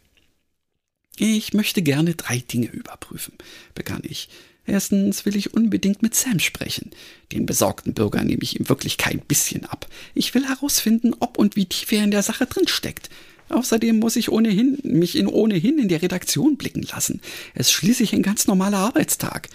Ich 1.16 1.54
möchte 1.54 1.82
gerne 1.82 2.16
drei 2.16 2.38
Dinge 2.38 2.68
überprüfen, 2.68 3.34
begann 3.74 4.02
ich. 4.02 4.28
Erstens 4.70 5.26
will 5.26 5.34
ich 5.34 5.52
unbedingt 5.52 6.00
mit 6.00 6.14
Sam 6.14 6.38
sprechen. 6.38 6.92
Den 7.32 7.44
besorgten 7.44 7.92
Bürger 7.92 8.22
nehme 8.22 8.42
ich 8.42 8.58
ihm 8.58 8.68
wirklich 8.68 8.98
kein 8.98 9.18
bisschen 9.18 9.64
ab. 9.64 9.88
Ich 10.14 10.32
will 10.32 10.46
herausfinden, 10.46 11.12
ob 11.18 11.38
und 11.38 11.56
wie 11.56 11.66
tief 11.66 11.90
er 11.90 12.04
in 12.04 12.12
der 12.12 12.22
Sache 12.22 12.46
drinsteckt. 12.46 13.10
Außerdem 13.48 13.98
muss 13.98 14.14
ich 14.14 14.30
ohnehin, 14.30 14.78
mich 14.84 15.16
in 15.16 15.26
ohnehin 15.26 15.80
in 15.80 15.88
der 15.88 16.02
Redaktion 16.02 16.56
blicken 16.56 16.82
lassen. 16.82 17.20
Es 17.52 17.66
ist 17.66 17.72
schließlich 17.72 18.12
ein 18.12 18.22
ganz 18.22 18.46
normaler 18.46 18.78
Arbeitstag. 18.78 19.48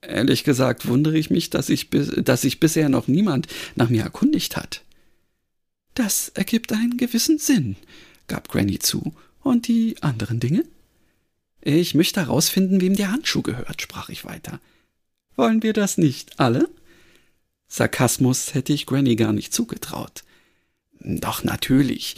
Ehrlich 0.00 0.42
gesagt 0.42 0.88
wundere 0.88 1.18
ich 1.18 1.28
mich, 1.28 1.50
dass, 1.50 1.68
ich, 1.68 1.90
dass 1.90 2.40
sich 2.40 2.58
bisher 2.58 2.88
noch 2.88 3.08
niemand 3.08 3.48
nach 3.74 3.90
mir 3.90 4.04
erkundigt 4.04 4.56
hat. 4.56 4.84
Das 5.92 6.30
ergibt 6.30 6.72
einen 6.72 6.96
gewissen 6.96 7.36
Sinn, 7.36 7.76
gab 8.26 8.48
Granny 8.48 8.78
zu. 8.78 9.12
Und 9.42 9.68
die 9.68 9.96
anderen 10.00 10.40
Dinge? 10.40 10.64
Ich 11.68 11.96
möchte 11.96 12.20
herausfinden, 12.20 12.80
wem 12.80 12.94
der 12.94 13.10
Handschuh 13.10 13.42
gehört, 13.42 13.82
sprach 13.82 14.08
ich 14.08 14.24
weiter. 14.24 14.60
Wollen 15.34 15.64
wir 15.64 15.72
das 15.72 15.98
nicht 15.98 16.38
alle? 16.38 16.68
Sarkasmus 17.66 18.54
hätte 18.54 18.72
ich 18.72 18.86
Granny 18.86 19.16
gar 19.16 19.32
nicht 19.32 19.52
zugetraut. 19.52 20.22
Doch 21.00 21.42
natürlich. 21.42 22.14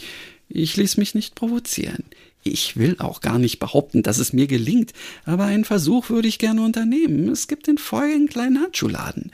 Ich 0.49 0.77
ließ 0.77 0.97
mich 0.97 1.15
nicht 1.15 1.33
provozieren. 1.33 2.03
Ich 2.43 2.77
will 2.77 2.97
auch 2.99 3.21
gar 3.21 3.39
nicht 3.39 3.57
behaupten, 3.57 4.03
dass 4.03 4.19
es 4.19 4.33
mir 4.33 4.45
gelingt, 4.45 4.93
aber 5.25 5.45
einen 5.45 5.65
Versuch 5.65 6.11
würde 6.11 6.27
ich 6.27 6.37
gerne 6.37 6.61
unternehmen. 6.61 7.27
Es 7.29 7.47
gibt 7.47 7.67
in 7.67 7.79
Feuer 7.79 8.13
einen 8.13 8.29
kleinen 8.29 8.61
Handschuhladen. 8.61 9.31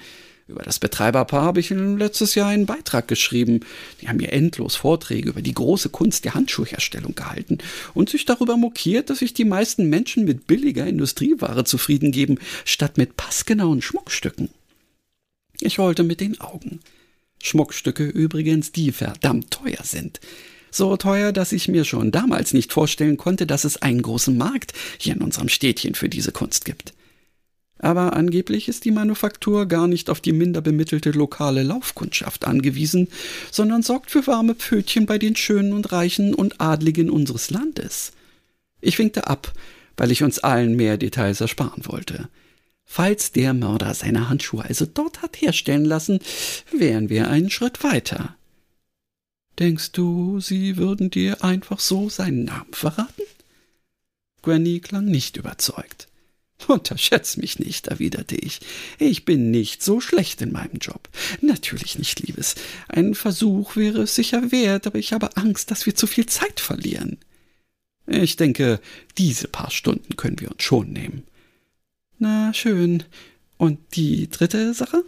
Über 0.47 0.61
das 0.61 0.77
Betreiberpaar 0.77 1.41
habe 1.41 1.59
ich 1.59 1.71
letztes 1.71 2.35
Jahr 2.35 2.49
einen 2.49 2.67
Beitrag 2.67 3.07
geschrieben. 3.07 3.61
Die 3.99 4.07
haben 4.07 4.17
mir 4.17 4.31
endlos 4.31 4.75
Vorträge 4.75 5.29
über 5.29 5.41
die 5.41 5.55
große 5.55 5.89
Kunst 5.89 6.23
der 6.23 6.35
Handschuhherstellung 6.35 7.15
gehalten 7.15 7.57
und 7.95 8.09
sich 8.09 8.25
darüber 8.25 8.55
mokiert, 8.55 9.09
dass 9.09 9.19
sich 9.19 9.33
die 9.33 9.45
meisten 9.45 9.89
Menschen 9.89 10.23
mit 10.23 10.45
billiger 10.45 10.85
Industrieware 10.85 11.63
zufrieden 11.63 12.11
geben, 12.11 12.37
statt 12.63 12.97
mit 12.97 13.17
passgenauen 13.17 13.81
Schmuckstücken. 13.81 14.49
Ich 15.61 15.79
rollte 15.79 16.03
mit 16.03 16.19
den 16.21 16.39
Augen. 16.39 16.79
Schmuckstücke 17.41 18.05
übrigens, 18.05 18.71
die 18.71 18.91
verdammt 18.91 19.49
teuer 19.49 19.83
sind. 19.83 20.19
So 20.69 20.95
teuer, 20.97 21.31
dass 21.31 21.53
ich 21.53 21.69
mir 21.69 21.85
schon 21.85 22.11
damals 22.11 22.53
nicht 22.53 22.71
vorstellen 22.71 23.17
konnte, 23.17 23.47
dass 23.47 23.63
es 23.63 23.77
einen 23.77 24.01
großen 24.01 24.37
Markt 24.37 24.73
hier 24.99 25.15
in 25.15 25.21
unserem 25.21 25.49
Städtchen 25.49 25.95
für 25.95 26.09
diese 26.09 26.31
Kunst 26.31 26.65
gibt. 26.65 26.93
Aber 27.77 28.13
angeblich 28.13 28.67
ist 28.67 28.85
die 28.85 28.91
Manufaktur 28.91 29.65
gar 29.67 29.87
nicht 29.87 30.09
auf 30.09 30.21
die 30.21 30.31
minder 30.31 30.61
bemittelte 30.61 31.11
lokale 31.11 31.63
Laufkundschaft 31.63 32.45
angewiesen, 32.45 33.09
sondern 33.51 33.81
sorgt 33.81 34.11
für 34.11 34.25
warme 34.27 34.55
Pfötchen 34.55 35.05
bei 35.05 35.17
den 35.17 35.35
Schönen 35.35 35.73
und 35.73 35.91
Reichen 35.91 36.33
und 36.33 36.61
Adligen 36.61 37.09
unseres 37.09 37.49
Landes. 37.49 38.13
Ich 38.79 38.97
winkte 38.97 39.27
ab, 39.27 39.51
weil 39.97 40.11
ich 40.11 40.23
uns 40.23 40.39
allen 40.39 40.75
mehr 40.75 40.97
Details 40.97 41.41
ersparen 41.41 41.85
wollte. 41.85 42.29
Falls 42.85 43.31
der 43.31 43.53
Mörder 43.53 43.93
seine 43.93 44.29
Handschuhe 44.29 44.63
also 44.63 44.85
dort 44.85 45.21
hat 45.21 45.41
herstellen 45.41 45.85
lassen, 45.85 46.19
wären 46.71 47.09
wir 47.09 47.29
einen 47.29 47.49
Schritt 47.49 47.83
weiter. 47.83 48.35
Denkst 49.59 49.91
du, 49.93 50.39
sie 50.39 50.77
würden 50.77 51.09
dir 51.09 51.43
einfach 51.43 51.79
so 51.79 52.09
seinen 52.09 52.45
Namen 52.45 52.73
verraten? 52.73 53.23
Granny 54.41 54.79
klang 54.79 55.05
nicht 55.05 55.37
überzeugt. 55.37 56.07
Unterschätz 56.67 57.37
mich 57.37 57.59
nicht, 57.59 57.87
erwiderte 57.87 58.35
ich. 58.35 58.59
Ich 58.97 59.25
bin 59.25 59.51
nicht 59.51 59.83
so 59.83 59.99
schlecht 59.99 60.41
in 60.41 60.51
meinem 60.51 60.79
Job. 60.79 61.09
Natürlich 61.41 61.99
nicht, 61.99 62.21
Liebes. 62.21 62.55
Ein 62.87 63.13
Versuch 63.13 63.75
wäre 63.75 64.03
es 64.03 64.15
sicher 64.15 64.51
wert, 64.51 64.87
aber 64.87 64.97
ich 64.97 65.13
habe 65.13 65.35
Angst, 65.37 65.69
dass 65.69 65.85
wir 65.85 65.95
zu 65.95 66.07
viel 66.07 66.25
Zeit 66.25 66.59
verlieren. 66.59 67.17
Ich 68.07 68.35
denke, 68.37 68.79
diese 69.17 69.47
paar 69.47 69.71
Stunden 69.71 70.15
können 70.15 70.39
wir 70.39 70.51
uns 70.51 70.63
schon 70.63 70.91
nehmen. 70.91 71.23
Na 72.19 72.53
schön. 72.53 73.03
Und 73.57 73.79
die 73.95 74.29
dritte 74.29 74.73
Sache? 74.73 75.03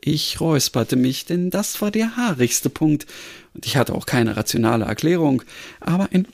Ich 0.00 0.40
räusperte 0.40 0.96
mich, 0.96 1.26
denn 1.26 1.50
das 1.50 1.80
war 1.80 1.92
der 1.92 2.16
haarigste 2.16 2.70
Punkt, 2.70 3.06
und 3.54 3.66
ich 3.66 3.76
hatte 3.76 3.94
auch 3.94 4.06
keine 4.06 4.36
rationale 4.36 4.84
Erklärung, 4.84 5.42
aber 5.78 6.08
ein 6.10 6.26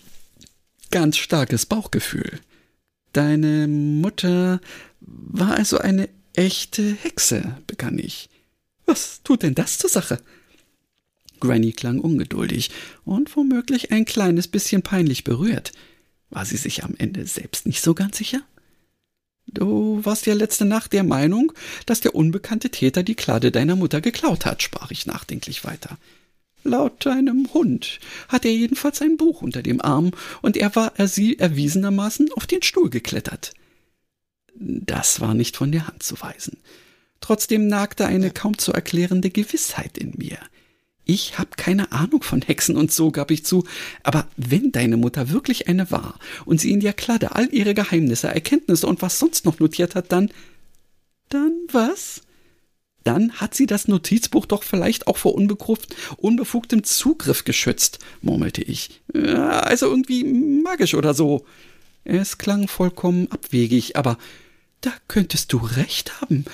ganz 0.90 1.18
starkes 1.18 1.66
Bauchgefühl. 1.66 2.40
Deine 3.12 3.68
Mutter 3.68 4.60
war 5.00 5.56
also 5.56 5.78
eine 5.78 6.08
echte 6.34 6.94
Hexe, 6.94 7.56
begann 7.66 7.98
ich. 7.98 8.28
Was 8.86 9.22
tut 9.22 9.42
denn 9.42 9.54
das 9.54 9.78
zur 9.78 9.90
Sache? 9.90 10.20
Granny 11.40 11.72
klang 11.72 12.00
ungeduldig 12.00 12.70
und 13.04 13.36
womöglich 13.36 13.92
ein 13.92 14.04
kleines 14.04 14.48
bisschen 14.48 14.82
peinlich 14.82 15.24
berührt. 15.24 15.72
War 16.30 16.44
sie 16.44 16.56
sich 16.56 16.84
am 16.84 16.94
Ende 16.98 17.26
selbst 17.26 17.66
nicht 17.66 17.82
so 17.82 17.94
ganz 17.94 18.18
sicher? 18.18 18.42
Du 19.46 20.04
warst 20.04 20.26
ja 20.26 20.34
letzte 20.34 20.66
Nacht 20.66 20.92
der 20.92 21.04
Meinung, 21.04 21.52
dass 21.86 22.00
der 22.00 22.14
unbekannte 22.14 22.70
Täter 22.70 23.02
die 23.02 23.14
Klade 23.14 23.50
deiner 23.50 23.76
Mutter 23.76 24.00
geklaut 24.00 24.44
hat, 24.44 24.62
sprach 24.62 24.90
ich 24.90 25.06
nachdenklich 25.06 25.64
weiter. 25.64 25.96
Laut 26.68 27.06
deinem 27.06 27.48
Hund 27.54 27.98
hat 28.28 28.44
er 28.44 28.52
jedenfalls 28.52 29.00
ein 29.00 29.16
Buch 29.16 29.40
unter 29.40 29.62
dem 29.62 29.80
Arm, 29.80 30.10
und 30.42 30.56
er 30.58 30.76
war 30.76 30.92
er 30.96 31.08
sie 31.08 31.38
erwiesenermaßen 31.38 32.30
auf 32.34 32.46
den 32.46 32.62
Stuhl 32.62 32.90
geklettert. 32.90 33.54
Das 34.54 35.20
war 35.20 35.32
nicht 35.32 35.56
von 35.56 35.72
der 35.72 35.86
Hand 35.86 36.02
zu 36.02 36.20
weisen. 36.20 36.58
Trotzdem 37.20 37.68
nagte 37.68 38.06
eine 38.06 38.30
kaum 38.30 38.58
zu 38.58 38.72
erklärende 38.72 39.30
Gewissheit 39.30 39.96
in 39.96 40.12
mir. 40.18 40.38
Ich 41.06 41.38
hab 41.38 41.56
keine 41.56 41.90
Ahnung 41.90 42.22
von 42.22 42.42
Hexen 42.42 42.76
und 42.76 42.92
so, 42.92 43.10
gab 43.10 43.30
ich 43.30 43.46
zu, 43.46 43.64
aber 44.02 44.28
wenn 44.36 44.72
deine 44.72 44.98
Mutter 44.98 45.30
wirklich 45.30 45.66
eine 45.66 45.90
war 45.90 46.18
und 46.44 46.60
sie 46.60 46.70
in 46.70 46.80
der 46.80 46.92
Kladde 46.92 47.34
all 47.34 47.48
ihre 47.50 47.72
Geheimnisse, 47.72 48.28
Erkenntnisse 48.28 48.86
und 48.86 49.00
was 49.00 49.18
sonst 49.18 49.46
noch 49.46 49.58
notiert 49.58 49.94
hat, 49.94 50.12
dann. 50.12 50.30
Dann 51.30 51.54
was? 51.72 52.20
Dann 53.08 53.32
hat 53.32 53.54
sie 53.54 53.64
das 53.64 53.88
Notizbuch 53.88 54.44
doch 54.44 54.62
vielleicht 54.62 55.06
auch 55.06 55.16
vor 55.16 55.34
unbefugtem 55.34 56.84
Zugriff 56.84 57.44
geschützt, 57.44 58.00
murmelte 58.20 58.60
ich. 58.60 59.00
Also 59.14 59.86
irgendwie 59.86 60.24
magisch 60.24 60.92
oder 60.92 61.14
so. 61.14 61.46
Es 62.04 62.36
klang 62.36 62.68
vollkommen 62.68 63.32
abwegig, 63.32 63.96
aber 63.96 64.18
da 64.82 64.92
könntest 65.08 65.54
du 65.54 65.56
recht 65.56 66.20
haben, 66.20 66.44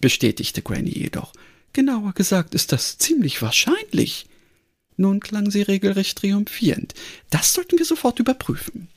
bestätigte 0.00 0.62
Granny 0.62 0.98
jedoch. 0.98 1.34
Genauer 1.74 2.14
gesagt 2.14 2.54
ist 2.54 2.72
das 2.72 2.96
ziemlich 2.96 3.42
wahrscheinlich. 3.42 4.24
Nun 4.96 5.20
klang 5.20 5.50
sie 5.50 5.60
regelrecht 5.60 6.16
triumphierend. 6.16 6.94
Das 7.28 7.52
sollten 7.52 7.78
wir 7.78 7.84
sofort 7.84 8.18
überprüfen. 8.18 8.88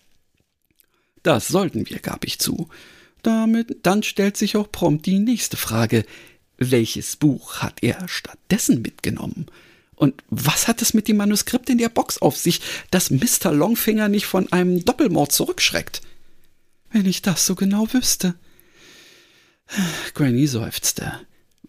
Das 1.24 1.50
sollten 1.50 1.90
wir, 1.90 2.00
gab 2.00 2.24
ich 2.24 2.40
zu. 2.40 2.70
Damit, 3.22 3.80
dann 3.84 4.02
stellt 4.02 4.38
sich 4.38 4.56
auch 4.56 4.72
prompt 4.72 5.06
die 5.08 5.20
nächste 5.20 5.58
Frage. 5.58 6.06
Welches 6.58 7.16
Buch 7.16 7.58
hat 7.58 7.84
er 7.84 8.08
stattdessen 8.08 8.82
mitgenommen? 8.82 9.48
Und 9.96 10.24
was 10.30 10.68
hat 10.68 10.82
es 10.82 10.94
mit 10.94 11.08
dem 11.08 11.18
Manuskript 11.18 11.70
in 11.70 11.78
der 11.78 11.90
Box 11.90 12.22
auf 12.22 12.38
sich, 12.38 12.62
dass 12.92 13.12
Mr. 13.12 13.52
Longfinger 13.52 14.10
nicht 14.10 14.26
von 14.26 14.52
einem 14.52 14.84
Doppelmord 14.84 15.32
zurückschreckt? 15.32 16.02
Wenn 16.92 17.06
ich 17.06 17.22
das 17.22 17.46
so 17.46 17.56
genau 17.56 17.88
wüsste. 17.94 18.36
Granny 20.14 20.48
seufzte. 20.48 21.20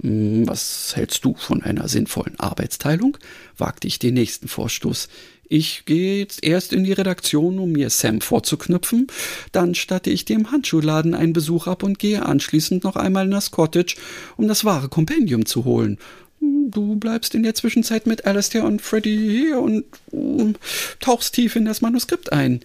Hm, 0.03 0.47
was 0.47 0.95
hältst 0.95 1.25
du 1.25 1.35
von 1.35 1.63
einer 1.63 1.89
sinnvollen 1.89 2.39
Arbeitsteilung? 2.39 3.17
wagte 3.57 3.87
ich 3.87 3.99
den 3.99 4.15
nächsten 4.15 4.49
Vorstoß. 4.49 5.09
Ich 5.49 5.85
gehe 5.85 6.19
jetzt 6.19 6.45
erst 6.45 6.73
in 6.73 6.83
die 6.83 6.93
Redaktion, 6.93 7.61
um 7.61 7.71
mir 7.71 7.89
Sam 7.91 8.21
vorzuknüpfen, 8.21 9.07
dann 9.53 9.77
statte 9.77 10.11
ich 10.11 10.25
dem 10.25 10.51
Handschuhladen 10.51 11.15
einen 11.15 11.33
Besuch 11.33 11.69
ab 11.69 11.85
und 11.85 12.01
gehe 12.01 12.27
anschließend 12.27 12.83
noch 12.83 12.97
einmal 12.97 13.27
in 13.27 13.31
das 13.31 13.53
Cottage, 13.53 13.97
um 14.37 14.49
das 14.49 14.65
wahre 14.65 14.89
Kompendium 14.89 15.47
zu 15.47 15.65
holen. 15.65 15.99
Du 16.41 16.97
bleibst 16.97 17.37
in 17.37 17.45
der 17.45 17.55
Zwischenzeit 17.55 18.07
mit 18.07 18.27
Alastair 18.27 18.65
und 18.65 18.83
Freddy 18.83 19.17
hier 19.17 19.61
und 19.61 19.85
um, 20.11 20.57
tauchst 20.99 21.35
tief 21.35 21.55
in 21.55 21.65
das 21.65 21.81
Manuskript 21.81 22.33
ein. 22.33 22.61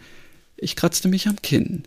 Ich 0.57 0.75
kratzte 0.75 1.07
mich 1.07 1.27
am 1.27 1.41
Kinn. 1.41 1.83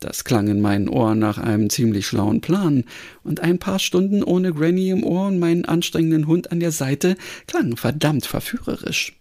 Das 0.00 0.24
klang 0.24 0.48
in 0.48 0.60
meinen 0.60 0.88
Ohren 0.88 1.18
nach 1.18 1.38
einem 1.38 1.68
ziemlich 1.70 2.06
schlauen 2.06 2.40
Plan, 2.40 2.84
und 3.24 3.40
ein 3.40 3.58
paar 3.58 3.80
Stunden 3.80 4.22
ohne 4.22 4.54
Granny 4.54 4.90
im 4.90 5.02
Ohr 5.02 5.26
und 5.26 5.40
meinen 5.40 5.64
anstrengenden 5.64 6.26
Hund 6.26 6.52
an 6.52 6.60
der 6.60 6.72
Seite 6.72 7.16
klangen 7.46 7.76
verdammt 7.76 8.24
verführerisch. 8.24 9.12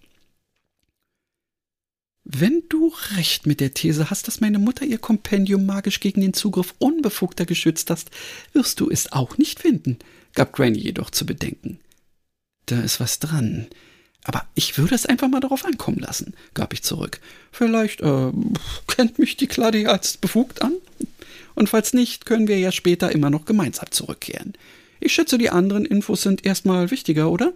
Wenn 2.30 2.64
du 2.68 2.94
recht 3.16 3.48
mit 3.48 3.62
der 3.62 3.74
These 3.74 4.10
hast, 4.10 4.28
dass 4.28 4.42
meine 4.42 4.60
Mutter 4.60 4.84
ihr 4.84 4.98
Kompendium 4.98 5.66
magisch 5.66 6.02
gegen 6.02 6.20
den 6.20 6.34
Zugriff 6.34 6.76
Unbefugter 6.78 7.46
geschützt 7.46 7.90
hast, 7.90 8.12
wirst 8.52 8.82
du 8.82 8.90
es 8.90 9.14
auch 9.14 9.38
nicht 9.38 9.62
finden, 9.62 9.98
gab 10.34 10.52
Granny 10.52 10.78
jedoch 10.78 11.10
zu 11.10 11.26
bedenken. 11.26 11.80
Da 12.66 12.82
ist 12.82 13.00
was 13.00 13.20
dran. 13.20 13.68
Aber 14.26 14.46
ich 14.56 14.78
würde 14.78 14.94
es 14.94 15.06
einfach 15.06 15.30
mal 15.30 15.40
darauf 15.40 15.64
ankommen 15.64 16.00
lassen, 16.00 16.34
gab 16.54 16.74
ich 16.74 16.84
zurück. 16.84 17.22
Vielleicht 17.54 18.02
äh, 18.02 18.32
kennt 18.88 19.20
mich 19.20 19.38
die 19.38 19.48
Claudi 19.48 19.88
als 19.88 20.18
befugt 20.18 20.62
an? 20.62 20.74
Und 21.56 21.70
falls 21.70 21.94
nicht, 21.94 22.26
können 22.26 22.50
wir 22.50 22.60
ja 22.60 22.74
später 22.74 23.10
immer 23.10 23.30
noch 23.30 23.46
gemeinsam 23.46 23.90
zurückkehren. 23.90 24.54
Ich 25.00 25.14
schätze, 25.14 25.38
die 25.38 25.50
anderen 25.50 25.86
Infos 25.86 26.24
sind 26.24 26.46
erstmal 26.46 26.92
wichtiger, 26.92 27.32
oder? 27.32 27.54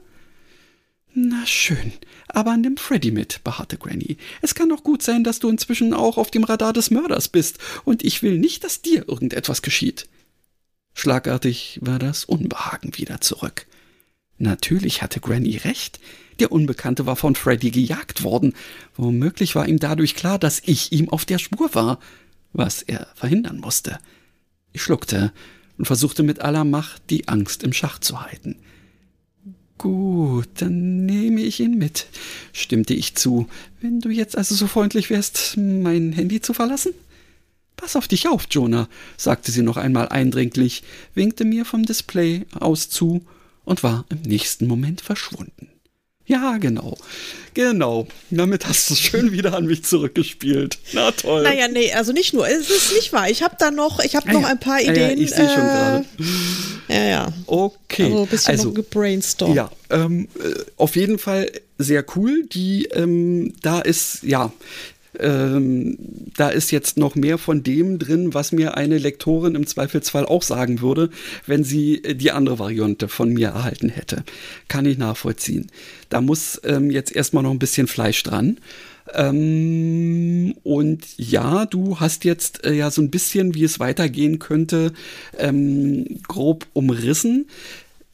Na 1.13 1.45
schön, 1.45 1.91
aber 2.29 2.55
nimm 2.55 2.77
Freddy 2.77 3.11
mit, 3.11 3.43
beharrte 3.43 3.77
Granny. 3.77 4.17
Es 4.41 4.55
kann 4.55 4.69
doch 4.69 4.83
gut 4.83 5.03
sein, 5.03 5.25
dass 5.25 5.39
du 5.39 5.49
inzwischen 5.49 5.93
auch 5.93 6.17
auf 6.17 6.31
dem 6.31 6.45
Radar 6.45 6.71
des 6.71 6.89
Mörders 6.89 7.27
bist, 7.27 7.59
und 7.83 8.03
ich 8.03 8.23
will 8.23 8.37
nicht, 8.37 8.63
dass 8.63 8.81
dir 8.81 9.09
irgendetwas 9.09 9.61
geschieht. 9.61 10.07
Schlagartig 10.93 11.79
war 11.81 11.99
das 11.99 12.23
Unbehagen 12.23 12.97
wieder 12.97 13.19
zurück. 13.19 13.67
Natürlich 14.37 15.01
hatte 15.01 15.19
Granny 15.19 15.57
recht. 15.57 15.99
Der 16.39 16.51
Unbekannte 16.51 17.05
war 17.05 17.15
von 17.15 17.35
Freddy 17.35 17.71
gejagt 17.71 18.23
worden. 18.23 18.53
Womöglich 18.95 19.53
war 19.53 19.67
ihm 19.67 19.79
dadurch 19.79 20.15
klar, 20.15 20.39
dass 20.39 20.61
ich 20.65 20.91
ihm 20.91 21.09
auf 21.09 21.25
der 21.25 21.39
Spur 21.39 21.75
war, 21.75 21.99
was 22.53 22.81
er 22.81 23.07
verhindern 23.15 23.59
musste. 23.59 23.99
Ich 24.71 24.81
schluckte 24.81 25.33
und 25.77 25.85
versuchte 25.85 26.23
mit 26.23 26.39
aller 26.39 26.63
Macht, 26.63 27.03
die 27.09 27.27
Angst 27.27 27.63
im 27.63 27.73
Schach 27.73 27.99
zu 27.99 28.21
halten. 28.21 28.55
Gut, 29.81 30.47
dann 30.57 31.07
nehme 31.07 31.41
ich 31.41 31.59
ihn 31.59 31.75
mit, 31.75 32.05
stimmte 32.53 32.93
ich 32.93 33.15
zu. 33.15 33.47
Wenn 33.81 33.99
du 33.99 34.09
jetzt 34.09 34.37
also 34.37 34.53
so 34.53 34.67
freundlich 34.67 35.09
wärst, 35.09 35.57
mein 35.57 36.13
Handy 36.13 36.39
zu 36.39 36.53
verlassen? 36.53 36.93
Pass 37.77 37.95
auf 37.95 38.07
dich 38.07 38.27
auf, 38.27 38.45
Jonah, 38.51 38.87
sagte 39.17 39.51
sie 39.51 39.63
noch 39.63 39.77
einmal 39.77 40.09
eindringlich, 40.09 40.83
winkte 41.15 41.45
mir 41.45 41.65
vom 41.65 41.83
Display 41.83 42.45
aus 42.53 42.91
zu 42.91 43.25
und 43.65 43.81
war 43.81 44.05
im 44.09 44.21
nächsten 44.21 44.67
Moment 44.67 45.01
verschwunden. 45.01 45.70
Ja, 46.31 46.57
genau. 46.57 46.97
Genau. 47.53 48.07
Damit 48.29 48.65
hast 48.65 48.89
du 48.89 48.93
es 48.93 49.01
schön 49.01 49.33
wieder 49.33 49.53
an 49.53 49.65
mich 49.65 49.83
zurückgespielt. 49.83 50.79
Na 50.93 51.11
toll. 51.11 51.43
Naja, 51.43 51.67
nee, 51.67 51.91
also 51.91 52.13
nicht 52.13 52.33
nur. 52.33 52.47
Es 52.47 52.69
ist 52.69 52.93
nicht 52.93 53.11
wahr. 53.11 53.29
Ich 53.29 53.43
habe 53.43 53.57
da 53.59 53.69
noch, 53.69 53.99
ich 53.99 54.15
habe 54.15 54.31
noch 54.31 54.45
ein 54.45 54.57
paar 54.57 54.79
Ideen. 54.79 54.95
Ja, 54.95 55.07
ja, 55.09 55.17
ich 55.17 55.29
sehe 55.31 55.49
schon 55.49 55.55
gerade. 55.57 56.05
Ja, 56.87 57.03
ja. 57.03 57.33
Okay. 57.47 58.05
Also 58.05 58.21
ein 58.21 58.27
bisschen 58.27 58.51
also, 58.51 58.71
gebrainstormt. 58.71 59.55
Ja, 59.55 59.69
ähm, 59.89 60.29
äh, 60.39 60.63
auf 60.77 60.95
jeden 60.95 61.19
Fall 61.19 61.51
sehr 61.77 62.05
cool. 62.15 62.45
Die, 62.45 62.85
ähm, 62.93 63.53
da 63.61 63.81
ist, 63.81 64.23
ja, 64.23 64.53
ähm, 65.21 65.97
da 66.35 66.49
ist 66.49 66.71
jetzt 66.71 66.97
noch 66.97 67.15
mehr 67.15 67.37
von 67.37 67.63
dem 67.63 67.99
drin, 67.99 68.33
was 68.33 68.51
mir 68.51 68.75
eine 68.75 68.97
Lektorin 68.97 69.55
im 69.55 69.67
Zweifelsfall 69.67 70.25
auch 70.25 70.43
sagen 70.43 70.81
würde, 70.81 71.09
wenn 71.45 71.63
sie 71.63 72.03
äh, 72.03 72.15
die 72.15 72.31
andere 72.31 72.59
Variante 72.59 73.07
von 73.07 73.29
mir 73.33 73.49
erhalten 73.49 73.89
hätte. 73.89 74.23
Kann 74.67 74.85
ich 74.85 74.97
nachvollziehen. 74.97 75.67
Da 76.09 76.21
muss 76.21 76.59
ähm, 76.63 76.91
jetzt 76.91 77.15
erstmal 77.15 77.43
noch 77.43 77.51
ein 77.51 77.59
bisschen 77.59 77.87
Fleisch 77.87 78.23
dran. 78.23 78.57
Ähm, 79.13 80.55
und 80.63 81.05
ja, 81.17 81.65
du 81.65 81.99
hast 81.99 82.23
jetzt 82.23 82.65
äh, 82.65 82.73
ja 82.73 82.91
so 82.91 83.01
ein 83.01 83.09
bisschen, 83.09 83.55
wie 83.55 83.63
es 83.63 83.79
weitergehen 83.79 84.39
könnte, 84.39 84.93
ähm, 85.37 86.19
grob 86.27 86.67
umrissen 86.73 87.47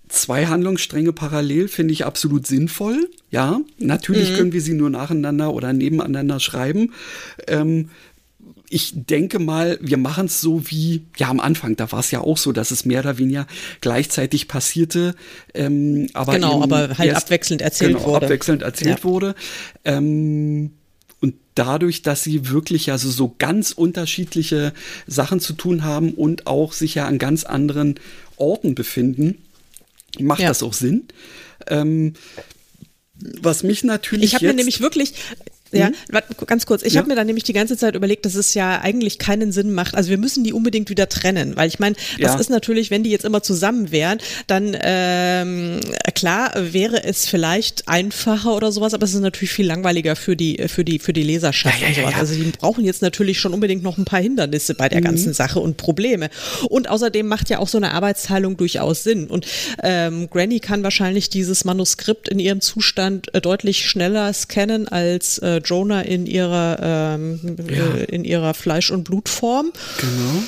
zwei 0.09 0.47
Handlungsstränge 0.47 1.13
parallel 1.13 1.67
finde 1.67 1.93
ich 1.93 2.05
absolut 2.05 2.47
sinnvoll. 2.47 3.09
Ja, 3.31 3.59
natürlich 3.77 4.31
mhm. 4.31 4.35
können 4.35 4.53
wir 4.53 4.61
sie 4.61 4.73
nur 4.73 4.89
nacheinander 4.89 5.53
oder 5.53 5.73
nebeneinander 5.73 6.39
schreiben. 6.39 6.93
Ähm, 7.47 7.89
ich 8.69 8.91
denke 8.95 9.39
mal, 9.39 9.77
wir 9.81 9.97
machen 9.97 10.25
es 10.25 10.41
so 10.41 10.69
wie, 10.69 11.05
ja, 11.17 11.29
am 11.29 11.39
Anfang, 11.39 11.75
da 11.77 11.91
war 11.91 11.99
es 11.99 12.11
ja 12.11 12.21
auch 12.21 12.37
so, 12.37 12.51
dass 12.51 12.71
es 12.71 12.85
mehr 12.85 12.99
oder 12.99 13.17
weniger 13.17 13.47
gleichzeitig 13.79 14.47
passierte. 14.47 15.15
Ähm, 15.53 16.09
aber 16.13 16.33
genau, 16.33 16.61
aber 16.61 16.97
halt 16.97 17.09
erst, 17.09 17.25
abwechselnd 17.25 17.61
erzählt 17.61 17.93
genau, 17.97 18.07
wurde. 18.07 18.25
Abwechselnd 18.25 18.61
erzählt 18.63 18.99
ja. 18.99 19.03
wurde. 19.03 19.35
Ähm, 19.85 20.71
und 21.21 21.35
dadurch, 21.55 22.01
dass 22.01 22.23
sie 22.23 22.49
wirklich 22.49 22.91
also 22.91 23.09
so 23.09 23.33
ganz 23.37 23.71
unterschiedliche 23.71 24.73
Sachen 25.07 25.39
zu 25.39 25.53
tun 25.53 25.83
haben 25.83 26.13
und 26.13 26.45
auch 26.45 26.73
sich 26.73 26.95
ja 26.95 27.07
an 27.07 27.17
ganz 27.19 27.43
anderen 27.43 27.95
Orten 28.35 28.75
befinden, 28.75 29.37
macht 30.19 30.41
ja. 30.41 30.47
das 30.47 30.63
auch 30.63 30.73
Sinn. 30.73 31.07
Ähm, 31.67 32.13
was 33.19 33.63
mich 33.63 33.83
natürlich. 33.83 34.25
Ich 34.25 34.35
habe 34.35 34.47
mir 34.47 34.53
nämlich 34.53 34.79
wirklich, 34.79 35.13
ja, 35.71 35.89
mhm. 35.89 36.45
ganz 36.45 36.65
kurz. 36.65 36.83
Ich 36.83 36.93
ja. 36.93 36.99
habe 36.99 37.09
mir 37.09 37.15
dann 37.15 37.27
nämlich 37.27 37.43
die 37.43 37.53
ganze 37.53 37.77
Zeit 37.77 37.95
überlegt, 37.95 38.25
dass 38.25 38.35
es 38.35 38.53
ja 38.53 38.79
eigentlich 38.81 39.19
keinen 39.19 39.51
Sinn 39.51 39.73
macht. 39.73 39.95
Also 39.95 40.09
wir 40.09 40.17
müssen 40.17 40.43
die 40.43 40.53
unbedingt 40.53 40.89
wieder 40.89 41.09
trennen, 41.09 41.55
weil 41.55 41.67
ich 41.67 41.79
meine, 41.79 41.95
das 42.19 42.33
ja. 42.33 42.39
ist 42.39 42.49
natürlich, 42.49 42.91
wenn 42.91 43.03
die 43.03 43.09
jetzt 43.09 43.25
immer 43.25 43.41
zusammen 43.41 43.91
wären, 43.91 44.19
dann 44.47 44.75
ähm, 44.81 45.79
klar 46.13 46.51
wäre 46.55 47.03
es 47.03 47.25
vielleicht 47.27 47.87
einfacher 47.87 48.55
oder 48.55 48.71
sowas, 48.71 48.93
aber 48.93 49.03
es 49.05 49.13
ist 49.13 49.21
natürlich 49.21 49.51
viel 49.51 49.67
langweiliger 49.67 50.15
für 50.15 50.35
die 50.35 50.67
für 50.67 50.83
die 50.83 50.99
für 50.99 51.13
die 51.13 51.23
Leserschaft 51.23 51.81
ja, 51.81 51.87
und 51.87 51.95
sowas. 51.95 52.15
Also 52.15 52.35
die 52.35 52.43
brauchen 52.51 52.85
jetzt 52.85 53.01
natürlich 53.01 53.39
schon 53.39 53.53
unbedingt 53.53 53.83
noch 53.83 53.97
ein 53.97 54.05
paar 54.05 54.21
Hindernisse 54.21 54.75
bei 54.75 54.89
der 54.89 54.99
mhm. 54.99 55.05
ganzen 55.05 55.33
Sache 55.33 55.59
und 55.59 55.77
Probleme. 55.77 56.29
Und 56.69 56.89
außerdem 56.89 57.27
macht 57.27 57.49
ja 57.49 57.59
auch 57.59 57.67
so 57.67 57.77
eine 57.77 57.91
Arbeitsteilung 57.91 58.57
durchaus 58.57 59.03
Sinn. 59.03 59.27
Und 59.27 59.45
ähm, 59.83 60.29
Granny 60.29 60.59
kann 60.59 60.83
wahrscheinlich 60.83 61.29
dieses 61.29 61.65
Manuskript 61.65 62.29
in 62.29 62.39
ihrem 62.39 62.61
Zustand 62.61 63.33
äh, 63.33 63.41
deutlich 63.41 63.87
schneller 63.89 64.31
scannen 64.33 64.87
als 64.87 65.37
äh, 65.39 65.56
Jonah 65.59 66.01
in 66.01 66.25
ihrer, 66.25 66.77
ähm, 66.81 67.57
ja. 67.69 67.95
Äh, 67.95 68.03
in 68.05 68.23
ihrer 68.23 68.53
Fleisch- 68.53 68.91
und 68.91 69.03
Blutform. 69.03 69.71
Genau. 69.99 70.43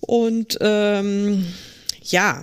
Und 0.00 0.58
ähm, 0.60 1.46
ja, 2.02 2.42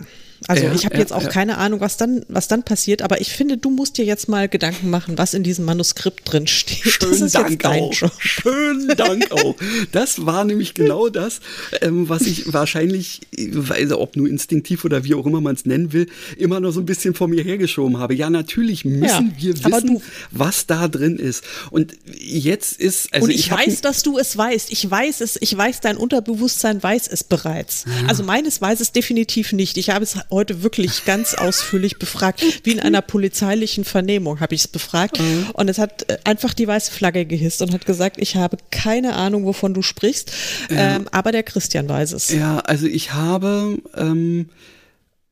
also 0.49 0.63
ja, 0.63 0.73
ich 0.73 0.85
habe 0.85 0.95
ja, 0.95 1.01
jetzt 1.01 1.13
auch 1.13 1.21
ja. 1.21 1.29
keine 1.29 1.59
Ahnung, 1.59 1.79
was 1.79 1.95
dann, 1.97 2.25
was 2.27 2.47
dann 2.47 2.63
passiert, 2.63 3.03
aber 3.03 3.21
ich 3.21 3.29
finde, 3.33 3.57
du 3.57 3.69
musst 3.69 3.99
dir 3.99 4.05
jetzt 4.05 4.27
mal 4.27 4.49
Gedanken 4.49 4.89
machen, 4.89 5.15
was 5.19 5.35
in 5.35 5.43
diesem 5.43 5.63
Manuskript 5.63 6.21
drin 6.25 6.47
steht. 6.47 6.91
Schönen 6.91 7.29
Dank 7.31 7.65
auch. 7.65 7.93
Schönen 8.17 8.87
Dank 8.97 9.31
auch. 9.31 9.55
Das 9.91 10.25
war 10.25 10.45
nämlich 10.45 10.73
genau 10.73 11.09
das, 11.09 11.41
ähm, 11.81 12.09
was 12.09 12.23
ich 12.23 12.51
wahrscheinlich, 12.51 13.21
weiß 13.37 13.91
ob 13.91 14.15
nur 14.15 14.27
instinktiv 14.27 14.85
oder 14.85 15.03
wie 15.03 15.13
auch 15.13 15.27
immer 15.27 15.39
man 15.39 15.53
es 15.53 15.67
nennen 15.67 15.93
will, 15.93 16.07
immer 16.35 16.59
noch 16.59 16.71
so 16.71 16.79
ein 16.79 16.85
bisschen 16.87 17.13
vor 17.13 17.27
mir 17.27 17.43
hergeschoben 17.43 17.99
habe. 17.99 18.15
Ja, 18.15 18.31
natürlich 18.31 18.85
müssen 18.85 19.35
wir 19.37 19.53
wissen, 19.63 20.01
was 20.31 20.65
da 20.65 20.87
drin 20.87 21.17
ist. 21.17 21.43
Und 21.69 21.95
jetzt 22.17 22.79
ist, 22.79 23.13
also 23.13 23.25
und 23.25 23.29
ich, 23.29 23.41
ich 23.41 23.51
weiß, 23.51 23.81
dass 23.81 24.01
du 24.01 24.17
es 24.17 24.35
weißt. 24.35 24.71
Ich 24.71 24.89
weiß 24.89 25.21
es. 25.21 25.37
Ich 25.41 25.55
weiß, 25.55 25.81
dein 25.81 25.95
Unterbewusstsein 25.95 26.81
weiß 26.81 27.07
es 27.07 27.23
bereits. 27.23 27.85
Also 28.07 28.23
meines 28.23 28.61
weiß 28.61 28.79
es 28.79 28.91
definitiv 28.91 29.53
nicht. 29.53 29.77
Ich 29.77 29.91
habe 29.91 30.03
es 30.03 30.17
heute 30.31 30.38
wirklich 30.47 31.05
ganz 31.05 31.33
ausführlich 31.33 31.99
befragt, 31.99 32.43
wie 32.63 32.71
in 32.71 32.79
einer 32.79 33.01
polizeilichen 33.01 33.83
Vernehmung 33.83 34.39
habe 34.39 34.55
ich 34.55 34.61
es 34.61 34.67
befragt. 34.67 35.19
Mhm. 35.19 35.47
Und 35.53 35.69
es 35.69 35.77
hat 35.77 36.09
äh, 36.09 36.17
einfach 36.23 36.53
die 36.53 36.67
weiße 36.67 36.91
Flagge 36.91 37.25
gehisst 37.25 37.61
und 37.61 37.73
hat 37.73 37.85
gesagt, 37.85 38.17
ich 38.19 38.35
habe 38.35 38.57
keine 38.71 39.15
Ahnung, 39.15 39.45
wovon 39.45 39.73
du 39.73 39.81
sprichst, 39.81 40.31
ja. 40.69 40.95
ähm, 40.95 41.07
aber 41.11 41.31
der 41.31 41.43
Christian 41.43 41.87
weiß 41.89 42.13
es. 42.13 42.29
Ja, 42.29 42.59
also 42.59 42.87
ich 42.87 43.13
habe, 43.13 43.77
ähm, 43.95 44.49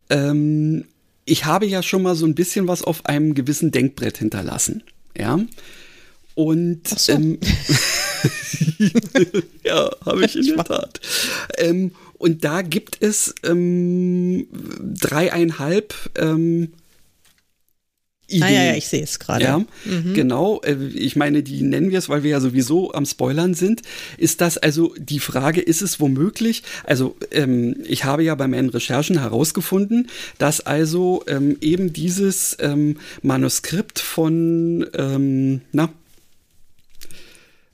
ähm, 0.10 0.86
ich 1.26 1.45
habe 1.45 1.66
ja 1.66 1.84
schon 1.84 2.03
mal 2.03 2.16
so 2.16 2.26
ein 2.26 2.36
bisschen 2.36 2.68
was 2.68 2.84
auf 2.84 3.05
einem 3.05 3.34
gewissen 3.34 3.72
Denkbrett 3.72 4.18
hinterlassen. 4.18 4.84
Ja. 5.18 5.39
Und 6.36 6.88
so. 6.88 7.14
ähm, 7.14 7.39
ja, 9.64 9.89
habe 10.05 10.26
ich 10.26 10.36
in 10.47 10.55
der 10.55 10.66
Tat. 10.66 11.01
Ähm, 11.58 11.91
und 12.18 12.43
da 12.43 12.61
gibt 12.61 13.01
es 13.01 13.36
ähm, 13.43 14.47
dreieinhalb 14.99 15.93
ähm, 16.15 16.70
Ideen. 18.30 18.43
Ah, 18.43 18.49
ja, 18.49 18.63
ja, 18.65 18.76
ich 18.76 18.88
sehe 18.88 19.03
es 19.03 19.20
gerade. 19.20 19.43
Ja, 19.43 19.59
mhm. 19.86 20.13
genau. 20.13 20.61
Äh, 20.61 20.76
ich 20.88 21.15
meine, 21.15 21.43
die 21.43 21.61
nennen 21.61 21.91
wir 21.91 21.99
es, 21.99 22.09
weil 22.09 22.24
wir 22.24 22.32
ja 22.32 22.39
sowieso 22.41 22.93
am 22.93 23.05
Spoilern 23.05 23.53
sind. 23.53 23.84
Ist 24.18 24.41
das 24.41 24.57
also 24.57 24.93
die 24.97 25.20
Frage, 25.20 25.61
ist 25.61 25.82
es 25.82 25.99
womöglich? 26.01 26.63
Also, 26.84 27.15
ähm, 27.32 27.78
ich 27.86 28.03
habe 28.03 28.24
ja 28.24 28.36
bei 28.36 28.47
meinen 28.47 28.70
Recherchen 28.70 29.20
herausgefunden, 29.22 30.09
dass 30.38 30.59
also 30.59 31.24
ähm, 31.28 31.57
eben 31.61 31.93
dieses 31.93 32.57
ähm, 32.59 32.97
Manuskript 33.22 33.99
von, 33.99 34.86
ähm, 34.93 35.61
na, 35.72 35.89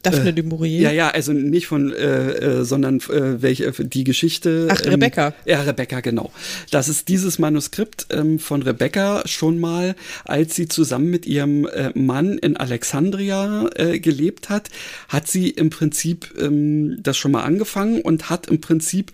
Daphne 0.03 0.29
äh, 0.29 0.33
du 0.33 0.43
Maurier. 0.43 0.81
Ja, 0.81 0.91
ja, 0.91 1.09
also 1.09 1.33
nicht 1.33 1.67
von, 1.67 1.91
äh, 1.91 2.31
äh, 2.31 2.63
sondern 2.65 2.97
äh, 2.97 3.41
welche 3.41 3.71
die 3.71 4.03
Geschichte. 4.03 4.67
Ach, 4.69 4.81
ähm, 4.83 4.91
Rebecca. 4.91 5.33
Ja, 5.45 5.61
Rebecca, 5.61 6.01
genau. 6.01 6.31
Das 6.69 6.89
ist 6.89 7.07
dieses 7.07 7.39
Manuskript 7.39 8.07
ähm, 8.11 8.37
von 8.37 8.61
Rebecca 8.61 9.23
schon 9.25 9.59
mal, 9.59 9.95
als 10.25 10.55
sie 10.55 10.67
zusammen 10.67 11.09
mit 11.09 11.25
ihrem 11.25 11.65
äh, 11.65 11.91
Mann 11.97 12.37
in 12.37 12.57
Alexandria 12.57 13.69
äh, 13.75 13.99
gelebt 13.99 14.49
hat, 14.49 14.69
hat 15.07 15.27
sie 15.27 15.49
im 15.49 15.69
Prinzip 15.69 16.33
ähm, 16.39 17.01
das 17.01 17.17
schon 17.17 17.31
mal 17.31 17.43
angefangen 17.43 18.01
und 18.01 18.29
hat 18.29 18.47
im 18.47 18.61
Prinzip 18.61 19.11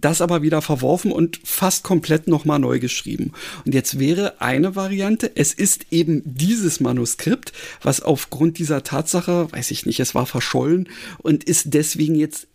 das 0.00 0.20
aber 0.20 0.42
wieder 0.42 0.62
verworfen 0.62 1.12
und 1.12 1.40
fast 1.44 1.82
komplett 1.82 2.28
nochmal 2.28 2.58
neu 2.58 2.78
geschrieben. 2.78 3.32
Und 3.64 3.74
jetzt 3.74 3.98
wäre 3.98 4.40
eine 4.40 4.76
Variante, 4.76 5.30
es 5.34 5.52
ist 5.52 5.86
eben 5.90 6.22
dieses 6.24 6.80
Manuskript, 6.80 7.52
was 7.82 8.00
aufgrund 8.00 8.58
dieser 8.58 8.82
Tatsache, 8.82 9.50
weiß 9.52 9.70
ich 9.70 9.86
nicht, 9.86 10.00
es 10.00 10.14
war 10.14 10.26
verschollen 10.26 10.88
und 11.18 11.44
ist 11.44 11.74
deswegen 11.74 12.14
jetzt 12.14 12.46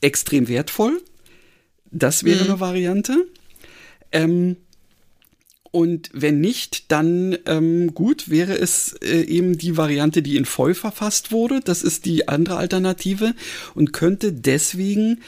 extrem 0.00 0.48
wertvoll. 0.48 1.00
Das 1.90 2.24
wäre 2.24 2.44
mhm. 2.44 2.50
eine 2.50 2.60
Variante. 2.60 3.26
Ähm, 4.12 4.56
und 5.72 6.10
wenn 6.12 6.40
nicht, 6.40 6.90
dann 6.90 7.38
ähm, 7.46 7.94
gut, 7.94 8.28
wäre 8.28 8.58
es 8.58 8.94
äh, 9.02 9.22
eben 9.22 9.56
die 9.56 9.76
Variante, 9.76 10.20
die 10.20 10.36
in 10.36 10.44
voll 10.44 10.74
verfasst 10.74 11.30
wurde. 11.30 11.60
Das 11.60 11.82
ist 11.82 12.06
die 12.06 12.26
andere 12.26 12.56
Alternative 12.56 13.34
und 13.74 13.92
könnte 13.92 14.32
deswegen 14.32 15.20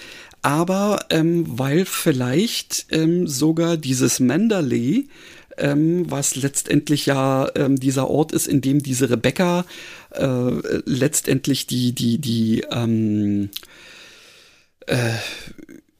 aber 0.42 1.06
ähm, 1.10 1.44
weil 1.46 1.84
vielleicht 1.84 2.86
ähm, 2.90 3.26
sogar 3.28 3.76
dieses 3.76 4.20
Manderley, 4.20 5.08
ähm, 5.56 6.10
was 6.10 6.34
letztendlich 6.34 7.06
ja 7.06 7.48
ähm, 7.54 7.78
dieser 7.78 8.10
Ort 8.10 8.32
ist, 8.32 8.48
in 8.48 8.60
dem 8.60 8.82
diese 8.82 9.08
Rebecca 9.08 9.64
äh, 10.10 10.50
letztendlich 10.84 11.66
die, 11.66 11.92
die, 11.92 12.18
die, 12.18 12.64
ähm, 12.70 13.50
äh, 14.86 15.14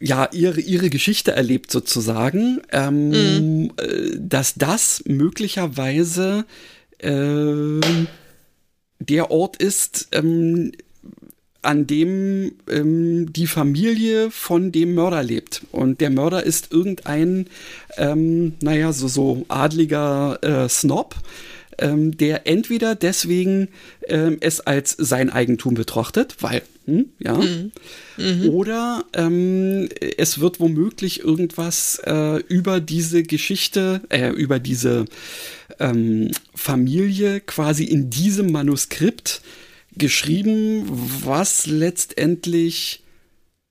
ja, 0.01 0.29
ihre, 0.33 0.61
ihre 0.61 0.91
Geschichte 0.91 1.33
erlebt 1.33 1.71
sozusagen, 1.71 2.61
ähm, 2.73 3.11
mhm. 3.11 3.73
äh, 3.77 4.17
dass 4.19 4.55
das 4.55 5.05
möglicherweise 5.07 6.45
äh, 6.99 7.81
der 8.99 9.31
Ort 9.31 9.57
ist, 9.59 10.09
ähm, 10.13 10.73
an 11.63 11.87
dem 11.87 12.53
ähm, 12.69 13.33
die 13.33 13.47
Familie 13.47 14.31
von 14.31 14.73
dem 14.73 14.95
Mörder 14.95 15.23
lebt. 15.23 15.63
Und 15.71 16.01
der 16.01 16.11
Mörder 16.11 16.45
ist 16.45 16.73
irgendein, 16.73 17.47
ähm, 17.97 18.55
naja, 18.61 18.93
so, 18.93 19.09
so 19.09 19.45
adliger 19.49 20.39
äh, 20.43 20.69
Snob, 20.69 21.15
ähm, 21.79 22.17
der 22.17 22.47
entweder 22.47 22.95
deswegen 22.95 23.69
ähm, 24.09 24.39
es 24.41 24.61
als 24.61 24.97
sein 24.99 25.31
Eigentum 25.31 25.75
betrachtet, 25.75 26.37
weil 26.41 26.63
Hm? 26.85 27.11
Ja. 27.21 27.35
Mhm. 27.35 27.71
Mhm. 28.17 28.49
Oder 28.49 29.05
ähm, 29.13 29.89
es 30.17 30.41
wird 30.41 30.59
womöglich 30.59 31.21
irgendwas 31.21 32.01
äh, 32.05 32.39
über 32.49 32.81
diese 32.81 33.23
Geschichte, 33.23 34.01
äh, 34.09 34.31
über 34.31 34.59
diese 34.59 35.05
ähm, 35.79 36.31
Familie 36.55 37.41
quasi 37.41 37.85
in 37.85 38.11
diesem 38.11 38.51
Manuskript 38.51 39.43
geschrieben, 39.97 40.85
was 41.25 41.67
letztendlich, 41.67 43.03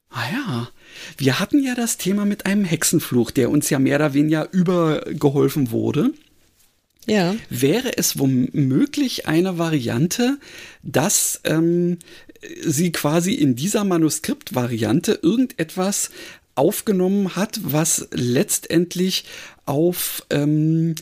ah 0.10 0.24
ja, 0.32 0.70
wir 1.18 1.40
hatten 1.40 1.64
ja 1.64 1.76
das 1.76 1.98
Thema 1.98 2.26
mit 2.26 2.46
einem 2.46 2.66
Hexenfluch, 2.66 3.32
der 3.32 3.50
uns 3.50 3.70
ja 3.70 3.80
mehr 3.80 3.98
oder 3.98 4.14
weniger 4.14 4.52
übergeholfen 4.52 5.72
wurde. 5.72 6.12
Ja. 7.08 7.36
Wäre 7.50 7.98
es 7.98 8.20
womöglich 8.20 9.28
eine 9.28 9.58
Variante, 9.58 10.38
dass 10.84 11.42
ähm, 11.46 11.98
sie 12.64 12.92
quasi 12.92 13.34
in 13.34 13.56
dieser 13.56 13.84
Manuskriptvariante 13.84 15.20
irgendetwas 15.22 16.12
aufgenommen 16.56 17.36
hat, 17.36 17.60
was 17.64 18.08
letztendlich 18.12 19.26
auf 19.66 20.26
ähm, 20.30 20.96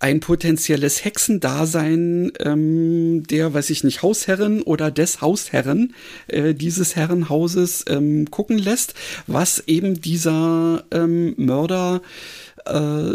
ein 0.00 0.20
potenzielles 0.20 1.04
Hexendasein 1.04 2.32
ähm, 2.40 3.22
der, 3.26 3.54
weiß 3.54 3.70
ich 3.70 3.84
nicht, 3.84 4.02
Hausherrin 4.02 4.62
oder 4.62 4.90
des 4.90 5.20
Hausherren 5.20 5.94
äh, 6.26 6.54
dieses 6.54 6.96
Herrenhauses 6.96 7.84
ähm, 7.88 8.30
gucken 8.30 8.58
lässt, 8.58 8.94
was 9.26 9.62
eben 9.66 10.00
dieser 10.00 10.84
ähm, 10.90 11.34
Mörder 11.36 12.02
äh, 12.66 13.14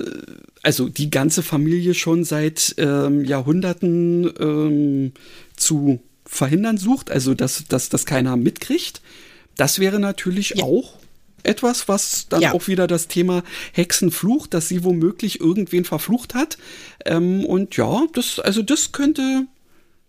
also 0.64 0.90
die 0.90 1.10
ganze 1.10 1.44
Familie 1.44 1.94
schon 1.94 2.24
seit 2.24 2.76
ähm, 2.78 3.24
Jahrhunderten 3.24 4.32
ähm, 4.40 5.12
zu 5.56 6.00
verhindern 6.26 6.78
sucht, 6.78 7.12
also 7.12 7.34
dass, 7.34 7.66
dass 7.68 7.90
das 7.90 8.06
keiner 8.06 8.36
mitkriegt. 8.36 9.02
Das 9.56 9.80
wäre 9.80 10.00
natürlich 10.00 10.54
ja. 10.56 10.64
auch 10.64 10.98
etwas, 11.44 11.88
was 11.88 12.28
dann 12.30 12.42
ja. 12.42 12.54
auch 12.54 12.68
wieder 12.68 12.88
das 12.88 13.08
Thema 13.08 13.44
Hexenfluch, 13.74 14.48
dass 14.48 14.68
sie 14.68 14.84
womöglich 14.84 15.40
irgendwen 15.40 15.86
verflucht 15.86 16.34
hat. 16.34 16.58
Ähm, 17.06 17.46
und 17.46 17.76
ja, 17.78 18.06
das, 18.14 18.40
also 18.40 18.62
das 18.62 18.92
könnte, 18.92 19.46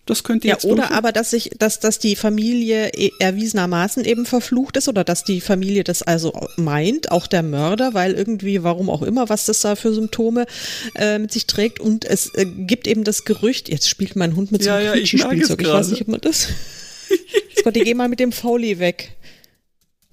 das 0.07 0.25
könnte 0.25 0.49
ja, 0.49 0.55
jetzt. 0.55 0.65
Oder 0.65 0.93
aber, 0.93 1.13
dass 1.13 1.31
sich, 1.31 1.51
dass, 1.59 1.79
dass 1.79 1.99
die 1.99 2.17
Familie 2.17 2.89
e, 2.89 3.11
erwiesenermaßen 3.19 4.05
eben 4.05 4.27
verflucht 4.27 4.77
ist 4.77 4.89
oder 4.89 5.05
dass 5.05 5.25
die 5.25 5.41
Familie 5.41 5.85
das 5.85 6.03
also 6.03 6.33
meint, 6.57 7.11
auch 7.11 7.27
der 7.27 7.43
Mörder, 7.43 7.95
weil 7.95 8.15
irgendwie, 8.15 8.63
warum 8.63 8.91
auch 8.91 9.03
immer, 9.03 9.29
was 9.29 9.47
das 9.47 9.61
da 9.61 9.77
für 9.77 9.93
Symptome 9.93 10.47
äh, 10.97 11.19
mit 11.19 11.33
sich 11.33 11.47
trägt. 11.47 11.81
Und 11.81 12.05
es 12.05 12.35
äh, 12.35 12.45
gibt 12.45 12.87
eben 12.87 13.05
das 13.05 13.25
Gerücht, 13.25 13.69
jetzt 13.69 13.89
spielt 13.89 14.17
mein 14.17 14.37
Hund 14.37 14.53
mit 14.53 14.65
so 14.65 14.71
einem 14.71 14.85
ja, 14.85 14.95
ja, 14.95 15.01
ich, 15.01 15.15
ich 15.15 15.25
weiß 15.25 15.89
nicht, 15.91 16.03
ob 16.03 16.09
man 16.09 16.21
das. 16.21 16.49
Gott, 17.65 17.77
ich 17.77 17.85
geh 17.85 17.95
mal 17.95 18.09
mit 18.09 18.21
dem 18.21 18.33
Foley 18.33 18.79
weg. 18.79 19.13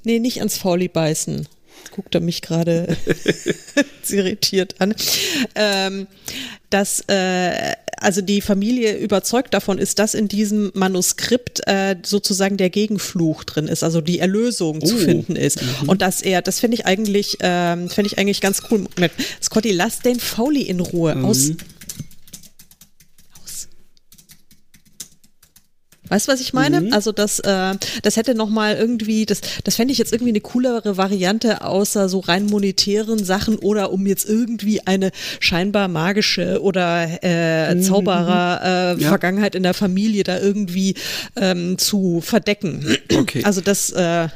Nee, 0.08 0.20
nicht 0.20 0.38
ans 0.38 0.58
Fauli 0.58 0.88
beißen. 0.88 1.49
Guckt 1.91 2.16
er 2.16 2.22
mich 2.22 2.41
gerade 2.41 2.95
irritiert 4.10 4.76
an. 4.80 4.95
Ähm, 5.53 6.08
dass 6.70 7.01
äh, 7.10 7.74
also 7.97 8.22
die 8.22 8.39
Familie 8.39 8.95
überzeugt 8.95 9.53
davon 9.53 9.80
ist, 9.80 9.99
dass 9.99 10.14
in 10.14 10.30
diesem 10.30 10.72
Manuskript 10.76 11.68
äh, 11.68 11.97
sozusagen 12.03 12.55
der 12.55 12.70
Gegenfluch 12.70 13.43
drin 13.43 13.68
ist, 13.68 13.84
also 13.84 13.99
die 13.99 14.20
Erlösung 14.20 14.80
oh. 14.82 14.86
zu 14.86 14.95
finden 14.95 15.36
ist. 15.36 15.62
Mhm. 15.62 15.89
Und 15.89 16.01
dass 16.01 16.22
er, 16.22 16.41
das 16.41 16.62
finde 16.62 16.76
ich 16.76 16.86
eigentlich, 16.86 17.39
ähm, 17.41 17.89
finde 17.89 18.10
ich 18.10 18.18
eigentlich 18.18 18.39
ganz 18.39 18.64
cool. 18.72 18.86
Scotty, 19.43 19.74
lass 19.74 19.99
den 19.99 20.22
Fauli 20.22 20.62
in 20.62 20.80
Ruhe. 20.80 21.16
Mhm. 21.16 21.26
Aus 21.26 21.51
Weißt 26.10 26.28
du, 26.28 26.32
was 26.32 26.41
ich 26.41 26.53
meine? 26.53 26.82
Mhm. 26.82 26.93
Also 26.93 27.12
das, 27.12 27.39
äh, 27.39 27.76
das 28.01 28.18
hätte 28.18 28.36
noch 28.36 28.49
mal 28.49 28.76
irgendwie, 28.76 29.26
das, 29.26 29.41
das 29.64 29.76
fände 29.76 29.91
ich 29.91 29.97
jetzt 29.97 30.14
irgendwie 30.14 30.32
eine 30.32 30.41
coolere 30.41 30.97
Variante, 30.97 31.62
außer 31.64 32.10
so 32.10 32.20
rein 32.20 32.45
monetären 32.45 33.24
Sachen 33.24 33.58
oder 33.58 33.91
um 33.91 34.05
jetzt 34.05 34.28
irgendwie 34.28 34.86
eine 34.86 35.12
scheinbar 35.39 35.88
magische 35.88 36.62
oder 36.62 37.08
äh, 37.24 37.76
mhm. 37.76 37.82
Zauberer 37.82 38.95
äh, 38.97 39.01
ja. 39.01 39.10
Vergangenheit 39.10 39.55
in 39.55 39.64
der 39.64 39.74
Familie 39.74 40.24
da 40.24 40.39
irgendwie 40.39 40.95
ähm, 41.36 41.78
zu 41.78 42.22
verdecken. 42.22 42.86
Okay. 43.14 43.41
Also 43.43 43.62
das 43.62 43.89
äh, 43.91 44.28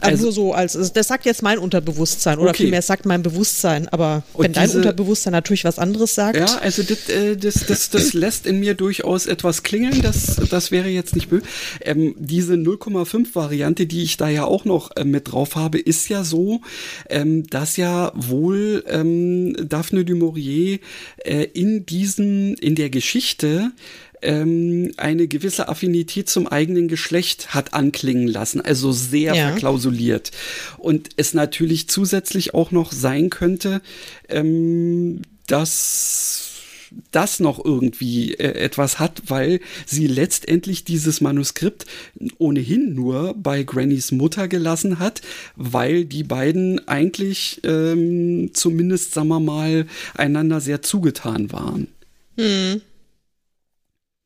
also, 0.00 0.24
nur 0.24 0.32
so 0.32 0.52
als, 0.52 0.76
also 0.76 0.92
das 0.92 1.08
sagt 1.08 1.26
jetzt 1.26 1.42
mein 1.42 1.58
Unterbewusstsein 1.58 2.38
oder 2.38 2.50
okay. 2.50 2.64
vielmehr 2.64 2.82
sagt 2.82 3.06
mein 3.06 3.22
Bewusstsein, 3.22 3.88
aber 3.88 4.22
wenn 4.36 4.52
diese, 4.52 4.66
dein 4.66 4.76
Unterbewusstsein 4.76 5.32
natürlich 5.32 5.64
was 5.64 5.78
anderes 5.78 6.14
sagt. 6.14 6.36
Ja, 6.36 6.58
also 6.58 6.82
das, 6.82 7.08
äh, 7.08 7.36
das, 7.36 7.66
das, 7.66 7.90
das 7.90 8.12
lässt 8.14 8.46
in 8.46 8.60
mir 8.60 8.74
durchaus 8.74 9.26
etwas 9.26 9.62
klingeln, 9.62 10.02
das, 10.02 10.36
das 10.50 10.70
wäre 10.70 10.88
jetzt 10.88 11.14
nicht 11.14 11.28
böse. 11.28 11.44
Ähm, 11.80 12.14
diese 12.18 12.54
0,5 12.54 13.34
Variante, 13.34 13.86
die 13.86 14.02
ich 14.02 14.16
da 14.16 14.28
ja 14.28 14.44
auch 14.44 14.64
noch 14.64 14.96
äh, 14.96 15.04
mit 15.04 15.32
drauf 15.32 15.56
habe, 15.56 15.78
ist 15.78 16.08
ja 16.08 16.24
so, 16.24 16.60
ähm, 17.08 17.46
dass 17.46 17.76
ja 17.76 18.12
wohl 18.14 18.84
ähm, 18.88 19.56
Daphne 19.68 20.04
du 20.04 20.14
Maurier 20.16 20.78
äh, 21.18 21.44
in 21.52 21.86
diesen, 21.86 22.54
in 22.54 22.74
der 22.74 22.90
Geschichte 22.90 23.72
ähm, 24.24 24.92
eine 24.96 25.28
gewisse 25.28 25.68
Affinität 25.68 26.28
zum 26.28 26.46
eigenen 26.46 26.88
Geschlecht 26.88 27.54
hat 27.54 27.74
anklingen 27.74 28.26
lassen, 28.26 28.60
also 28.60 28.92
sehr 28.92 29.34
ja. 29.34 29.48
verklausuliert. 29.50 30.30
Und 30.78 31.10
es 31.16 31.34
natürlich 31.34 31.88
zusätzlich 31.88 32.54
auch 32.54 32.70
noch 32.70 32.92
sein 32.92 33.30
könnte, 33.30 33.82
ähm, 34.28 35.22
dass 35.46 36.50
das 37.10 37.40
noch 37.40 37.64
irgendwie 37.64 38.34
äh, 38.34 38.54
etwas 38.58 38.98
hat, 38.98 39.22
weil 39.28 39.60
sie 39.86 40.06
letztendlich 40.06 40.84
dieses 40.84 41.20
Manuskript 41.20 41.86
ohnehin 42.38 42.94
nur 42.94 43.34
bei 43.36 43.62
Grannys 43.62 44.12
Mutter 44.12 44.48
gelassen 44.48 44.98
hat, 44.98 45.20
weil 45.56 46.04
die 46.04 46.22
beiden 46.22 46.86
eigentlich 46.88 47.60
ähm, 47.64 48.50
zumindest, 48.52 49.14
sagen 49.14 49.28
wir 49.28 49.40
mal, 49.40 49.86
einander 50.14 50.60
sehr 50.60 50.82
zugetan 50.82 51.52
waren. 51.52 51.88
Hm. 52.36 52.80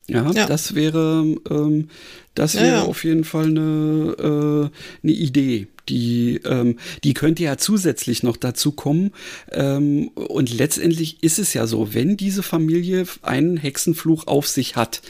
Ja, 0.09 0.31
ja, 0.33 0.47
das 0.47 0.75
wäre, 0.75 1.37
ähm, 1.51 1.89
das 2.35 2.55
wäre 2.55 2.67
ja, 2.67 2.83
auf 2.83 3.05
jeden 3.05 3.25
Fall 3.25 3.47
eine, 3.47 4.15
äh, 4.19 5.05
eine 5.07 5.13
Idee. 5.13 5.69
Die, 5.89 6.41
ähm, 6.45 6.77
die 7.05 7.15
könnte 7.15 7.43
ja 7.43 7.57
zusätzlich 7.57 8.23
noch 8.23 8.37
dazu 8.37 8.73
kommen. 8.73 9.13
Ähm, 9.53 10.09
und 10.09 10.57
letztendlich 10.57 11.23
ist 11.23 11.39
es 11.39 11.55
ja 11.55 11.67
so, 11.67 11.95
wenn 11.95 12.17
diese 12.17 12.43
Familie 12.43 13.07
einen 13.23 13.57
Hexenfluch 13.57 14.27
auf 14.27 14.49
sich 14.49 14.77
hat, 14.77 15.03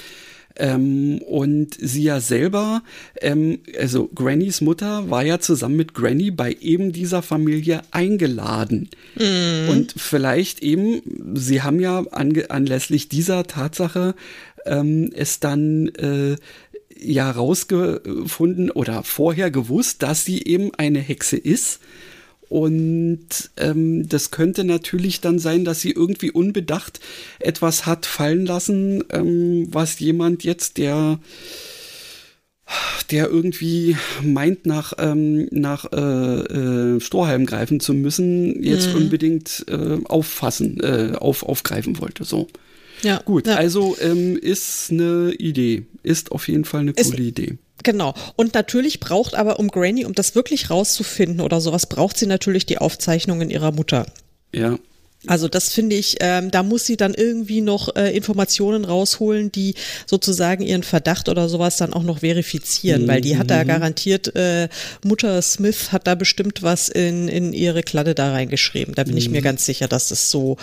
ähm, 0.58 1.18
und 1.22 1.76
sie 1.80 2.02
ja 2.02 2.20
selber, 2.20 2.82
ähm, 3.20 3.60
also 3.78 4.08
Grannys 4.14 4.60
Mutter 4.60 5.08
war 5.08 5.24
ja 5.24 5.38
zusammen 5.38 5.76
mit 5.76 5.94
Granny 5.94 6.30
bei 6.30 6.56
eben 6.60 6.92
dieser 6.92 7.22
Familie 7.22 7.82
eingeladen. 7.92 8.88
Mhm. 9.14 9.68
Und 9.68 9.94
vielleicht 9.96 10.60
eben, 10.60 11.00
sie 11.34 11.62
haben 11.62 11.80
ja 11.80 12.04
anlässlich 12.10 13.08
dieser 13.08 13.46
Tatsache 13.46 14.14
ähm, 14.66 15.10
es 15.14 15.40
dann 15.40 15.88
äh, 15.88 16.36
ja 16.98 17.30
rausgefunden 17.30 18.70
oder 18.70 19.02
vorher 19.04 19.50
gewusst, 19.50 20.02
dass 20.02 20.24
sie 20.24 20.42
eben 20.42 20.74
eine 20.74 21.00
Hexe 21.00 21.36
ist. 21.36 21.80
Und 22.48 23.50
ähm, 23.58 24.08
das 24.08 24.30
könnte 24.30 24.64
natürlich 24.64 25.20
dann 25.20 25.38
sein, 25.38 25.66
dass 25.66 25.82
sie 25.82 25.90
irgendwie 25.90 26.30
unbedacht 26.30 26.98
etwas 27.40 27.84
hat 27.84 28.06
fallen 28.06 28.46
lassen, 28.46 29.04
ähm, 29.10 29.66
was 29.70 29.98
jemand 29.98 30.44
jetzt, 30.44 30.78
der 30.78 31.18
der 33.10 33.28
irgendwie 33.28 33.96
meint, 34.22 34.66
nach, 34.66 34.92
ähm, 34.98 35.48
nach 35.50 35.86
äh, 35.92 35.96
äh, 35.96 37.00
Strohhalm 37.00 37.46
greifen 37.46 37.80
zu 37.80 37.94
müssen, 37.94 38.62
jetzt 38.62 38.90
mhm. 38.90 39.02
unbedingt 39.02 39.64
äh, 39.68 39.98
auffassen, 40.04 40.78
äh, 40.80 41.12
auf, 41.16 41.42
aufgreifen 41.42 41.98
wollte. 42.00 42.24
So. 42.24 42.48
Ja, 43.02 43.20
gut. 43.24 43.46
Ja. 43.46 43.56
Also 43.56 43.96
ähm, 44.00 44.36
ist 44.36 44.90
eine 44.90 45.32
Idee, 45.38 45.86
ist 46.02 46.32
auf 46.32 46.48
jeden 46.48 46.64
Fall 46.64 46.80
eine 46.80 46.94
coole 46.94 47.08
ist, 47.08 47.18
Idee. 47.18 47.58
Genau. 47.84 48.14
Und 48.36 48.54
natürlich 48.54 49.00
braucht 49.00 49.34
aber 49.34 49.58
um 49.58 49.68
Granny, 49.68 50.04
um 50.04 50.14
das 50.14 50.34
wirklich 50.34 50.70
rauszufinden 50.70 51.40
oder 51.40 51.60
sowas, 51.60 51.86
braucht 51.86 52.18
sie 52.18 52.26
natürlich 52.26 52.66
die 52.66 52.78
Aufzeichnungen 52.78 53.50
ihrer 53.50 53.72
Mutter. 53.72 54.06
Ja. 54.54 54.78
Also 55.26 55.48
das 55.48 55.72
finde 55.72 55.96
ich, 55.96 56.16
ähm, 56.20 56.52
da 56.52 56.62
muss 56.62 56.86
sie 56.86 56.96
dann 56.96 57.12
irgendwie 57.12 57.60
noch 57.60 57.96
äh, 57.96 58.16
Informationen 58.16 58.84
rausholen, 58.84 59.50
die 59.50 59.74
sozusagen 60.06 60.62
ihren 60.62 60.84
Verdacht 60.84 61.28
oder 61.28 61.48
sowas 61.48 61.76
dann 61.76 61.92
auch 61.92 62.04
noch 62.04 62.20
verifizieren, 62.20 63.02
mhm. 63.02 63.08
weil 63.08 63.20
die 63.20 63.36
hat 63.36 63.50
da 63.50 63.64
mhm. 63.64 63.68
garantiert, 63.68 64.34
äh, 64.36 64.68
Mutter 65.02 65.42
Smith 65.42 65.90
hat 65.90 66.06
da 66.06 66.14
bestimmt 66.14 66.62
was 66.62 66.88
in, 66.88 67.26
in 67.26 67.52
ihre 67.52 67.82
Kladde 67.82 68.14
da 68.14 68.30
reingeschrieben. 68.30 68.94
Da 68.94 69.02
bin 69.02 69.14
mhm. 69.14 69.18
ich 69.18 69.28
mir 69.28 69.40
mhm. 69.40 69.44
ganz 69.44 69.66
sicher, 69.66 69.88
dass 69.88 70.08
das 70.08 70.30
so 70.30 70.56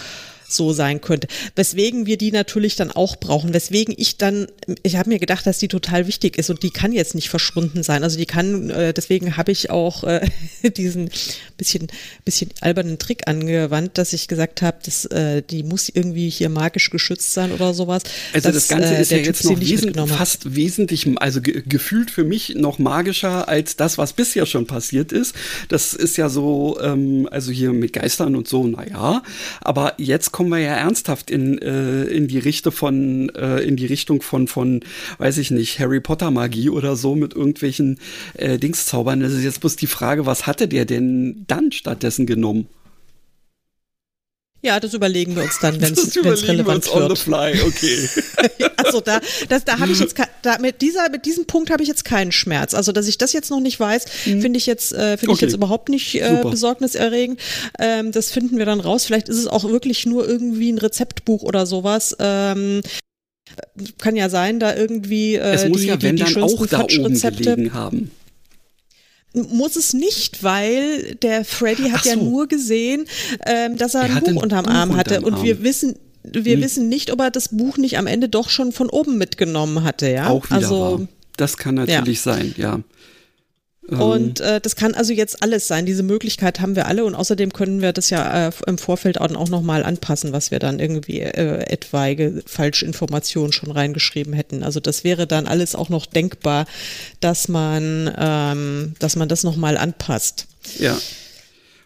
so 0.48 0.74
sein 0.74 1.02
könnte. 1.02 1.28
Weswegen 1.56 2.06
wir 2.06 2.18
die 2.18 2.32
natürlich 2.32 2.76
dann 2.76 2.91
auch 2.91 3.18
brauchen. 3.18 3.54
Weswegen 3.54 3.93
ich 3.98 4.18
dann, 4.18 4.48
ich 4.84 4.96
habe 4.98 5.10
mir 5.10 5.20
gedacht, 5.20 5.46
dass 5.46 5.60
die 5.60 5.68
total 5.68 6.08
wichtig 6.08 6.38
ist 6.38 6.50
und 6.50 6.64
die 6.64 6.72
kann 6.72 6.91
jetzt 6.91 7.16
nicht 7.16 7.30
verschwunden 7.30 7.84
sein. 7.84 8.04
Also 8.04 8.18
die 8.18 8.26
kann, 8.26 8.70
äh, 8.70 8.93
deswegen 8.93 9.38
habe 9.38 9.52
ich 9.52 9.70
auch 9.70 10.04
äh, 10.04 10.28
diesen 10.78 11.10
bisschen, 11.58 11.88
bisschen 12.26 12.50
albernen 12.62 13.00
Trick 13.00 13.28
angewandt, 13.28 13.98
dass 13.98 14.14
ich 14.14 14.28
gesagt 14.28 14.62
habe, 14.62 14.78
dass 14.84 15.06
äh, 15.06 15.41
die 15.41 15.64
muss 15.64 15.89
irgendwie 15.89 16.30
hier 16.30 16.50
magisch 16.50 16.89
geschützt 16.89 17.34
sein 17.34 17.52
oder 17.52 17.74
sowas. 17.74 18.04
Also 18.34 18.50
dass, 18.50 18.56
das 18.56 18.68
Ganze 18.68 18.96
ist 18.96 19.12
ja 19.12 19.18
jetzt 19.18 19.46
noch 19.46 19.60
wesentlich, 19.60 20.10
fast 20.10 20.56
wesentlich, 20.56 21.08
also 21.18 21.41
ge 21.41 21.64
gefühlt 21.68 22.12
für 22.12 22.24
mich 22.24 22.56
noch 22.56 22.80
magischer 22.80 23.48
als 23.48 23.76
das, 23.76 23.98
was 23.98 24.14
bisher 24.14 24.46
schon 24.46 24.68
passiert 24.68 25.12
ist. 25.12 25.36
Das 25.70 25.93
ist 25.93 26.18
ja 26.18 26.30
so, 26.30 26.78
ähm, 26.82 27.28
also 27.32 27.52
hier 27.52 27.72
mit 27.72 27.93
Geistern 27.93 28.36
und 28.36 28.48
so, 28.48 28.68
naja. 28.68 29.24
Aber 29.62 29.93
jetzt 29.98 30.32
kommen 30.36 30.49
wir 30.49 30.59
ja 30.59 30.75
ernsthaft 30.75 31.31
in, 31.31 31.59
äh, 31.59 32.03
in 32.03 32.27
die 32.27 32.39
Richtung 32.39 32.73
von, 32.73 33.29
äh, 33.36 33.59
in 33.59 33.77
die 33.77 33.86
Richtung 33.86 34.21
von, 34.21 34.49
von, 34.49 34.81
weiß 35.17 35.38
ich 35.38 35.49
nicht, 35.49 35.79
Harry 35.79 36.01
Potter 36.01 36.29
Magie 36.29 36.69
oder 36.69 36.97
so 36.97 37.15
mit 37.15 37.33
irgendwelchen 37.33 37.99
äh, 38.33 38.57
Dingszaubern. 38.57 39.21
Das 39.21 39.31
ist 39.31 39.45
jetzt 39.45 39.61
bloß 39.61 39.77
die 39.77 39.88
Frage, 39.88 40.25
was 40.25 40.45
hatte 40.45 40.67
der 40.67 40.83
denn 40.83 41.45
dann 41.47 41.71
stattdessen 41.71 42.25
genommen? 42.25 42.67
Ja, 44.66 44.80
das 44.80 44.95
überlegen 44.95 45.36
wir 45.36 45.43
uns 45.43 45.59
dann, 45.59 45.80
wenn 45.80 45.93
es 45.93 46.47
relevant 46.47 46.88
wird. 46.88 46.95
On 46.95 47.16
the 47.16 47.22
fly, 47.22 47.61
okay. 47.61 48.09
also 48.78 48.99
da, 48.99 49.22
das, 49.47 49.63
da 49.63 49.78
habe 49.78 49.91
ich 49.91 49.99
jetzt 49.99 50.16
da, 50.41 50.57
mit 50.57 50.82
dieser, 50.82 51.07
mit 51.11 51.28
diesem 51.28 51.45
Punkt 51.45 51.70
habe 51.70 51.84
ich 51.84 51.88
jetzt 51.88 52.03
keinen 52.03 52.32
Schmerz. 52.32 52.74
Also 52.74 52.91
dass 52.91 53.07
ich 53.07 53.20
das 53.20 53.32
jetzt 53.32 53.51
noch 53.51 53.59
nicht 53.59 53.80
weiß, 53.80 54.05
mhm. 54.26 54.41
finde 54.41 54.57
ich 54.57 54.66
jetzt, 54.66 54.91
äh, 54.91 55.18
finde 55.18 55.34
okay. 55.34 55.34
ich 55.34 55.41
jetzt 55.41 55.53
überhaupt 55.53 55.89
nicht 55.89 56.16
äh, 56.16 56.41
besorgniserregend. 56.41 57.39
Ähm, 57.78 58.11
das 58.11 58.32
finden 58.32 58.57
wir 58.57 58.66
dann 58.66 58.80
raus. 58.80 59.05
Vielleicht 59.05 59.30
ist 59.30 59.38
es 59.38 59.45
auch 59.45 59.66
wirklich 59.66 60.07
nur 60.07 60.28
irgendwie 60.28 60.72
ein 60.72 60.80
Rezeptbuch 60.80 61.43
oder 61.43 61.68
sowas. 61.68 62.16
Ähm, 62.18 62.82
kann 63.99 64.16
ja 64.16 64.30
sein, 64.30 64.59
da 64.59 64.76
irgendwie 64.76 65.36
äh, 65.36 65.53
es 65.53 65.68
muss 65.68 65.82
die, 65.82 65.88
ja, 65.88 66.01
wenn 66.01 66.16
die, 66.16 66.24
die 66.24 66.34
dann 66.34 66.43
auch 66.43 66.66
da 66.66 66.82
oben 66.82 67.13
gelegen 67.13 67.74
haben 67.76 68.09
muss 69.36 69.75
es 69.75 69.93
nicht, 69.93 70.43
weil 70.43 71.15
der 71.15 71.45
Freddy 71.45 71.89
hat 71.89 72.03
so. 72.03 72.09
ja 72.09 72.15
nur 72.15 72.47
gesehen, 72.47 73.05
ähm, 73.45 73.77
dass 73.77 73.95
er 73.95 74.01
ein 74.01 74.19
Buch 74.23 74.41
unterm 74.41 74.65
Arm 74.65 74.95
hatte 74.95 75.21
und 75.21 75.36
Arm. 75.36 75.43
wir 75.43 75.63
wissen 75.63 75.95
wir 76.31 76.55
hm. 76.55 76.63
wissen 76.63 76.89
nicht, 76.89 77.11
ob 77.11 77.19
er 77.19 77.31
das 77.31 77.49
Buch 77.49 77.77
nicht 77.77 77.97
am 77.97 78.07
Ende 78.07 78.29
doch 78.29 78.49
schon 78.49 78.71
von 78.71 78.89
oben 78.89 79.17
mitgenommen 79.17 79.83
hatte, 79.83 80.09
ja? 80.09 80.29
Auch 80.29 80.45
wieder 80.45 80.55
also 80.55 80.99
wahr. 80.99 81.07
das 81.38 81.57
kann 81.57 81.75
natürlich 81.75 82.25
ja. 82.25 82.33
sein, 82.33 82.55
ja. 82.57 82.79
Ähm. 83.89 84.01
Und 84.01 84.39
äh, 84.39 84.59
das 84.61 84.75
kann 84.75 84.93
also 84.93 85.13
jetzt 85.13 85.41
alles 85.43 85.67
sein. 85.67 85.86
Diese 85.86 86.03
Möglichkeit 86.03 86.59
haben 86.59 86.75
wir 86.75 86.88
alle 86.88 87.05
und 87.05 87.15
außerdem 87.15 87.53
können 87.53 87.81
wir 87.81 87.93
das 87.93 88.09
ja 88.09 88.47
äh, 88.47 88.51
im 88.67 88.77
Vorfeld 88.77 89.19
auch, 89.19 89.33
auch 89.36 89.49
nochmal 89.49 89.83
anpassen, 89.83 90.33
was 90.33 90.51
wir 90.51 90.59
dann 90.59 90.79
irgendwie 90.79 91.21
äh, 91.21 91.63
etwaige 91.69 92.43
Falschinformationen 92.45 93.51
schon 93.51 93.71
reingeschrieben 93.71 94.33
hätten. 94.33 94.63
Also 94.63 94.79
das 94.79 95.03
wäre 95.03 95.27
dann 95.27 95.47
alles 95.47 95.75
auch 95.75 95.89
noch 95.89 96.05
denkbar, 96.05 96.65
dass 97.19 97.47
man, 97.47 98.13
ähm, 98.17 98.93
dass 98.99 99.15
man 99.15 99.29
das 99.29 99.43
nochmal 99.43 99.77
anpasst. 99.77 100.47
Ja. 100.79 100.97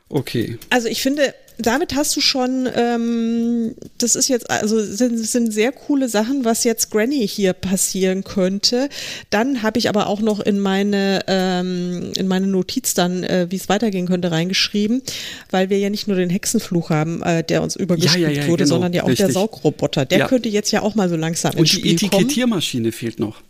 Okay. 0.10 0.58
Also 0.70 0.88
ich 0.88 1.02
finde, 1.02 1.34
damit 1.60 1.94
hast 1.96 2.16
du 2.16 2.22
schon, 2.22 2.68
ähm, 2.74 3.76
das 3.98 4.16
ist 4.16 4.30
jetzt, 4.30 4.50
also 4.50 4.80
sind, 4.82 5.18
sind 5.18 5.54
sehr 5.54 5.72
coole 5.72 6.08
Sachen, 6.08 6.46
was 6.46 6.64
jetzt 6.64 6.90
Granny 6.90 7.28
hier 7.28 7.54
passieren 7.54 8.24
könnte. 8.24 8.90
Dann 9.30 9.62
habe 9.62 9.78
ich 9.78 9.90
aber 9.90 10.08
auch 10.08 10.22
noch 10.22 10.40
in 10.40 10.60
meine, 10.60 11.22
ähm, 11.28 12.14
in 12.16 12.28
meine 12.28 12.48
Notiz 12.48 12.94
dann, 12.94 13.24
äh, 13.24 13.48
wie 13.50 13.58
es 13.58 13.68
weitergehen 13.68 14.08
könnte, 14.08 14.32
reingeschrieben, 14.32 15.02
weil 15.52 15.70
wir 15.70 15.80
ja 15.80 15.90
nicht 15.90 16.08
nur 16.08 16.16
den 16.16 16.30
Hexenfluch 16.30 16.90
haben, 16.90 17.22
äh, 17.24 17.44
der 17.44 17.62
uns 17.62 17.76
übergespielt 17.76 18.22
ja, 18.22 18.30
ja, 18.30 18.42
ja, 18.44 18.48
wurde, 18.48 18.64
genau, 18.64 18.76
sondern 18.76 18.94
ja 18.94 19.04
auch 19.04 19.08
richtig. 19.08 19.26
der 19.26 19.34
Saugroboter. 19.34 20.06
Der 20.06 20.28
könnte 20.28 20.50
jetzt 20.50 20.72
ja 20.72 20.82
auch 20.82 20.96
mal 20.96 21.10
so 21.10 21.18
langsam 21.18 21.52
Und 21.52 21.60
ins 21.60 21.70
Spiel 21.72 21.82
kommen. 21.82 21.92
Und 21.92 22.02
die 22.02 22.06
Etikettiermaschine 22.06 22.92
fehlt 22.92 23.20
noch. 23.20 23.42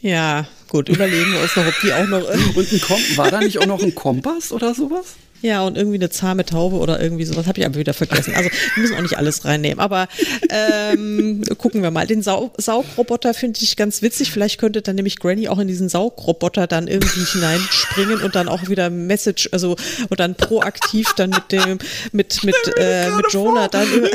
Ja, 0.00 0.46
gut, 0.68 0.88
überlegen 0.88 1.32
wir 1.32 1.40
uns 1.40 1.56
noch, 1.56 1.66
ob 1.66 1.74
die 1.82 1.92
auch 1.92 2.06
noch. 2.06 2.22
Und 2.56 2.72
ein 2.72 2.80
Kom 2.80 3.00
war 3.16 3.30
da 3.30 3.40
nicht 3.40 3.58
auch 3.58 3.66
noch 3.66 3.82
ein 3.82 3.94
Kompass 3.94 4.52
oder 4.52 4.72
sowas? 4.74 5.16
Ja, 5.40 5.64
und 5.64 5.76
irgendwie 5.76 5.96
eine 5.96 6.10
zahme 6.10 6.44
Taube 6.44 6.76
oder 6.76 7.00
irgendwie 7.00 7.24
sowas 7.24 7.46
habe 7.46 7.60
ich 7.60 7.66
aber 7.66 7.76
wieder 7.76 7.94
vergessen. 7.94 8.34
Also 8.34 8.50
wir 8.74 8.82
müssen 8.82 8.96
auch 8.96 9.02
nicht 9.02 9.16
alles 9.16 9.44
reinnehmen. 9.44 9.78
Aber 9.78 10.08
ähm, 10.50 11.42
gucken 11.58 11.82
wir 11.82 11.92
mal. 11.92 12.06
Den 12.06 12.22
Sau 12.22 12.52
Saugroboter 12.56 13.34
finde 13.34 13.60
ich 13.62 13.76
ganz 13.76 14.02
witzig. 14.02 14.32
Vielleicht 14.32 14.58
könnte 14.58 14.82
dann 14.82 14.96
nämlich 14.96 15.18
Granny 15.20 15.48
auch 15.48 15.58
in 15.58 15.68
diesen 15.68 15.88
Saugroboter 15.88 16.66
dann 16.66 16.88
irgendwie 16.88 17.24
hineinspringen 17.24 18.20
und 18.22 18.34
dann 18.34 18.48
auch 18.48 18.68
wieder 18.68 18.90
Message, 18.90 19.48
also 19.52 19.76
und 20.08 20.18
dann 20.18 20.34
proaktiv 20.34 21.12
dann 21.14 21.30
mit 21.30 21.52
dem, 21.52 21.78
mit, 22.12 22.42
mit, 22.42 22.56
äh, 22.76 23.10
mit 23.10 23.32
Jonah 23.32 23.68
dann. 23.68 23.88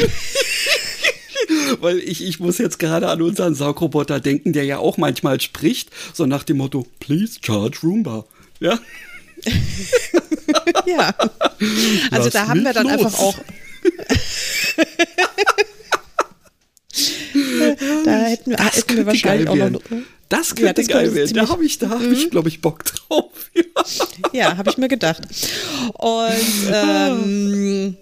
Weil 1.80 1.99
ich, 1.99 2.24
ich 2.26 2.39
muss 2.39 2.57
jetzt 2.57 2.80
gerade 2.80 3.07
an 3.09 3.21
unseren 3.21 3.55
Saugroboter 3.55 4.19
denken, 4.19 4.53
der 4.53 4.65
ja 4.65 4.78
auch 4.78 4.97
manchmal 4.97 5.39
spricht, 5.39 5.89
so 6.13 6.26
nach 6.26 6.43
dem 6.43 6.57
Motto, 6.57 6.86
please 6.99 7.39
charge 7.41 7.80
Roomba. 7.84 8.26
Ja. 8.59 8.80
ja. 10.86 11.13
Also 12.11 12.25
Lass 12.25 12.34
da 12.34 12.47
haben 12.47 12.63
wir 12.63 12.73
dann 12.73 12.88
los. 12.88 12.93
einfach 12.93 13.19
auch. 13.19 13.36
da 18.05 18.11
hätten 18.11 18.51
wir, 18.51 18.57
das 18.57 18.77
hätten 18.77 18.97
wir 18.97 19.05
wahrscheinlich 19.05 19.49
auch 19.49 19.69
noch. 19.69 19.81
Das 20.29 20.55
könnte 20.55 20.65
ja, 20.65 20.73
das 20.73 20.88
geil 20.88 21.13
werden. 21.13 21.36
Da 21.36 21.47
habe 21.47 21.65
ich, 21.65 21.77
da 21.77 21.89
hab 21.89 21.99
mhm. 21.99 22.13
ich, 22.13 22.31
glaube 22.31 22.49
ich, 22.49 22.61
Bock 22.61 22.84
drauf. 22.86 23.51
ja, 23.53 23.63
ja 24.34 24.57
habe 24.57 24.69
ich 24.69 24.77
mir 24.77 24.88
gedacht. 24.88 25.21
Und 25.93 26.69
ähm, 26.73 27.97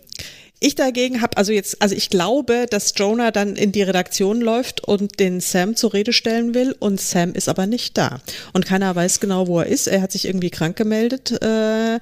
ich 0.63 0.75
dagegen 0.75 1.21
habe, 1.21 1.37
also 1.37 1.51
jetzt, 1.51 1.81
also 1.81 1.95
ich 1.95 2.11
glaube, 2.11 2.67
dass 2.69 2.93
Jonah 2.95 3.31
dann 3.31 3.55
in 3.55 3.71
die 3.71 3.81
Redaktion 3.81 4.41
läuft 4.41 4.83
und 4.83 5.19
den 5.19 5.41
Sam 5.41 5.75
zur 5.75 5.93
Rede 5.93 6.13
stellen 6.13 6.53
will 6.53 6.75
und 6.77 7.01
Sam 7.01 7.33
ist 7.33 7.49
aber 7.49 7.65
nicht 7.65 7.97
da. 7.97 8.21
Und 8.53 8.67
keiner 8.67 8.95
weiß 8.95 9.19
genau, 9.19 9.47
wo 9.47 9.59
er 9.59 9.65
ist. 9.65 9.87
Er 9.87 10.03
hat 10.03 10.11
sich 10.11 10.25
irgendwie 10.25 10.51
krank 10.51 10.77
gemeldet. 10.77 11.31
Äh, 11.41 11.99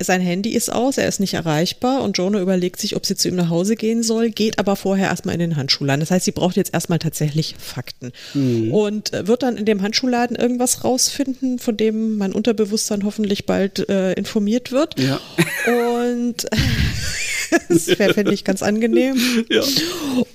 sein 0.00 0.20
Handy 0.22 0.54
ist 0.54 0.72
aus, 0.72 0.96
er 0.96 1.06
ist 1.06 1.20
nicht 1.20 1.34
erreichbar 1.34 2.02
und 2.02 2.16
Jonah 2.16 2.40
überlegt 2.40 2.80
sich, 2.80 2.96
ob 2.96 3.04
sie 3.04 3.16
zu 3.16 3.28
ihm 3.28 3.36
nach 3.36 3.50
Hause 3.50 3.76
gehen 3.76 4.02
soll, 4.02 4.30
geht 4.30 4.58
aber 4.58 4.76
vorher 4.76 5.08
erstmal 5.08 5.34
in 5.34 5.40
den 5.40 5.56
Handschuhladen. 5.56 6.00
Das 6.00 6.10
heißt, 6.10 6.24
sie 6.24 6.32
braucht 6.32 6.56
jetzt 6.56 6.72
erstmal 6.72 6.98
tatsächlich 6.98 7.54
Fakten. 7.58 8.12
Mhm. 8.32 8.72
Und 8.72 9.12
äh, 9.12 9.26
wird 9.26 9.42
dann 9.42 9.58
in 9.58 9.66
dem 9.66 9.82
Handschuhladen 9.82 10.36
irgendwas 10.36 10.84
rausfinden, 10.84 11.58
von 11.58 11.76
dem 11.76 12.16
mein 12.16 12.32
Unterbewusstsein 12.32 13.04
hoffentlich 13.04 13.44
bald 13.44 13.86
äh, 13.90 14.14
informiert 14.14 14.72
wird. 14.72 14.98
Ja. 14.98 15.20
Und 15.66 16.46
das 17.68 17.86
wäre, 17.98 18.14
finde 18.14 18.32
ich, 18.34 18.44
ganz 18.44 18.62
angenehm. 18.62 19.16
Ja. 19.50 19.62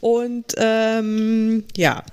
Und 0.01 0.53
ähm, 0.57 1.63
ja. 1.75 2.03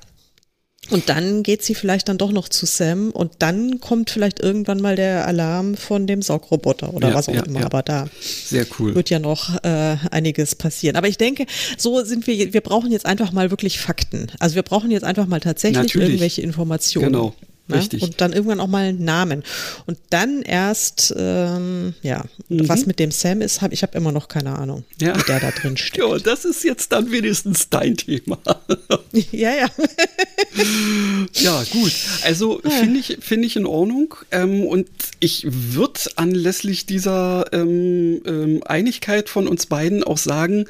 Und 0.91 1.09
dann 1.09 1.43
geht 1.43 1.63
sie 1.63 1.75
vielleicht 1.75 2.09
dann 2.09 2.17
doch 2.17 2.31
noch 2.31 2.49
zu 2.49 2.65
Sam 2.65 3.11
und 3.11 3.33
dann 3.41 3.81
kommt 3.81 4.11
vielleicht 4.11 4.39
irgendwann 4.41 4.81
mal 4.81 4.95
der 4.95 5.27
Alarm 5.27 5.75
von 5.75 6.07
dem 6.07 6.23
Saugroboter 6.23 6.95
oder 6.95 7.09
ja, 7.09 7.15
was 7.15 7.29
auch 7.29 7.35
ja, 7.35 7.43
immer. 7.43 7.61
Ja. 7.61 7.67
Aber 7.67 7.83
da 7.83 8.07
Sehr 8.21 8.67
cool. 8.79 8.95
wird 8.95 9.11
ja 9.11 9.19
noch 9.19 9.63
äh, 9.65 9.97
einiges 10.11 10.55
passieren. 10.55 10.97
Aber 10.97 11.09
ich 11.09 11.19
denke, 11.19 11.47
so 11.77 12.05
sind 12.05 12.27
wir, 12.27 12.53
wir 12.53 12.61
brauchen 12.61 12.93
jetzt 12.93 13.07
einfach 13.07 13.33
mal 13.33 13.51
wirklich 13.51 13.81
Fakten. 13.81 14.29
Also 14.39 14.55
wir 14.55 14.63
brauchen 14.63 14.91
jetzt 14.93 15.05
einfach 15.05 15.27
mal 15.27 15.41
tatsächlich 15.41 15.79
Natürlich. 15.79 16.09
irgendwelche 16.09 16.43
Informationen. 16.43 17.13
Genau. 17.13 17.35
Ne? 17.69 17.79
Richtig. 17.79 18.03
Und 18.03 18.21
dann 18.21 18.33
irgendwann 18.33 18.61
auch 18.61 18.69
mal 18.69 18.85
einen 18.85 19.05
Namen. 19.05 19.43
Und 19.87 19.99
dann 20.11 20.43
erst, 20.43 21.13
ähm, 21.17 21.95
ja, 22.03 22.25
mhm. 22.49 22.69
was 22.69 22.87
mit 22.87 22.99
dem 23.01 23.11
Sam 23.11 23.41
ist, 23.41 23.61
hab, 23.61 23.73
ich 23.73 23.83
habe 23.83 23.97
immer 23.99 24.13
noch 24.13 24.29
keine 24.29 24.57
Ahnung, 24.57 24.85
ja. 25.01 25.17
wie 25.17 25.23
der 25.25 25.41
da 25.41 25.51
drin 25.51 25.77
steht. 25.77 25.97
Ja, 26.07 26.19
das 26.19 26.45
ist 26.45 26.63
jetzt 26.63 26.93
dann 26.93 27.11
wenigstens 27.11 27.71
dein 27.71 27.97
Thema. 27.97 28.39
ja, 29.33 29.55
ja. 29.55 29.67
ja, 31.33 31.65
gut. 31.73 31.93
Also 32.23 32.61
finde 32.63 33.01
ich, 33.01 33.19
finde 33.21 33.47
ich 33.47 33.57
in 33.57 33.67
Ordnung. 33.67 34.15
Ähm, 34.31 34.65
und 34.65 34.89
ich 35.21 35.47
würde 35.49 36.01
anlässlich 36.17 36.87
dieser 36.87 37.53
ähm, 37.53 38.21
ähm, 38.27 38.63
Einigkeit 38.67 39.29
von 39.29 39.49
uns 39.49 39.67
beiden 39.67 40.05
auch 40.05 40.19
sagen, 40.19 40.67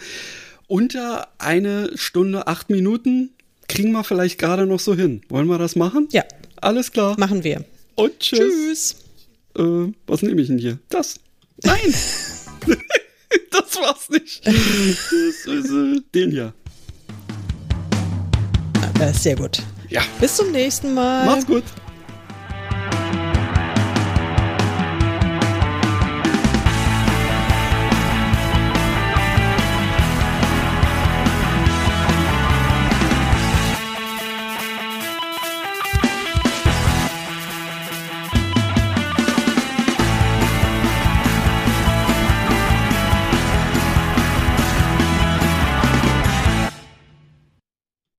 unter 0.68 1.28
eine 1.38 1.90
Stunde, 1.96 2.46
acht 2.46 2.70
Minuten 2.70 3.30
kriegen 3.68 3.92
wir 3.92 4.04
vielleicht 4.04 4.38
gerade 4.38 4.66
noch 4.66 4.80
so 4.80 4.94
hin. 4.94 5.22
Wollen 5.28 5.48
wir 5.48 5.58
das 5.58 5.76
machen? 5.76 6.08
Ja, 6.12 6.24
alles 6.66 6.90
klar. 6.90 7.14
Machen 7.18 7.44
wir. 7.44 7.64
Und 7.94 8.18
tschüss. 8.18 8.40
Tschüss. 8.40 8.96
Äh, 9.56 9.92
was 10.06 10.22
nehme 10.22 10.40
ich 10.40 10.48
denn 10.48 10.58
hier? 10.58 10.78
Das. 10.88 11.20
Nein. 11.62 11.94
das 13.50 13.76
war's 13.76 14.10
nicht. 14.10 14.44
Das 14.44 14.54
ist, 14.54 15.46
äh, 15.46 16.00
den 16.14 16.30
hier. 16.32 16.52
Ah, 19.00 19.12
sehr 19.12 19.36
gut. 19.36 19.62
Ja. 19.88 20.02
Bis 20.20 20.36
zum 20.36 20.50
nächsten 20.50 20.92
Mal. 20.92 21.24
Mach's 21.26 21.46
gut. 21.46 21.64